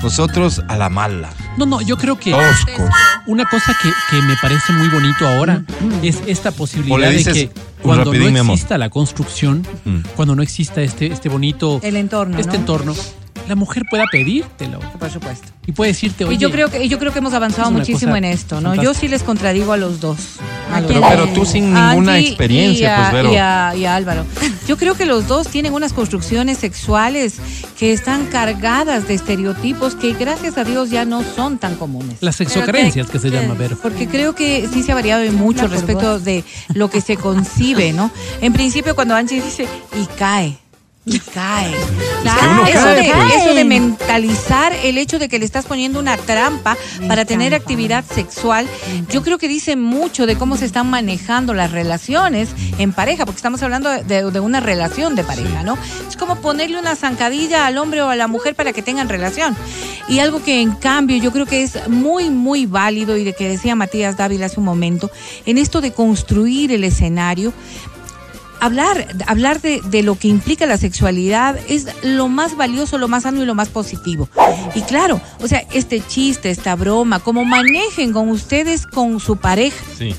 [0.02, 2.88] Nosotros a la mala, No, no, yo creo que toscos.
[3.26, 5.62] una cosa que, que me parece muy bonito ahora
[6.02, 7.52] es esta O posibilidad le dices, de que
[7.82, 10.00] cuando rapidín, no exista la construcción, Mm.
[10.16, 12.58] cuando no exista este, este bonito El entorno, este ¿no?
[12.60, 12.94] entorno,
[13.50, 15.48] la mujer pueda pedírtelo Por supuesto.
[15.66, 18.24] y puede decirte, oye, Y yo creo que yo creo que hemos avanzado muchísimo en
[18.24, 18.70] esto, ¿no?
[18.70, 18.84] fantástica.
[18.84, 20.18] Yo sí les contradigo a los dos.
[20.72, 21.10] a los Pero, dos.
[21.10, 23.32] pero tú sin ninguna Angie experiencia, y a, pues, Vero.
[23.32, 24.24] Y a, y a Álvaro.
[24.68, 27.38] Yo creo que los dos tienen unas construcciones sexuales
[27.76, 32.18] que están cargadas de estereotipos que gracias a Dios ya no son tan comunes.
[32.20, 33.76] las sexocarencias que se llama ver.
[33.82, 36.24] Porque creo que sí se ha variado mucho respecto vos.
[36.24, 38.12] de lo que se concibe, ¿no?
[38.40, 39.66] En principio, cuando Angie dice,
[40.00, 40.56] y cae.
[41.10, 41.74] Y cae.
[42.68, 43.34] eso, de, pues.
[43.34, 47.52] eso de mentalizar el hecho de que le estás poniendo una trampa Me para tener
[47.52, 48.68] actividad sexual,
[49.10, 53.38] yo creo que dice mucho de cómo se están manejando las relaciones en pareja, porque
[53.38, 55.76] estamos hablando de, de una relación de pareja, ¿no?
[56.08, 59.56] Es como ponerle una zancadilla al hombre o a la mujer para que tengan relación.
[60.08, 63.48] Y algo que en cambio yo creo que es muy, muy válido y de que
[63.48, 65.10] decía Matías Dávila hace un momento,
[65.46, 67.52] en esto de construir el escenario,
[68.60, 73.24] hablar, hablar de, de lo que implica la sexualidad es lo más valioso, lo más
[73.24, 74.28] sano y lo más positivo.
[74.74, 79.76] Y claro, o sea, este chiste, esta broma, como manejen con ustedes, con su pareja,
[79.98, 80.14] Sí.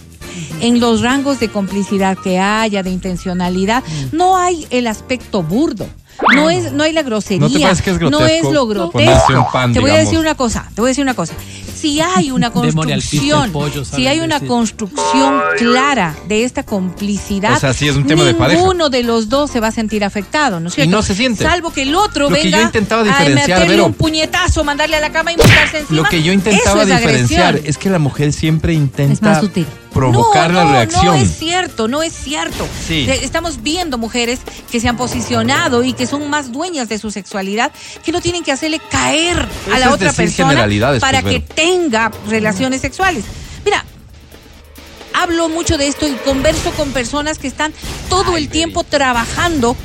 [0.61, 5.87] en los rangos de complicidad que haya, de intencionalidad, no hay el aspecto burdo.
[6.35, 7.39] No es, no hay la grosería.
[7.47, 9.47] ¿No te que es no grotesco es lo grotesco.
[9.51, 11.33] pan, te voy a decir una cosa, te voy a decir una cosa.
[11.75, 14.47] Si hay una construcción, pollo, si hay una decir.
[14.47, 18.59] construcción clara de esta complicidad, O sea, sí es un tema de pareja.
[18.59, 20.91] ninguno de los dos se va a sentir afectado, ¿no es cierto?
[20.91, 21.43] no se siente.
[21.43, 25.01] Salvo que el otro Lo que venga yo intentaba a meterle un puñetazo, mandarle a
[25.01, 26.01] la cama y montarse encima.
[26.01, 27.69] Lo que yo intentaba es diferenciar agresión.
[27.69, 29.65] es que la mujer siempre intenta Es más sutil.
[29.93, 31.05] Provocar no, la reacción.
[31.05, 32.67] No es cierto, no es cierto.
[32.87, 33.07] Sí.
[33.09, 34.39] Estamos viendo mujeres
[34.71, 37.71] que se han posicionado y que son más dueñas de su sexualidad,
[38.03, 40.67] que no tienen que hacerle caer Eso a la otra persona
[40.99, 43.25] para pues, que tenga relaciones sexuales.
[43.65, 43.85] Mira,
[45.13, 47.73] hablo mucho de esto y converso con personas que están
[48.09, 49.75] todo el tiempo trabajando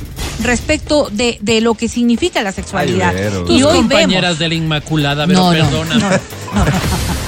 [0.43, 3.13] respecto de, de lo que significa la sexualidad.
[3.13, 3.43] Vero.
[3.45, 6.21] Tus y hoy compañeras vemos, de la Inmaculada, pero No, no, perdona.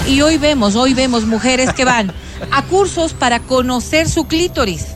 [0.08, 2.14] y hoy vemos, hoy vemos mujeres que van
[2.52, 4.96] a cursos para conocer su clítoris.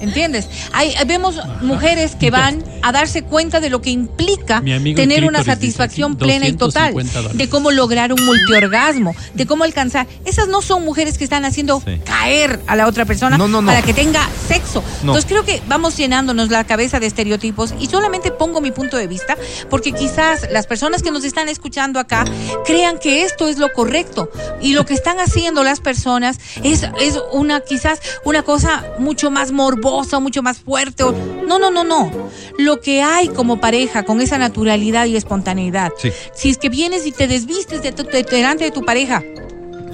[0.00, 0.48] ¿Entiendes?
[0.72, 4.62] Hay, hay- vemos mujeres que van a darse cuenta de lo que implica
[4.94, 7.38] tener una satisfacción dice plena y total, 250 dólares.
[7.38, 10.06] de cómo lograr un multiorgasmo, de cómo alcanzar.
[10.24, 12.00] Esas no son mujeres que están haciendo Sí.
[12.04, 13.66] caer a la otra persona No, no, no.
[13.66, 14.82] para que tenga sexo.
[15.02, 15.12] No.
[15.12, 19.06] Entonces creo que vamos llenándonos la cabeza de estereotipos y solamente pongo mi punto de
[19.06, 19.36] vista
[19.70, 22.24] porque quizás las personas que nos están escuchando acá
[22.64, 24.30] crean que esto es lo correcto
[24.60, 29.52] y lo que están haciendo las personas es, es una quizás una cosa mucho más
[29.52, 29.87] morbosa,
[30.20, 31.02] mucho más fuerte.
[31.02, 31.12] o-
[31.46, 32.10] No, no, no, no.
[32.58, 35.90] Lo que hay como pareja con esa naturalidad y espontaneidad.
[35.98, 36.10] Sí.
[36.34, 39.22] Si es que vienes y te desvistes de tu- de- delante de tu pareja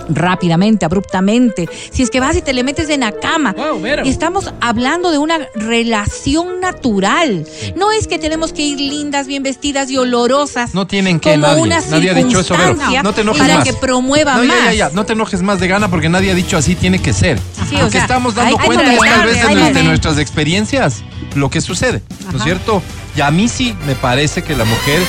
[0.09, 3.53] rápidamente, abruptamente, si es que vas y te le metes en la cama.
[3.53, 4.03] Wow, Vero.
[4.05, 7.47] Estamos hablando de una relación natural.
[7.77, 10.75] No es que tenemos que ir lindas, bien vestidas y olorosas.
[10.75, 11.63] No tienen que como nadie.
[11.63, 12.55] una Nadie ha dicho eso,
[13.03, 13.65] No te enojes para más.
[13.65, 14.57] que promueva No, más.
[14.59, 14.91] ya, ya, ya.
[14.91, 17.39] No te enojes más de gana porque nadie ha dicho así tiene que ser.
[17.69, 20.19] Sí, lo o que sea, estamos dando hay cuenta es tal vez hay de nuestras
[20.19, 21.03] experiencias
[21.35, 22.83] lo que sucede, ¿no es cierto?
[23.17, 25.01] Y a mí sí me parece que la mujer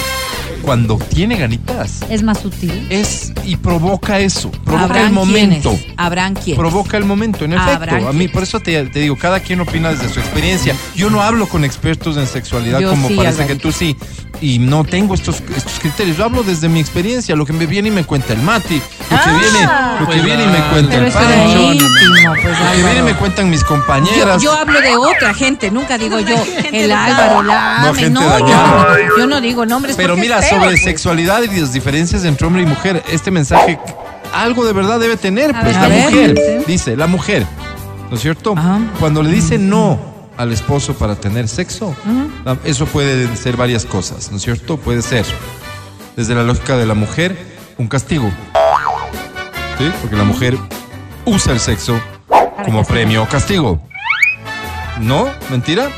[0.66, 2.88] cuando tiene ganitas Es más sutil.
[2.90, 5.70] es y provoca eso, provoca Habrán el momento.
[5.70, 6.58] quienes, habrán quienes.
[6.60, 8.10] Provoca el momento, en Habrán efecto.
[8.10, 10.76] A mí, por eso te, te digo, cada quien opina desde su experiencia.
[10.96, 13.54] Yo no hablo con expertos en sexualidad Yo como sí, parece Alvarito.
[13.58, 13.96] que tú sí.
[14.42, 16.18] Y no tengo estos, estos criterios.
[16.18, 19.18] Yo hablo desde mi experiencia, lo que me viene y me cuenta el Mati, lo
[19.18, 19.66] que viene,
[20.00, 23.04] lo que Pues viene y me cuenta el Pancho, íntimo, pues, lo que viene y
[23.04, 24.42] me cuentan mis compañeras.
[24.42, 26.36] yo hablo de otra gente, nunca digo yo,
[26.72, 26.92] el.
[26.92, 28.98] Álvaro, la No, Ame, gente no, yo, dañada.
[29.18, 29.96] yo no digo nombres.
[29.96, 30.84] Pero mira, feo, sobre pues.
[30.84, 33.80] sexualidad y las diferencias entre hombre y mujer, este mensaje
[34.34, 36.04] algo de verdad debe tener, A pues ver, la ver.
[36.12, 36.64] mujer, Sí.
[36.68, 37.46] dice, la mujer,
[38.10, 38.54] ¿no es cierto?
[38.58, 38.80] Ajá.
[39.00, 41.96] Cuando le dice no al esposo para tener sexo,
[42.44, 44.78] la- eso puede ser varias cosas, ¿no es cierto?
[44.78, 45.26] Puede ser,
[46.16, 47.38] desde la lógica de la mujer,
[47.78, 48.30] un castigo,
[49.78, 49.92] ¿sí?
[50.02, 50.58] Porque la mujer
[51.26, 52.00] usa el sexo
[52.66, 53.82] como premio o castigo.
[55.00, 55.28] ¿No?
[55.50, 55.90] ¿Mentira?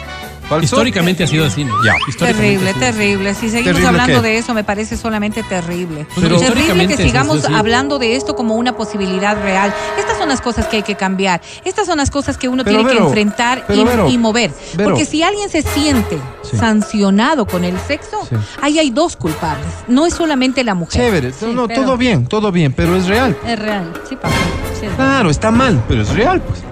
[0.49, 0.63] ¿Falso?
[0.63, 1.73] Históricamente ha sido así, ¿no?
[1.83, 1.93] Ya.
[2.17, 3.33] Terrible, terrible.
[3.33, 4.27] Si seguimos ¿Terrible hablando qué?
[4.29, 6.07] de eso, me parece solamente terrible.
[6.19, 9.73] Pero terrible que sigamos hablando de esto como una posibilidad real.
[9.97, 11.41] Estas son las cosas que hay que cambiar.
[11.65, 14.51] Estas son las cosas que uno Pero, tiene que enfrentar pero, y, Vero, y mover.
[14.75, 14.89] Vero.
[14.91, 16.55] Porque si alguien se siente Sí.
[16.57, 18.35] sancionado con el sexo, Sí.
[18.61, 19.67] ahí hay dos culpables.
[19.89, 21.01] No es solamente la mujer.
[21.01, 23.35] Chévere, Sí, no, pero- todo bien, todo bien, pero es real.
[23.45, 23.91] Es real.
[24.07, 24.29] Sí, papá.
[24.73, 24.95] Sí, es real.
[24.95, 26.63] Claro, está mal, pero es real, pues.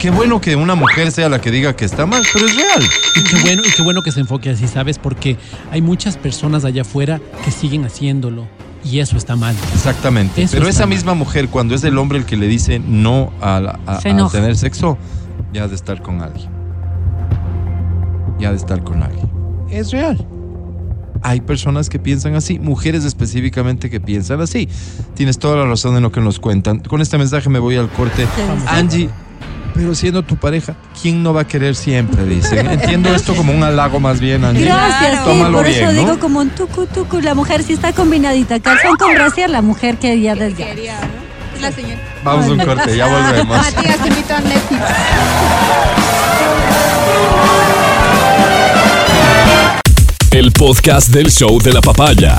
[0.00, 2.82] Qué bueno que una mujer sea la que diga que está mal, pero es real.
[3.16, 4.98] Y qué bueno, y qué bueno que se enfoque así, ¿sabes?
[4.98, 5.36] Porque
[5.70, 8.46] hay muchas personas allá afuera que siguen haciéndolo.
[8.82, 9.54] Y eso está mal.
[9.74, 10.42] Exactamente.
[10.42, 10.88] Eso pero esa mal.
[10.96, 14.08] misma mujer, cuando es el hombre el que le dice no a, la- a- Se
[14.08, 14.38] a enoja.
[14.38, 14.96] tener sexo,
[15.52, 16.48] ya ha de estar con alguien.
[18.38, 19.28] Ya ha de estar con alguien.
[19.70, 20.26] Es real.
[21.22, 24.66] Hay personas que piensan así, mujeres específicamente que piensan así.
[25.14, 26.78] Tienes toda la razón en lo que nos cuentan.
[26.80, 28.26] Con este mensaje me voy al corte.
[28.66, 29.10] Angie,
[29.80, 32.22] pero siendo tu pareja, ¿quién no va a querer siempre?
[32.26, 32.70] Dicen.
[32.70, 34.66] Entiendo esto como un halago más bien, Angie.
[34.66, 36.00] Gracias, sí, por eso bien, ¿no?
[36.02, 39.96] digo como un tucu tucu, la mujer si está combinadita, calzón con brasier, la mujer
[39.96, 41.62] quería desde Quería, ¿no?
[41.62, 41.98] La señora.
[42.22, 43.56] Vamos a un corte, ya volvemos.
[43.56, 44.82] Matías te invito a Netflix.
[50.30, 52.38] El podcast del show de la papaya.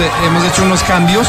[0.00, 1.26] eh, hemos hecho unos cambios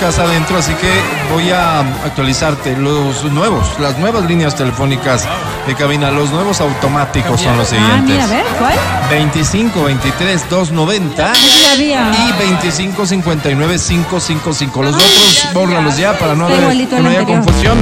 [0.00, 0.90] casa adentro, así que
[1.32, 5.24] voy a actualizarte los nuevos, las nuevas líneas telefónicas
[5.66, 8.10] de cabina, los nuevos automáticos son los Ah, siguientes.
[8.10, 8.74] mira, a ver, ¿cuál?
[9.08, 12.10] 25 23 290 Ese ya había.
[12.28, 14.82] y 25 59 555.
[14.82, 16.60] Los otros, bórralos ya para no, haber,
[17.00, 17.78] no haya confusión.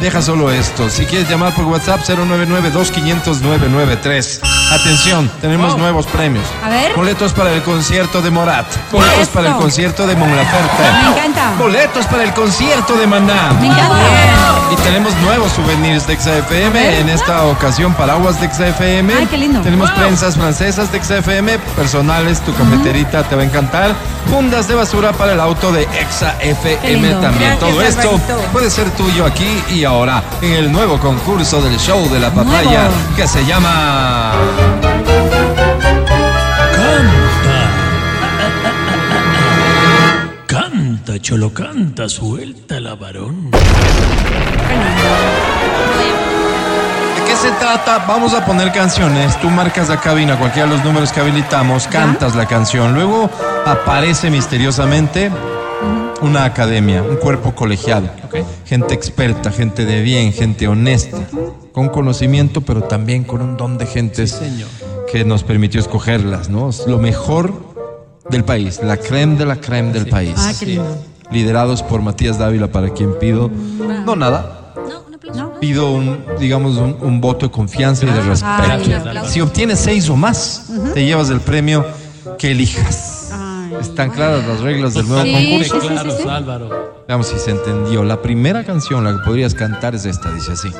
[0.00, 0.90] Deja solo esto.
[0.90, 4.40] Si quieres llamar por WhatsApp 099 2500 993.
[4.72, 6.44] Atención, tenemos nuevos premios.
[6.64, 6.94] A ver.
[6.94, 8.66] Boletos para el concierto de Morat.
[8.90, 10.82] Boletos para el concierto de Mon Laferte.
[11.02, 11.52] Me encanta.
[11.58, 13.52] Boletos para el concierto de Maná.
[13.60, 13.94] Me encanta.
[14.72, 17.00] Y tenemos nuevos souvenirs de XFM.
[17.00, 19.14] En esta ocasión, paraguas de XFM.
[19.14, 19.60] Ay, qué lindo.
[19.60, 23.94] Tenemos prensas francesas de XFM, personales, tu cafeterita te va a encantar.
[24.30, 27.58] Fundas de basura para el auto de XFM también.
[27.58, 28.20] Todo esto
[28.52, 32.82] puede ser tuyo aquí y ahora en el nuevo concurso del show de la papaya
[32.84, 33.16] Nuevo.
[33.16, 34.32] que se llama.
[40.46, 43.50] Canta, cholo, canta, suelta la varón.
[43.50, 43.58] ¿De
[47.26, 48.04] qué se trata?
[48.06, 49.38] Vamos a poner canciones.
[49.40, 52.94] Tú marcas la cabina, cualquiera de los números que habilitamos, cantas la canción.
[52.94, 53.28] Luego
[53.66, 55.30] aparece misteriosamente
[56.24, 58.08] una academia, un cuerpo colegiado.
[58.66, 61.18] Gente experta, gente de bien, gente honesta,
[61.72, 64.68] con conocimiento, pero también con un don de gentes señor.
[65.10, 66.70] que nos permitió escogerlas, ¿no?
[66.70, 67.52] Es lo mejor
[68.30, 70.34] del país, la creme de la creme del país.
[70.36, 70.96] Ah, qué lindo.
[71.30, 73.50] Liderados por Matías Dávila, para quien pido,
[74.04, 75.60] no nada, No, aplauso.
[75.60, 78.52] pido un, digamos, un, un voto de confianza y de respeto.
[78.64, 79.28] Gracias, Álvaro.
[79.28, 81.84] Si obtienes seis o más, te llevas el premio
[82.38, 83.13] que elijas.
[83.80, 85.80] Están claras las reglas del nuevo concurso.
[85.80, 86.28] sí, sí, sí, sí.
[86.28, 87.04] Álvaro.
[87.06, 88.02] Veamos si se entendió.
[88.04, 90.72] La primera canción, la que podrías cantar es esta, dice así.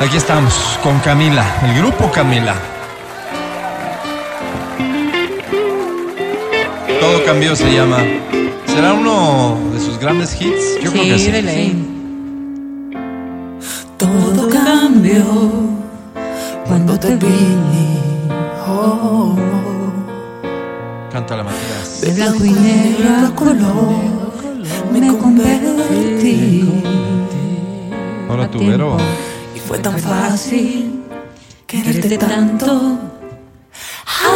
[0.00, 2.54] Aquí estamos con Camila, el grupo Camila.
[7.00, 7.98] Todo cambió se llama.
[8.66, 9.56] Será uno
[10.04, 10.78] grandes hits?
[10.82, 11.30] Yo creo que sí.
[11.30, 11.68] de ley.
[13.96, 15.24] Todo cambió
[16.66, 17.26] cuando te vi.
[18.68, 19.34] Oh,
[21.10, 22.00] Canta la Matías.
[22.02, 24.24] de blanco y negro a color
[25.00, 26.68] me convertí.
[28.28, 28.96] Ahora tu Vero.
[29.54, 31.02] Y fue tan fácil
[31.66, 32.98] quererte tanto.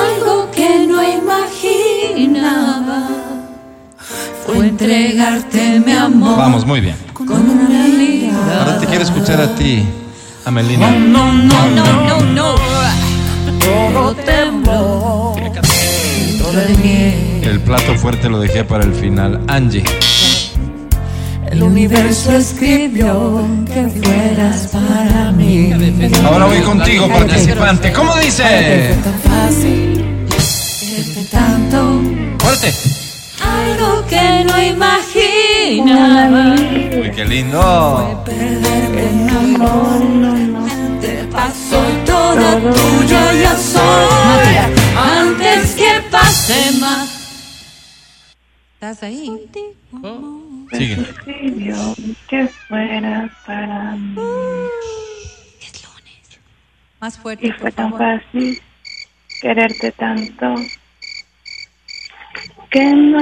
[0.01, 2.68] Algo que no imaginaba fue
[4.79, 6.39] entregarte mi amor.
[6.39, 6.95] Vamos, muy bien.
[7.13, 8.61] Con una mirada.
[8.61, 9.85] Ahora te quiero escuchar a ti,
[10.45, 10.91] Amelina.
[10.91, 12.55] No, no, no, no, no.
[13.59, 17.41] Todo tembló dentro de mí.
[17.43, 19.41] El plato fuerte lo dejé para el final.
[19.49, 19.83] Angie.
[21.51, 25.73] El universo escribió que fueras para mí.
[26.25, 27.93] Ahora voy contigo, participante.
[27.93, 28.95] ¿Cómo dice?
[32.39, 32.88] Fuerte.
[33.59, 36.55] Algo que no imaginaba.
[36.55, 38.23] Uy, qué lindo.
[38.25, 41.01] Perderme mi amor.
[41.01, 44.57] Te pasó toda tuya ya soy.
[44.97, 47.15] Antes que pase más.
[48.75, 49.49] ¿Estás ahí?
[50.73, 50.95] Sigue.
[51.01, 51.75] escribió
[52.29, 54.21] que fuera para mí.
[57.01, 58.21] Más fuerte, Y fue por tan favor.
[58.23, 58.61] fácil
[59.41, 60.55] quererte tanto
[62.71, 63.19] que no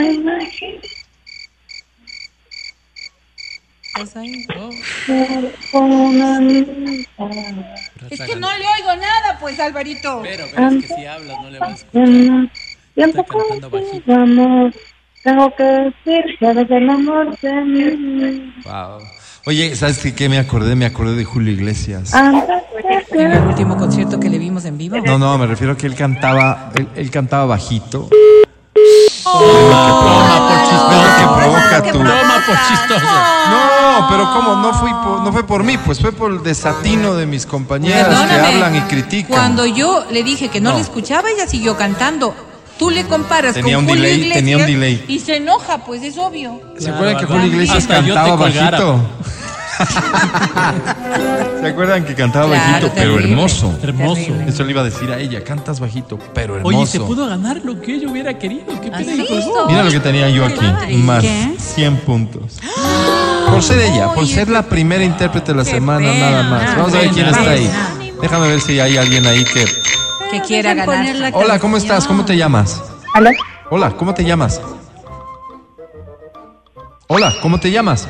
[5.72, 7.74] con una mirada.
[8.10, 10.20] Es que no le oigo nada, pues, Alvarito.
[10.22, 12.50] Pero, pero es que si hablas no le vas a escuchar.
[12.96, 13.24] Está
[14.06, 14.74] vamos,
[15.22, 18.54] tengo que decir que eres el amor de mí.
[18.64, 18.98] Wow.
[19.46, 20.74] Oye, ¿sabes qué, qué me acordé?
[20.76, 22.12] Me acordé de Julio Iglesias.
[22.12, 24.96] De En el último concierto que le vimos en vivo.
[25.04, 28.08] No, no, me refiero a que él cantaba, él, él cantaba bajito.
[29.32, 31.16] Toma por Es lo chistoso.
[31.18, 31.98] que provoca tu.
[31.98, 33.06] Toma por chistoso.
[33.50, 34.56] No, pero ¿cómo?
[34.56, 38.08] No, fui por- no fue por mí, pues fue por el desatino de mis compañeras
[38.28, 39.30] que hablan y critican.
[39.30, 40.76] Cuando yo le dije que no, No.
[40.76, 42.34] le escuchaba, ella siguió cantando.
[42.78, 45.04] Tú le comparas Tenía con un Julio delay, Iglesias tenía un delay.
[45.08, 46.60] y se enoja, pues es obvio.
[46.78, 48.70] ¿Se acuerdan que Julio Iglesias hasta yo te cantaba colgara.
[48.78, 49.00] bajito?
[51.60, 53.74] ¿Se acuerdan que cantaba Claro, bajito, pero hermoso?
[53.82, 54.20] Hermoso.
[54.22, 54.48] Terrible.
[54.48, 56.76] Eso le iba a decir a ella, cantas bajito, pero hermoso.
[56.76, 58.66] Oye, se pudo ganar lo que ella hubiera querido.
[58.80, 59.66] ¿Qué de colgó.
[59.68, 60.66] Mira lo que tenía yo aquí,
[60.96, 61.54] más ¿Qué?
[61.58, 62.58] 100 puntos.
[63.50, 66.30] Por ser ella, por ser la primera intérprete de la semana pena.
[66.30, 66.76] nada más.
[66.76, 67.70] Vamos a ver quién está ahí.
[68.20, 69.64] Déjame ver si hay alguien ahí que...
[70.32, 71.30] Que quiera ganar.
[71.32, 72.08] Hola, ¿cómo estás?
[72.08, 72.82] ¿Cómo te llamas?
[73.14, 73.30] ¿Aló?
[73.70, 74.60] Hola, ¿cómo te llamas?
[77.06, 78.08] Hola, ¿cómo te llamas?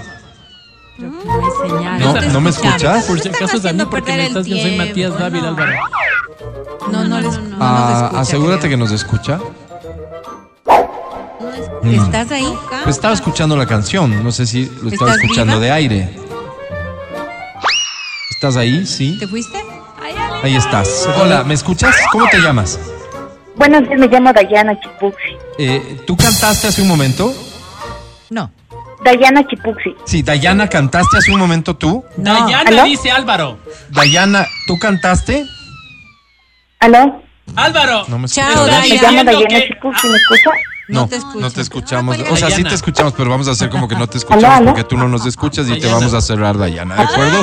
[0.98, 2.00] No hay señal.
[2.00, 3.04] No, ¿no me escuchas?
[3.04, 5.48] Por si acaso es a mí porque me estás yo soy Matías Dávila no.
[5.50, 5.72] Álvaro.
[6.90, 8.70] No, no, les, no nos Ah, escucha, asegúrate creo.
[8.70, 9.38] que nos escucha.
[11.84, 12.52] ¿Estás ahí?
[12.84, 15.64] Pues estaba escuchando la canción, no sé si lo estaba ¿Estás escuchando viva?
[15.66, 16.18] de aire.
[18.30, 18.84] ¿Estás ahí?
[18.86, 19.16] Sí.
[19.18, 19.58] ¿Te fuiste?
[20.42, 21.08] Ahí estás.
[21.20, 21.94] Hola, ¿me escuchas?
[22.12, 22.78] ¿Cómo te llamas?
[23.56, 25.36] Buenos días, me llamo Dayana Chipuxi.
[25.58, 27.32] Eh, ¿Tú cantaste hace un momento?
[28.30, 28.50] No.
[29.04, 29.94] Dayana Chipuxi.
[30.04, 32.04] Sí, Dayana, ¿cantaste hace un momento tú?
[32.16, 32.32] No.
[32.34, 32.84] Dayana ¿Aló?
[32.84, 33.58] dice Álvaro.
[33.90, 35.44] Dayana, ¿tú cantaste?
[36.80, 37.22] ¿Aló?
[37.54, 38.04] Álvaro.
[38.08, 38.66] No me Chao, escuchas.
[38.66, 38.86] Me Dayana.
[38.86, 40.50] llamo Diciendo Dayana que- Chipuxi, ¿me escucha?
[40.88, 42.16] No, No, te no te escuchamos.
[42.16, 44.44] Ah, O sea, sí te escuchamos, pero vamos a hacer como que no te escuchamos
[44.44, 44.66] ¿Aló, aló?
[44.66, 47.42] porque tú no nos escuchas y te vamos a cerrar, Dayana, ¿de acuerdo?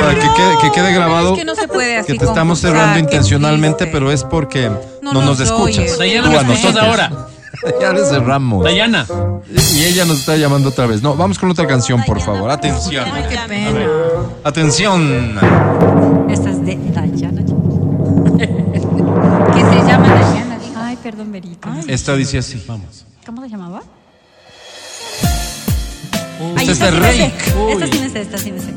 [0.00, 2.60] Para que quede, que quede grabado Es que no se puede así que te estamos
[2.60, 4.68] cerrando intencionalmente, pero es porque
[5.02, 5.98] no, No nos nos escuchas.
[5.98, 6.84] Dayana, Tú ¿me a escuchas nosotros.
[6.88, 7.10] ahora?
[7.80, 8.64] ya le cerramos.
[8.64, 9.06] Dayana.
[9.74, 11.02] Y ella nos está llamando otra vez.
[11.02, 12.50] No, vamos con otra canción, por favor.
[12.50, 13.04] Atención.
[13.12, 13.86] Ay, qué pena.
[14.44, 15.38] Atención.
[16.30, 17.42] Esta es de Dayana.
[19.54, 20.58] Que se llama Dayana.
[20.76, 21.68] Ay, perdón, Berito.
[21.86, 22.62] Esta dice así.
[22.66, 23.06] Vamos.
[23.24, 23.82] ¿Cómo se llamaba?
[26.56, 26.96] Este es de esta sí.
[26.98, 27.72] Rake.
[27.72, 28.74] Esta sí me sé, esta sí me sé.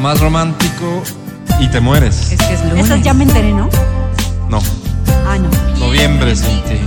[0.00, 1.02] Más romántico
[1.60, 2.32] y te mueres.
[2.32, 2.84] Es que es lunes.
[2.84, 3.68] Esta ya me enteré, ¿no?
[4.48, 4.60] No.
[5.26, 5.48] Ah, no.
[5.78, 6.78] Noviembre sin ti.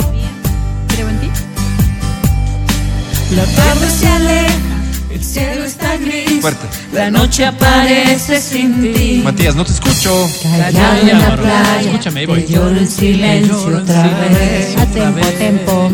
[0.89, 1.29] Creo en ti.
[3.35, 4.53] La tarde se aleja,
[5.11, 6.39] el cielo está gris.
[6.41, 6.65] Fuerte.
[6.93, 9.21] La noche aparece sin ti.
[9.23, 10.29] Matías, no te escucho.
[10.43, 12.41] Callado en la playa, escúchame, ahí voy.
[12.43, 14.39] te lloro en silencio Lloro otra silencio.
[14.39, 14.77] vez.
[14.77, 15.91] A tempo, tempo.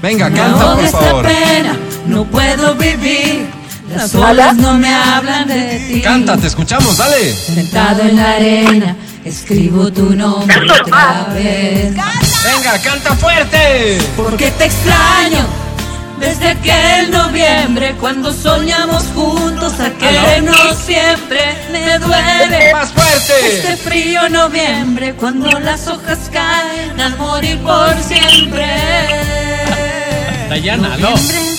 [0.00, 1.26] Venga, canta, por favor.
[1.26, 1.76] pena,
[2.06, 3.46] no puedo vivir.
[3.94, 6.00] Las olas no me hablan de ti.
[6.00, 7.32] Canta, te escuchamos, dale.
[7.34, 11.94] Sentado en la arena, escribo tu nombre otra vez.
[11.94, 13.98] Venga, canta fuerte.
[14.16, 15.46] Porque te extraño,
[16.18, 21.40] Desde aquel noviembre cuando soñamos juntos a querernos siempre
[21.72, 22.72] me duele.
[22.72, 23.56] ¡Más fuerte!
[23.56, 28.66] Este frío noviembre cuando las hojas caen al morir por siempre.
[30.48, 31.51] Dayana, no.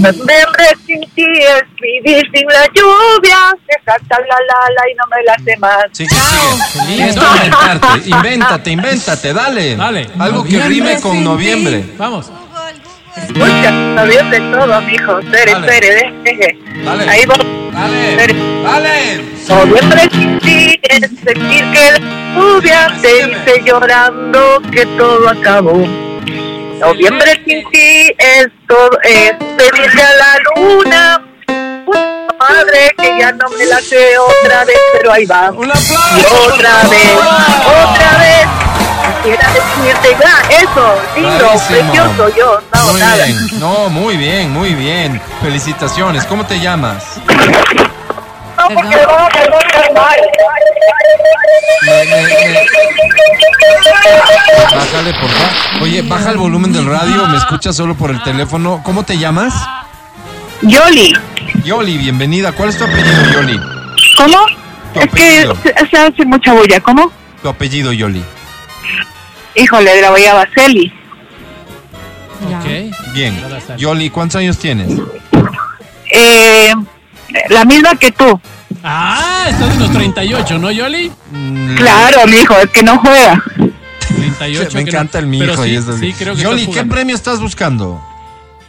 [0.00, 3.36] Noviembre sin ti es vivir sin la lluvia.
[3.68, 5.84] Se salta la la la y no me la sé más.
[5.92, 6.86] Sí, sí, sigue.
[6.86, 8.08] Tienes que inventarte.
[8.08, 9.76] Invéntate, invéntate, dale.
[9.76, 10.10] Dale.
[10.18, 11.84] Algo que rime con noviembre.
[11.98, 12.32] Vamos.
[13.16, 15.18] Escucha, noviembre todo, mijo.
[15.18, 16.58] Espere, espere, deje.
[16.84, 17.10] Dale.
[17.10, 17.70] Ahí voy.
[17.72, 18.16] Dale.
[18.62, 19.24] Dale.
[19.48, 26.09] Noviembre sin ti es sentir que la lluvia te dice llorando que todo acabó.
[26.80, 31.22] Noviembre sin ti es todo, es pedirle a la luna.
[32.38, 35.50] Madre que ya no me la sé otra vez, pero ahí va.
[35.50, 36.16] Un aplauso.
[36.16, 38.46] Y otra vez, otra vez.
[39.22, 41.92] Quisiera decirte ya, eso, lindo, Bravísimo.
[41.92, 43.24] precioso, yo, no, muy nada.
[43.26, 43.60] bien.
[43.60, 45.20] No, muy bien, muy bien.
[45.42, 46.24] Felicitaciones.
[46.24, 47.20] ¿Cómo te llamas?
[48.68, 48.96] No, porque.
[51.86, 52.66] Me- me- me-
[54.74, 55.82] Bájale, por favor.
[55.82, 57.26] Oye, baja el volumen del radio.
[57.28, 58.82] Me escuchas solo por el teléfono.
[58.84, 59.54] ¿Cómo te llamas?
[60.62, 61.14] Yoli,
[61.64, 62.52] Yoli, bienvenida.
[62.52, 63.58] ¿Cuál es tu apellido, Yoli?
[64.16, 64.36] ¿cómo?
[64.92, 65.52] Tu Es que
[65.90, 67.10] se, hace mucha bulla, ¿cómo?
[67.42, 68.22] Tu apellido, Yoli.
[69.54, 70.92] Híjole, de la Guayaba Celi.
[72.44, 73.12] Ok.
[73.14, 73.42] Bien.
[73.78, 74.88] Yoli, ¿cuántos años tienes?
[76.12, 76.74] Eh,
[77.48, 78.40] la misma que tú.
[78.82, 81.10] Ah, estás en los 38, ¿no, Yoli?
[81.32, 83.42] Mm, Claro, mijo, es que no juega.
[84.16, 84.70] 38.
[84.74, 85.78] Me encanta el Pero mijo sí.
[85.98, 88.00] Sí, creo que Yoli, ¿qué premio estás buscando?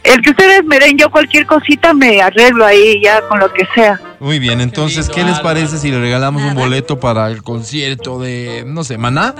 [0.04, 3.64] El que ustedes me den yo cualquier cosita me arreglo ahí ya con lo que
[3.72, 4.00] sea.
[4.18, 8.64] Muy bien, entonces, ¿qué les parece si le regalamos un boleto para el concierto de,
[8.66, 9.34] no sé, Maná?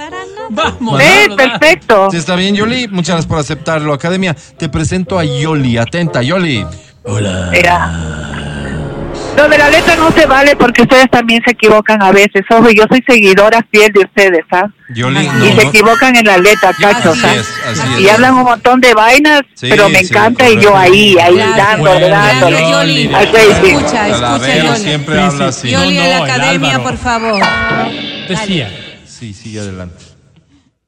[0.51, 1.01] Vamos.
[1.01, 1.37] Eh, da.
[1.37, 2.09] perfecto.
[2.13, 2.87] Sí, está bien, Yoli.
[2.89, 3.93] Muchas gracias por aceptarlo.
[3.93, 5.79] Academia, te presento a Yoli.
[5.79, 6.65] Atenta, Yoli.
[7.51, 8.52] Mira.
[9.37, 12.43] Lo de la letra no se vale porque ustedes también se equivocan a veces.
[12.51, 14.67] Ojo, yo soy seguidora fiel de ustedes, ¿ah?
[14.95, 17.35] Yoli, y no, se no- equivocan en la letra, cachos, Así ¿ah?
[17.35, 17.49] es,
[17.81, 18.01] así es.
[18.01, 21.37] Y hablan un montón de vainas, Sí, pero me sí, encanta y yo ahí, ahí
[21.37, 22.51] dando, Bueno, dando.
[22.51, 22.71] Yoli.
[22.71, 23.03] Yoli.
[23.05, 24.79] Escucha, escucha, Yoli.
[24.81, 25.59] siempre Sí, habla sí.
[25.59, 25.71] así.
[25.71, 26.83] Yoli No, a la academia, Álvaro.
[26.85, 27.43] por favor.
[28.29, 28.71] Decía,
[29.07, 30.05] Sí, sigue adelante.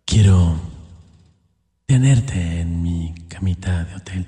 [0.04, 0.60] quiero
[1.86, 4.26] tenerte en mi camita de hotel,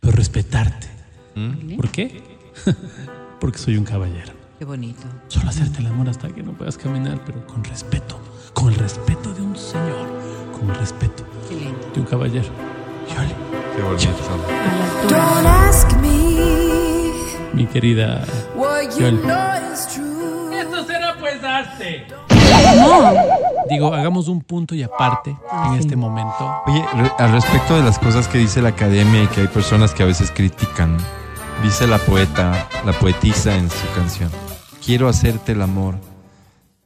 [0.00, 0.86] pero respetarte.
[1.34, 1.76] ¿Mm?
[1.76, 2.22] ¿Por qué?
[3.42, 4.32] Porque soy un caballero.
[4.60, 5.02] Qué bonito.
[5.26, 8.20] Solo hacerte el amor hasta que no puedas caminar, pero con respeto.
[8.54, 10.06] Con el respeto de un señor.
[10.56, 11.78] Con el respeto Qué lindo.
[11.92, 12.46] de un caballero.
[13.12, 13.34] Yoli,
[13.74, 14.12] Qué bonito.
[15.08, 17.10] Don't ask me
[17.52, 18.24] mi querida
[18.54, 19.18] what you Yoli.
[19.22, 20.56] know is true.
[20.56, 22.06] Esto será pues arte.
[23.68, 25.36] Digo, hagamos un punto y aparte
[25.66, 26.62] en este momento.
[26.68, 29.92] Oye, re- al respecto de las cosas que dice la academia y que hay personas
[29.94, 30.96] que a veces critican,
[31.62, 34.30] dice la poeta, la poetisa en su canción,
[34.84, 35.96] quiero hacerte el amor,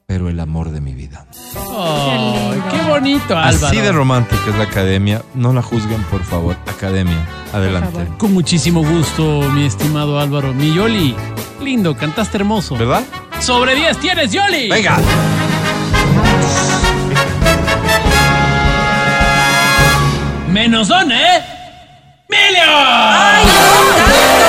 [0.05, 1.25] pero el amor de mi vida.
[1.33, 3.67] Qué bonito, Álvaro.
[3.67, 8.07] Así de romántica es la academia, no la juzguen por favor, academia, adelante.
[8.17, 10.53] Con muchísimo gusto, mi estimado Álvaro.
[10.53, 11.15] Mi Yoli,
[11.61, 12.77] lindo, cantaste hermoso.
[12.77, 13.03] ¿Verdad?
[13.39, 14.69] Sobre 10 tienes, Yoli.
[14.69, 14.97] Venga.
[20.49, 21.43] Menos don, ¿eh?
[22.29, 22.63] ¡Milio!
[22.65, 24.46] ¡Ay, no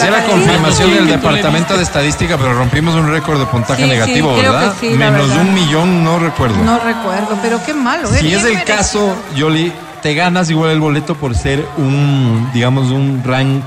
[0.00, 0.10] muy malo.
[0.10, 0.40] Esa la era canción.
[0.40, 4.34] confirmación Sí, del departamento de estadística, pero rompimos un récord de puntaje Sí, sí, negativo,
[4.38, 4.74] creo ¿verdad?
[4.80, 5.40] sí, Menos verdad.
[5.42, 6.56] un millón, no recuerdo.
[6.62, 8.18] No recuerdo, pero qué malo, ¿eh?
[8.20, 9.72] Si es el caso, Yoli,
[10.02, 13.62] te ganas igual el boleto por ser un, digamos, un rank,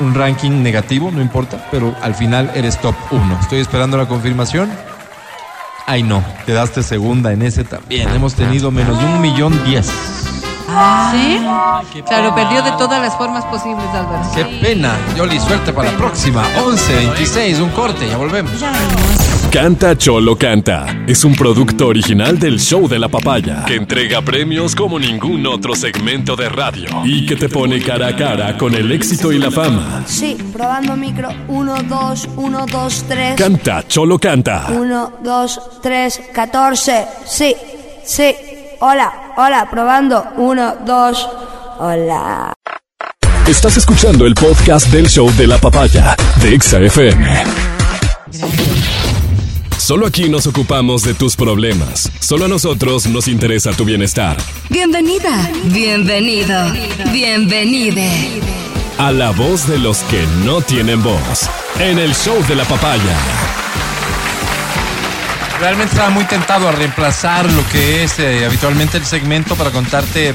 [0.00, 3.38] un ranking negativo, no importa, pero al final eres top 1.
[3.40, 4.70] Estoy esperando la confirmación.
[5.88, 8.08] Ay no, quedaste segunda en ese también.
[8.08, 9.88] Hemos tenido menos de un millón diez.
[11.12, 12.02] ¿Sí?
[12.06, 14.22] Claro, perdió de todas las formas posibles, Álvaro.
[14.34, 14.94] Qué pena.
[15.16, 16.44] Yoli, suerte para la próxima.
[16.64, 18.52] 11, 26, un corte, ya volvemos.
[19.50, 24.74] Canta Cholo Canta es un producto original del show de la papaya que entrega premios
[24.74, 28.92] como ningún otro segmento de radio y que te pone cara a cara con el
[28.92, 30.02] éxito y la fama.
[30.04, 31.30] Sí, probando micro.
[31.48, 33.36] 1, 2, 1, 2, 3.
[33.36, 34.66] Canta Cholo Canta.
[34.68, 37.06] 1, 2, 3, 14.
[37.24, 37.56] Sí,
[38.04, 38.34] sí.
[38.80, 40.26] Hola, hola, probando.
[40.36, 41.28] 1, 2.
[41.78, 42.52] Hola.
[43.46, 47.44] Estás escuchando el podcast del show de la papaya de Exa FM.
[49.78, 52.10] Solo aquí nos ocupamos de tus problemas.
[52.18, 54.36] Solo a nosotros nos interesa tu bienestar.
[54.68, 56.72] Bienvenida, bienvenido,
[57.12, 58.40] bienvenide.
[58.98, 61.48] A la voz de los que no tienen voz.
[61.78, 63.65] En el show de la papaya.
[65.60, 70.34] Realmente estaba muy tentado a reemplazar lo que es eh, habitualmente el segmento para contarte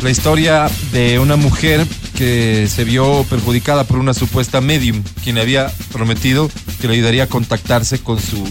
[0.00, 1.86] la historia de una mujer
[2.16, 6.50] que se vio perjudicada por una supuesta medium, quien le había prometido
[6.80, 8.48] que le ayudaría a contactarse con su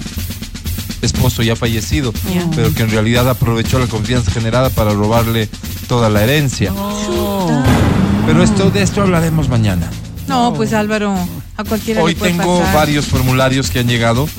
[1.02, 2.46] esposo ya fallecido, Ya.
[2.56, 5.50] pero que en realidad aprovechó la confianza generada para robarle
[5.88, 6.72] toda la herencia.
[8.26, 9.90] Pero esto, de esto hablaremos mañana.
[10.28, 11.16] No, pues Álvaro,
[11.58, 12.76] a cualquiera Hoy le puede tengo pasar.
[12.76, 14.30] varios formularios que han llegado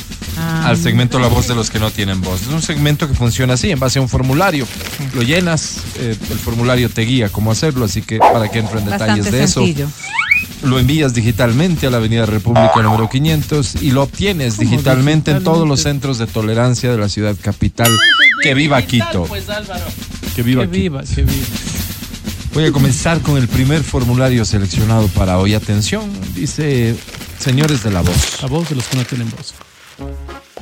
[0.43, 0.69] Ah.
[0.69, 2.43] al segmento La Voz de los que no tienen voz.
[2.43, 4.66] Es un segmento que funciona así, en base a un formulario.
[5.14, 8.86] Lo llenas, eh, el formulario te guía cómo hacerlo, así que para que entro en
[8.86, 9.86] detalles de sencillo.
[9.86, 15.31] eso, lo envías digitalmente a la Avenida República número 500 y lo obtienes ¿Cómo digitalmente,
[15.31, 17.90] en todos los centros de tolerancia de la ciudad capital.
[18.43, 19.24] Que viva Quito.
[19.24, 19.85] Pues Álvaro.
[20.35, 20.81] Que viva Que Quito.
[20.81, 21.47] viva, que viva.
[22.55, 25.55] Voy a comenzar con el primer formulario seleccionado para hoy.
[25.55, 26.94] Atención, dice,
[27.39, 28.43] señores de la voz.
[28.43, 29.55] La voz de los que no tienen voz.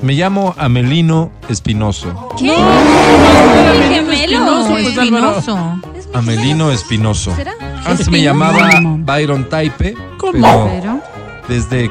[0.03, 2.29] Me llamo Amelino Espinoso.
[2.39, 2.55] ¿Qué?
[4.13, 4.87] Espinoso, pues.
[4.87, 5.81] Espinoso.
[6.15, 7.35] Amelino Espinoso.
[7.37, 7.53] ¿Será?
[7.85, 10.69] Antes me llamaba Byron Taipe, ¿Cómo?
[10.71, 11.01] pero
[11.49, 11.91] desde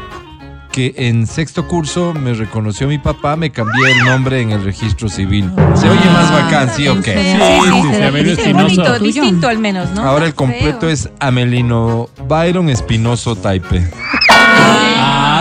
[0.72, 5.10] que en sexto curso me reconoció mi papá, me cambié el nombre en el registro
[5.10, 5.52] civil.
[5.76, 7.14] Se oye más bacán, ¿sí o qué?
[7.14, 9.00] Sí, sí, sí, Amelino Espinoso.
[9.00, 10.02] distinto al menos, ¿no?
[10.04, 13.90] Ahora el completo es Amelino Byron Espinoso Taipe.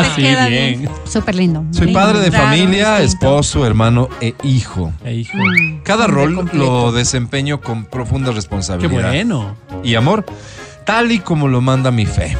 [0.00, 0.88] Ah, sí, queda bien.
[1.04, 1.64] Súper lindo.
[1.70, 3.26] Soy padre de familia, distinto.
[3.26, 4.92] esposo, hermano e hijo.
[5.04, 5.36] Eh, hijo.
[5.82, 9.56] Cada Hombre rol lo desempeño con profunda Qué responsabilidad bueno.
[9.82, 10.24] y amor,
[10.84, 12.36] tal y como lo manda mi fe.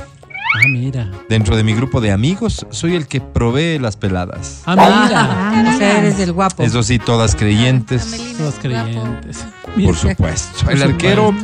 [0.55, 1.11] Ah, mira.
[1.29, 4.63] Dentro de mi grupo de amigos, soy el que provee las peladas.
[4.67, 5.29] Ah, mira.
[5.31, 6.63] Ah, o sea, eres el guapo.
[6.63, 9.45] Eso sí, todas creyentes, Todos creyentes.
[9.85, 10.71] por supuesto.
[10.71, 11.35] El arquero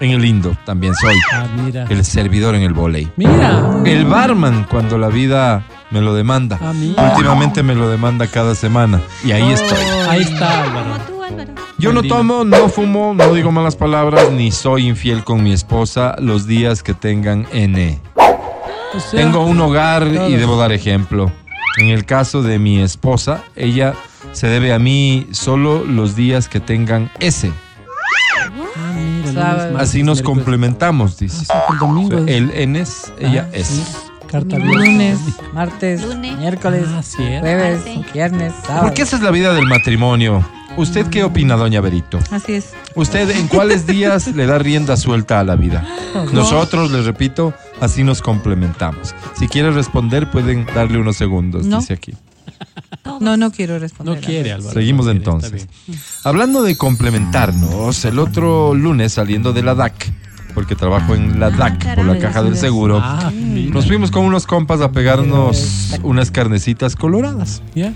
[0.00, 1.14] en el lindo también soy.
[1.32, 1.86] Ah, mira.
[1.88, 3.10] El servidor en el volei.
[3.16, 3.80] Mira.
[3.84, 6.58] El barman cuando la vida me lo demanda.
[6.60, 7.14] Ah, mira.
[7.16, 9.00] Últimamente me lo demanda cada semana.
[9.24, 9.78] Y ahí estoy.
[10.08, 11.18] Ahí está, Álvaro.
[11.78, 16.16] Yo no tomo, no fumo, no digo malas palabras, ni soy infiel con mi esposa
[16.18, 18.00] los días que tengan N.
[18.94, 21.30] O sea, Tengo un hogar y debo dar ejemplo.
[21.76, 23.94] En el caso de mi esposa, ella
[24.32, 27.52] se debe a mí solo los días que tengan S.
[29.34, 30.22] Lunes, martes, Así nos miércoles.
[30.22, 31.46] complementamos, dice.
[31.50, 32.18] Ah, sí, el domingo.
[32.18, 33.66] es- Él N es, ella Ah, es.
[33.66, 33.84] sí.
[34.30, 34.76] Carta abierta.
[34.78, 35.18] Lunes,
[35.54, 36.36] martes, Lunes.
[36.38, 37.02] miércoles, Ah,
[37.40, 38.12] jueves, Martes.
[38.12, 38.82] viernes, sábado.
[38.86, 40.44] Porque esa es la vida del matrimonio.
[40.76, 42.18] ¿Usted qué opina, doña Berito?
[42.30, 42.66] Así es.
[42.94, 45.84] ¿Usted en cuáles días le da rienda suelta a la vida?
[46.32, 49.14] Nosotros, les repito, así nos complementamos.
[49.38, 51.78] Si quiere responder, pueden darle unos segundos, No.
[51.78, 52.14] dice aquí.
[53.20, 54.16] No, no quiero responder.
[54.16, 54.72] No quiere, Álvaro.
[54.72, 55.68] Seguimos no quiere, entonces.
[56.24, 60.12] Hablando de complementarnos, el otro lunes saliendo de la DAC,
[60.54, 64.46] porque trabajo en la DAC por la caja del seguro, Ah, nos fuimos con unos
[64.46, 67.62] compas a pegarnos unas carnecitas coloradas.
[67.74, 67.92] ¿Ya?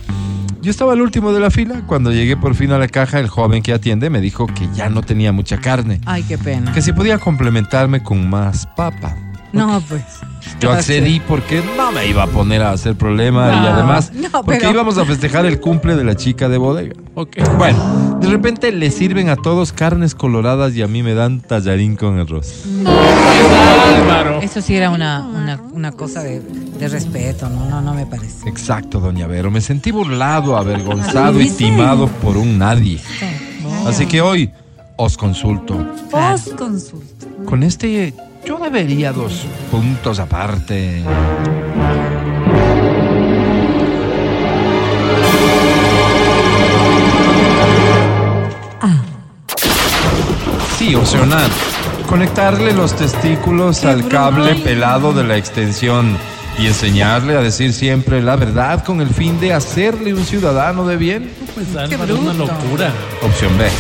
[0.60, 1.82] Yo estaba al último de la fila.
[1.88, 4.88] Cuando llegué por fin a la caja, el joven que atiende me dijo que ya
[4.88, 6.72] no tenía mucha carne, Ay, qué pena.
[6.72, 9.16] que si podía complementarme con más papa.
[9.62, 10.02] No, pues.
[10.60, 14.30] Yo accedí porque no me iba a poner a hacer problema y No, además no,
[14.42, 16.94] porque pero- íbamos a festejar el cumple de la chica de bodega.
[17.14, 17.36] Ok.
[17.58, 21.96] Bueno, de repente le sirven a todos carnes coloradas y a mí me dan tallarín
[21.96, 22.64] con arroz.
[23.96, 24.40] Álvaro.
[24.40, 27.68] Eso sí era una, una, una cosa de, de respeto, ¿no?
[27.68, 28.48] No, no me parece.
[28.48, 29.50] Exacto, doña Vero.
[29.50, 33.00] Me sentí burlado, avergonzado y timado por un nadie.
[33.86, 34.50] Así que hoy
[34.96, 35.76] os consulto.
[36.10, 37.26] Post consulta.
[37.46, 41.02] Con este yo debería dos puntos aparte.
[50.78, 51.48] Sí, opcional.
[52.08, 56.16] Conectarle los testículos al cable pelado de la extensión
[56.58, 60.96] y enseñarle a decir siempre la verdad con el fin de hacerle un ciudadano de
[60.96, 61.30] bien.
[61.54, 62.92] Pues Álvaro, es una locura.
[63.22, 63.70] Opción B.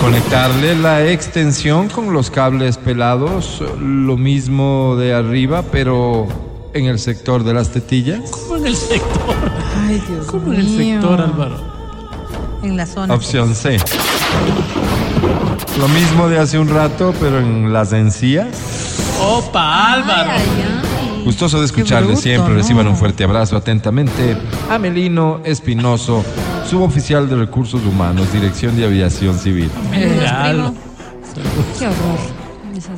[0.00, 6.28] Conectarle la extensión con los cables pelados, lo mismo de arriba, pero
[6.72, 8.30] en el sector de las tetillas.
[8.30, 9.34] ¿Cómo en el sector?
[9.88, 11.00] Ay, Dios ¿Cómo en el mío.
[11.00, 11.56] sector, Álvaro?
[12.62, 13.12] En la zona.
[13.14, 13.78] Opción C.
[15.78, 18.46] Lo mismo de hace un rato, pero en las encías.
[19.20, 20.30] ¡Opa, Álvaro!
[21.24, 22.52] Gustoso de escucharle bruto, siempre.
[22.54, 22.56] ¿no?
[22.60, 24.36] Reciban un fuerte abrazo atentamente.
[24.70, 26.24] Amelino Espinoso,
[26.68, 29.70] suboficial de Recursos Humanos, Dirección de Aviación Civil.
[29.92, 32.38] Qué horror.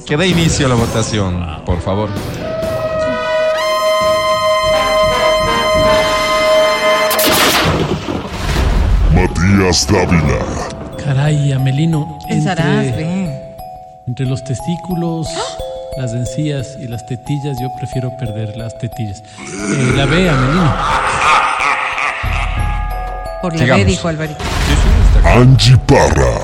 [0.07, 2.11] Que dé inicio a la votación, por favor.
[9.15, 10.39] Matías Dávila.
[11.05, 12.19] Caray, Amelino.
[12.29, 13.43] Pensarás, Entre, ve.
[14.07, 15.27] entre los testículos,
[15.99, 19.23] las encías y las tetillas, yo prefiero perder las tetillas.
[19.41, 20.75] Eh, la B, Amelino.
[23.43, 23.85] Por la Sigamos.
[23.87, 24.45] B, dijo Alvarito.
[25.25, 26.39] Angie Parra.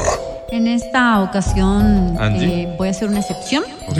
[0.50, 2.62] En esta ocasión Angie.
[2.62, 3.64] eh, voy a hacer una excepción.
[3.88, 3.98] ¿Ok?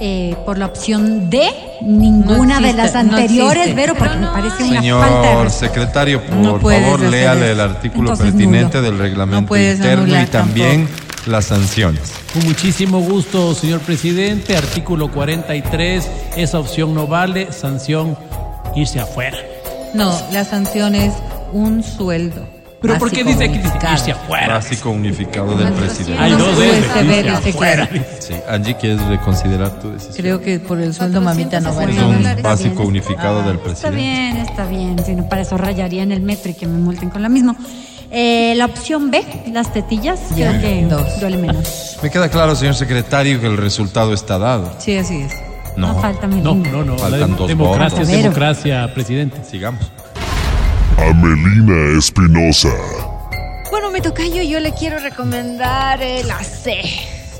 [0.00, 1.50] eh, por la opción D,
[1.82, 3.74] ninguna No de las no anteriores, existe.
[3.74, 5.50] Vero, porque me parece una falta de Señor respeto.
[5.50, 7.52] secretario, por No puedes favor, hacer léale eso.
[7.52, 8.90] el artículo Entonces, pertinente nulo.
[8.90, 10.88] del reglamento No puedes interno y anular también
[11.26, 12.12] las sanciones.
[12.32, 14.56] Con muchísimo gusto, señor presidente.
[14.56, 16.08] Artículo 43.
[16.36, 17.52] Esa opción no vale.
[17.52, 18.16] Sanción,
[18.76, 19.36] irse afuera.
[19.94, 21.12] No, la sanción es
[21.52, 22.46] un sueldo.
[22.80, 24.54] ¿Pero por qué dice que irse afuera?
[24.54, 26.22] Básico unificado del presidente.
[26.22, 26.86] Hay dos veces.
[27.48, 27.88] Afuera.
[28.20, 30.14] Sí, Angie, ¿quieres reconsiderar tu decisión?
[30.16, 31.92] Creo que por el sueldo mamita no Es vale.
[32.04, 32.88] un Está básico bien.
[32.88, 33.96] unificado del Está presidente.
[33.96, 34.96] bien, está bien.
[35.04, 37.56] Si no, para eso rayaría en el metro y que me multen con la misma.
[38.12, 41.18] Eh, la opción B, las tetillas, creo que dos.
[41.20, 41.98] duele menos.
[42.00, 44.72] Me queda claro, señor secretario, que el resultado está dado.
[44.78, 45.32] Sí, así es.
[45.76, 46.96] No, No, falta mi No, no, no.
[46.96, 48.08] Faltan La dos democracia votos.
[48.08, 49.38] democracia, presidente.
[49.44, 49.90] sigamos.
[50.98, 52.70] Amelina Espinosa.
[53.70, 56.80] Bueno, me toca yo, yo le quiero recomendar eh, la C.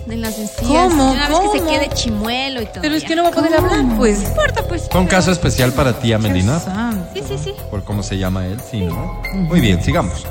[0.09, 0.67] En las encías.
[0.67, 1.13] ¿Cómo?
[1.13, 1.71] Una vez que se ¿Cómo?
[1.71, 2.81] quede chimuelo y todo.
[2.81, 4.21] Pero es que no va a poder hablar, pues.
[4.23, 4.89] No importa, pues.
[4.91, 6.61] Fue un caso especial para ti, Amelina,
[7.15, 7.53] Sí, sí, sí.
[7.71, 9.21] por cómo se llama él, sí, ¿no?
[9.35, 10.27] Muy bien, sigamos.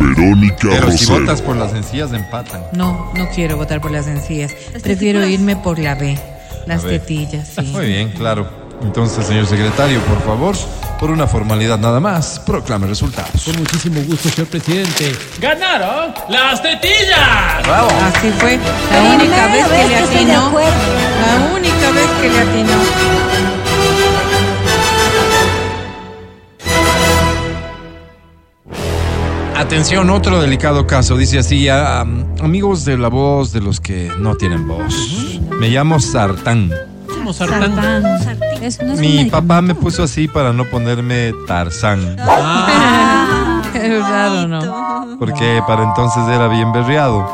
[0.00, 1.20] Verónica Pero si Rosero.
[1.20, 2.62] votas por las encías, empatan.
[2.72, 4.52] No, no quiero votar por las encías.
[4.82, 6.18] Prefiero irme por la B.
[6.66, 7.62] Las tetillas, sí.
[7.66, 8.65] Muy bien, claro.
[8.82, 10.54] Entonces, señor secretario, por favor,
[11.00, 13.44] por una formalidad nada más, proclame resultados.
[13.44, 15.12] Con muchísimo gusto, señor presidente.
[15.40, 17.62] ¡Ganaron las tetillas!
[17.64, 17.88] ¡Bravo!
[18.04, 18.58] Así fue.
[18.58, 20.52] La Primera única vez que vez le que de atinó.
[20.60, 22.76] La única vez que le atinó.
[29.56, 31.16] Atención, otro delicado caso.
[31.16, 32.02] Dice así, ah,
[32.42, 35.40] amigos de la voz de los que no tienen voz.
[35.58, 36.70] Me llamo Sartán.
[37.26, 37.74] Como sartán.
[38.22, 38.62] Sartán.
[38.62, 44.00] Es- no es un Mi papá me puso así para no ponerme Tarzán, Ah, Es
[44.00, 45.16] raro, ¿no?
[45.18, 47.28] porque para entonces era bien berreado.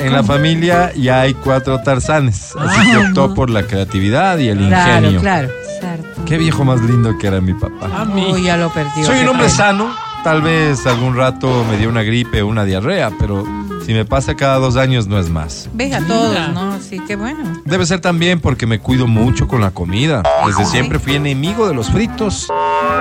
[0.00, 4.58] En la familia ya hay cuatro Tarzanes, así que optó por la creatividad y el
[4.68, 5.20] Claro, ingenio.
[5.22, 5.48] claro.
[5.80, 6.24] Sartán.
[6.26, 7.86] Qué viejo más lindo que era mi papá.
[8.02, 8.26] a mí.
[8.30, 9.04] Uy, ya lo perdió.
[9.06, 9.88] Soy un hombre sano,
[10.22, 13.44] tal vez algún rato me dio una gripe o una diarrea, pero
[13.84, 15.68] si me pasa cada dos años no es más.
[15.74, 16.14] Ves a Mira.
[16.14, 16.80] todos, ¿no?
[16.80, 17.60] Sí, qué bueno.
[17.64, 20.22] Debe ser también porque me cuido mucho con la comida.
[20.46, 22.48] Desde siempre fui enemigo de los fritos,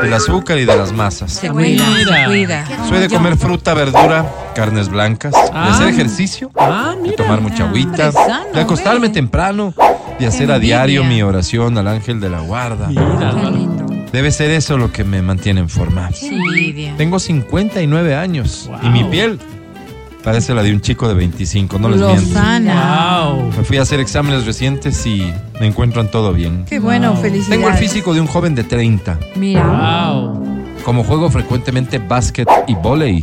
[0.02, 1.34] del azúcar y de las masas.
[1.34, 2.18] Se cuida, Mira.
[2.22, 2.66] se cuida.
[2.90, 5.70] Soy de comer fruta, verdura, carnes blancas, de Ah.
[5.74, 8.12] hacer ejercicio, Ah, de tomar mucha agüita,
[8.54, 9.74] de acostarme temprano,
[10.20, 12.88] de hacer a diario mi oración al ángel de la guarda.
[12.88, 13.52] Mira, Qué Álvaro.
[13.52, 13.86] lindo.
[14.12, 16.10] Debe ser eso lo que me mantiene en forma.
[16.22, 16.94] Envidia.
[16.98, 19.40] Tengo 59 años y mi piel
[20.24, 22.22] parece la de un chico de 25, no les miento.
[22.22, 23.26] Lozana.
[23.30, 23.52] Wow.
[23.58, 26.66] Me fui a hacer exámenes recientes y me encuentran todo bien.
[26.66, 27.22] Qué bueno, Wow.
[27.22, 27.50] felicidades.
[27.50, 29.20] Tengo el físico de un joven de 30.
[29.36, 30.12] Mira.
[30.14, 30.44] Wow.
[30.86, 33.22] Como juego frecuentemente básquet y volei,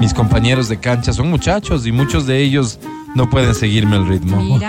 [0.00, 2.78] mis compañeros de cancha son muchachos y muchos de ellos
[3.14, 4.36] no pueden seguirme el ritmo.
[4.40, 4.68] Mira.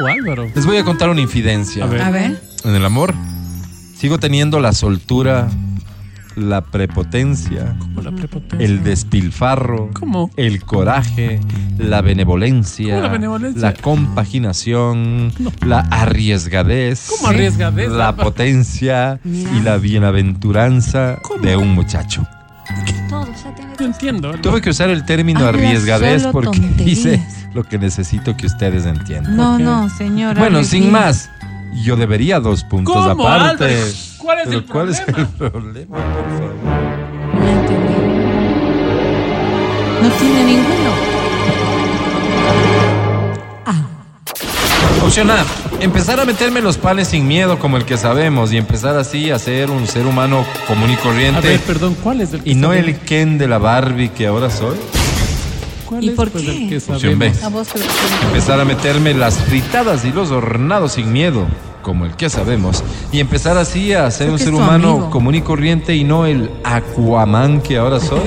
[0.00, 0.48] Wow, Álvaro.
[0.54, 1.84] Les voy a contar una infidencia.
[1.84, 2.02] A ver.
[2.02, 2.40] A ver.
[2.64, 3.14] En el amor,
[3.96, 5.48] sigo teniendo la soltura,
[6.36, 8.64] la prepotencia, Como la prepotencia.
[8.66, 10.30] el despilfarro, ¿Cómo?
[10.36, 11.40] el coraje,
[11.78, 13.60] la benevolencia, ¿Cómo la benevolencia?
[13.62, 15.32] la compaginación,
[15.66, 22.26] la arriesgadez, ¿Cómo arriesgadez, la potencia y la bienaventuranza de un muchacho.
[23.08, 24.32] Todo, o sea, tiene- No entiendo.
[24.42, 26.84] Tuve que usar el término Habla arriesgadez porque tonterías.
[26.84, 27.22] dice
[27.54, 29.36] lo que necesito que ustedes entiendan.
[29.36, 30.38] No, no, señora.
[30.40, 31.30] Bueno, sin más,
[31.84, 33.76] yo debería dos puntos ¿Cómo, aparte.
[34.26, 35.28] ¿Cuál es el ¿cuál es problema?
[35.30, 35.96] el problema?
[35.96, 36.54] por favor?
[37.34, 37.94] No entendí.
[40.02, 40.90] No tiene ninguno.
[45.04, 45.44] Opción A,
[45.80, 49.38] empezar a meterme los panes sin miedo como el que sabemos y empezar así a
[49.38, 52.54] ser un ser humano común y A corriente ver, perdón, ¿cuál es el que y
[52.56, 52.88] no sabemos?
[52.88, 54.76] el Ken de la Barbie que ahora soy.
[55.84, 56.50] ¿Cuál ¿Y es, por pues, qué?
[56.50, 57.32] el que Opción B.
[57.44, 57.68] A vos
[58.26, 61.46] Empezar a meterme las fritadas y los hornados sin miedo,
[61.86, 62.82] como el que sabemos,
[63.12, 65.10] y empezar así a ser Creo un ser humano amigo.
[65.10, 68.18] común y corriente y no el Aquaman que ahora soy.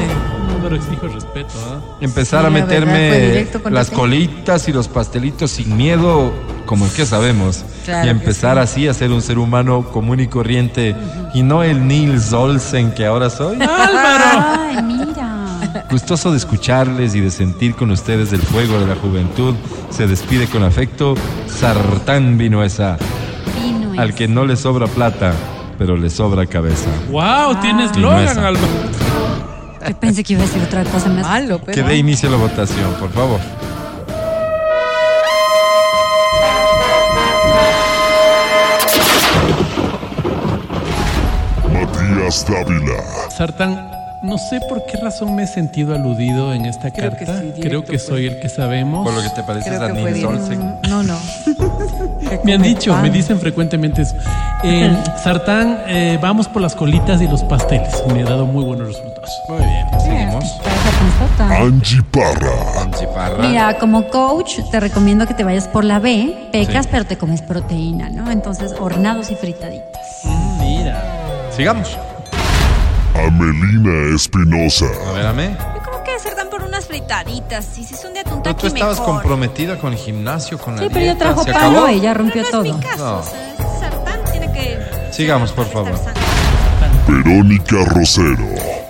[0.56, 1.80] Álvaro, exijo respeto, ¿ah?
[2.00, 6.32] Empezar Sí, a la verdad, fue meterme con las colitas y los pastelitos sin miedo,
[6.66, 7.66] como el que sabemos.
[7.84, 8.62] Claro y empezar sí.
[8.64, 10.96] así a ser un ser humano común y corriente
[11.34, 13.58] y no el Nils Olsen que ahora soy.
[13.62, 15.84] Ay, mira.
[15.92, 19.54] Gustoso de escucharles y de sentir con ustedes el fuego de la juventud.
[19.90, 21.16] Se despide con afecto
[21.48, 22.98] Sartán Vinuesa,
[24.00, 25.34] al que no le sobra plata,
[25.78, 26.90] pero le sobra cabeza.
[27.10, 27.60] ¡Wow!
[27.62, 28.56] Tienes Logan.
[29.88, 31.24] Yo pensé que iba a decir otra cosa más.
[31.24, 31.74] Malo, pero.
[31.76, 33.40] Que dé inicio a la votación, por favor.
[41.74, 43.04] Matías Dávila.
[43.36, 43.92] Sartán,
[44.24, 47.40] No sé por qué razón me he sentido aludido en esta Creo que carta.
[47.40, 48.06] sí, directo, Creo que pues.
[48.06, 49.06] soy el que sabemos.
[49.08, 50.26] Por lo que te pareces Creo a que.
[50.26, 50.60] Olsen.
[50.90, 51.18] No, no.
[52.44, 53.02] Me han dicho, pan.
[53.04, 54.16] me dicen frecuentemente eso.
[55.24, 57.90] Sartán, eh, vamos por las colitas y los pasteles.
[58.14, 59.30] Me ha dado muy buenos resultados.
[59.50, 60.46] Muy bien, seguimos.
[61.40, 62.82] Angie Parra.
[62.82, 63.48] Angie Parra.
[63.48, 66.90] Mira, como coach te recomiendo que te vayas por la B, pecas, Sí.
[66.92, 68.30] pero te comes proteína, ¿no?
[68.32, 70.24] Entonces, hornados y fritaditas.
[70.60, 71.02] Mira.
[71.56, 71.98] Sigamos.
[73.16, 74.86] Amelina Espinosa.
[75.10, 75.58] A ver, Ame.
[77.00, 77.78] Fritaditas.
[77.78, 79.14] Y si son de atún Pero tú estabas mejor.
[79.16, 81.20] comprometida con el gimnasio, con la Sí, pero dieta.
[81.26, 81.80] trajo ¿Se pan, acabó?
[81.82, 81.88] ¿no?
[81.88, 82.78] Ella rompió Pero no es todo.
[82.78, 83.06] mi caso.
[83.06, 83.18] No.
[83.20, 84.80] O sea, sartán tiene que.
[85.12, 85.94] Sigamos, por favor.
[87.08, 88.38] Verónica Rosero.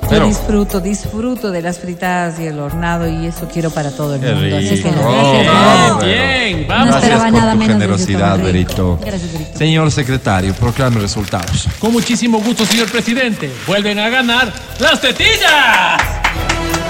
[0.01, 4.15] Yo Pero- disfruto, disfruto de las fritadas y el hornado y eso quiero para todo
[4.15, 4.57] el Qué mundo.
[4.57, 4.89] Así que rico.
[5.07, 5.31] gracias.
[5.31, 5.97] Bien, Vero.
[5.99, 6.95] bien, No vamos.
[6.95, 8.99] esperaba Gracias por nada tu menos de generosidad, usted, Berito.
[9.05, 9.57] Gracias, Berito.
[9.57, 11.67] Señor secretario, proclame resultados.
[11.79, 13.51] Con muchísimo gusto, señor presidente.
[13.67, 16.01] Vuelven a ganar las tetillas.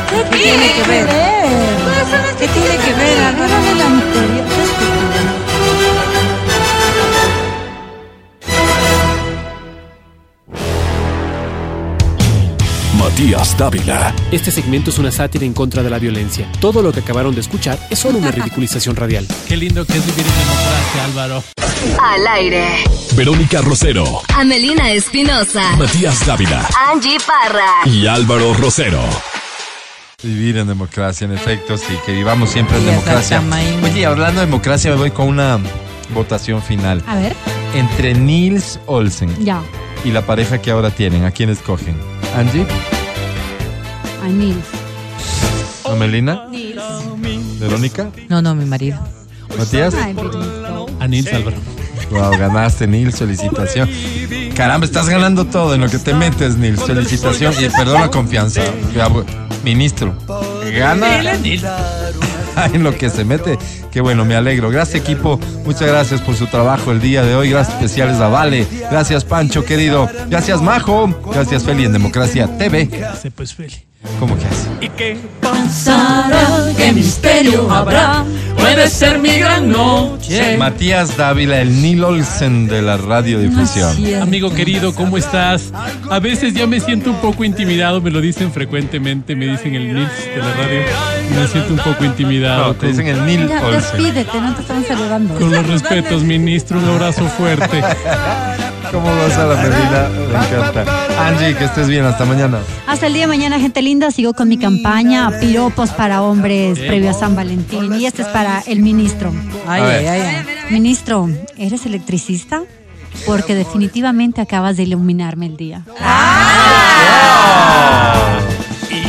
[0.09, 1.07] ¿Qué tiene que ver?
[2.39, 3.19] ¿Qué tiene que ver?
[3.23, 4.45] Agarra del anterior.
[4.47, 6.29] Qué estúpido.
[12.97, 14.13] Matías Dávila.
[14.31, 16.51] Este segmento es una sátira en contra de la violencia.
[16.59, 19.27] Todo lo que acabaron de escuchar es solo una ridiculización radial.
[19.47, 21.43] Qué lindo que es vivir en democracia, Álvaro.
[22.01, 22.65] Al aire.
[23.15, 24.21] Verónica Rosero.
[24.35, 25.75] Amelina Espinosa.
[25.77, 26.67] Matías Dávila.
[26.91, 27.85] Angie Parra.
[27.85, 29.01] Y Álvaro Rosero.
[30.21, 33.41] Vivir en democracia, en efecto, sí, que vivamos siempre en democracia.
[33.83, 35.57] Oye, hablando de democracia, me voy con una
[36.13, 37.01] votación final.
[37.07, 37.33] A ver,
[37.73, 39.61] Entre Nils Olsen ya.
[40.03, 41.95] y la pareja que ahora tienen, ¿a quién escogen?
[42.35, 42.65] ¿Angie?
[44.23, 44.65] A Nils.
[45.85, 46.47] ¿Amelina?
[47.59, 48.09] ¿Verónica?
[48.27, 48.99] No, no, mi marido.
[49.57, 49.93] ¿Matías?
[49.95, 50.15] Ay.
[50.99, 51.57] A Nils Álvaro.
[52.11, 53.89] Wow, ganaste, Nils, felicitación.
[54.55, 57.53] Caramba, estás ganando todo en lo que te metes, Nils, felicitación.
[57.59, 58.61] Y perdón la confianza,
[59.63, 60.15] ministro.
[60.71, 61.21] Gana
[62.73, 63.57] en lo que se mete.
[63.91, 64.69] Qué bueno, me alegro.
[64.69, 65.39] Gracias, equipo.
[65.65, 67.49] Muchas gracias por su trabajo el día de hoy.
[67.49, 68.67] Gracias especiales a Vale.
[68.91, 70.09] Gracias, Pancho, querido.
[70.29, 71.07] Gracias, Majo.
[71.31, 72.89] Gracias, Feli, en Democracia TV.
[73.21, 73.89] Se pues Feli.
[74.17, 74.69] ¿Cómo que hace?
[74.79, 76.71] ¿Y qué pasará?
[76.77, 78.23] ¿Qué misterio habrá?
[78.57, 80.57] Puede ser mi gran noche.
[80.57, 84.21] Matías Dávila, el Neil Olsen de la radiodifusión.
[84.21, 85.73] Amigo querido, ¿cómo estás?
[86.09, 89.93] A veces ya me siento un poco intimidado, me lo dicen frecuentemente, me dicen el
[89.93, 90.81] Nils de la radio.
[91.35, 92.67] Me siento un poco intimidado.
[92.67, 93.78] No, te dicen el Neil Olsen.
[93.79, 95.35] Despídete, no te están saludando.
[95.35, 97.81] Con los respetos, ministro, un abrazo fuerte.
[98.91, 100.09] ¿Cómo vas a la Medina?
[100.09, 101.27] Me encanta.
[101.27, 102.05] Angie, que estés bien.
[102.05, 102.59] Hasta mañana.
[102.87, 104.09] Hasta el día de mañana, gente linda.
[104.09, 107.93] Sigo con mi campaña Piropos para hombres previo a San Valentín.
[107.99, 109.31] Y este es para el ministro.
[109.67, 110.45] Ay, ay, ay, ay.
[110.71, 112.63] Ministro, ¿eres electricista?
[113.25, 115.83] Porque definitivamente acabas de iluminarme el día.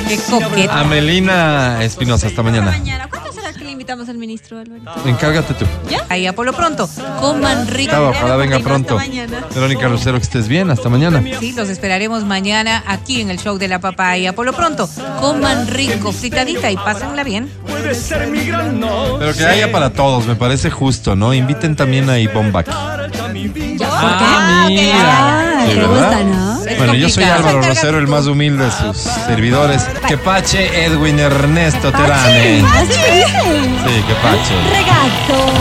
[0.09, 0.81] Qué coqueta.
[0.81, 2.77] Amelina Espinosa, hasta mañana.
[3.91, 4.93] Invitamos al ministro, Alberto?
[5.05, 5.67] Encárgate tú.
[6.09, 6.89] Ahí a por lo pronto.
[7.19, 7.91] Coman rico.
[7.91, 8.97] Chao, ojalá venga pronto.
[9.53, 10.71] Verónica Lucero, que estés bien.
[10.71, 11.21] Hasta mañana.
[11.41, 14.33] Sí, los esperaremos mañana aquí en el show de la papaya.
[14.33, 14.89] Por lo pronto,
[15.19, 17.51] coman rico, fritadita y pásenla bien.
[17.67, 21.35] Pero que haya para todos, me parece justo, ¿no?
[21.35, 22.67] Inviten también a Ivonne Bach.
[23.83, 25.60] Ah, mira.
[25.61, 25.91] Ah, Sí, te ¿verdad?
[25.91, 26.65] gusta, ¿no?
[26.65, 27.49] Es Bueno, yo soy complicado.
[27.49, 28.97] Álvaro Rosero, el más humilde de sus
[29.27, 29.83] servidores.
[30.09, 32.61] Que pache Edwin Ernesto Terane.
[32.61, 34.55] Sí, que pache.
[34.71, 35.53] Regato.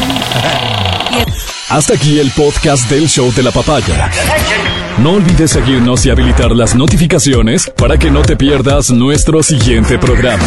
[1.69, 4.09] Hasta aquí el podcast del show de la papaya.
[4.97, 10.43] No olvides seguirnos y habilitar las notificaciones para que no te pierdas nuestro siguiente programa.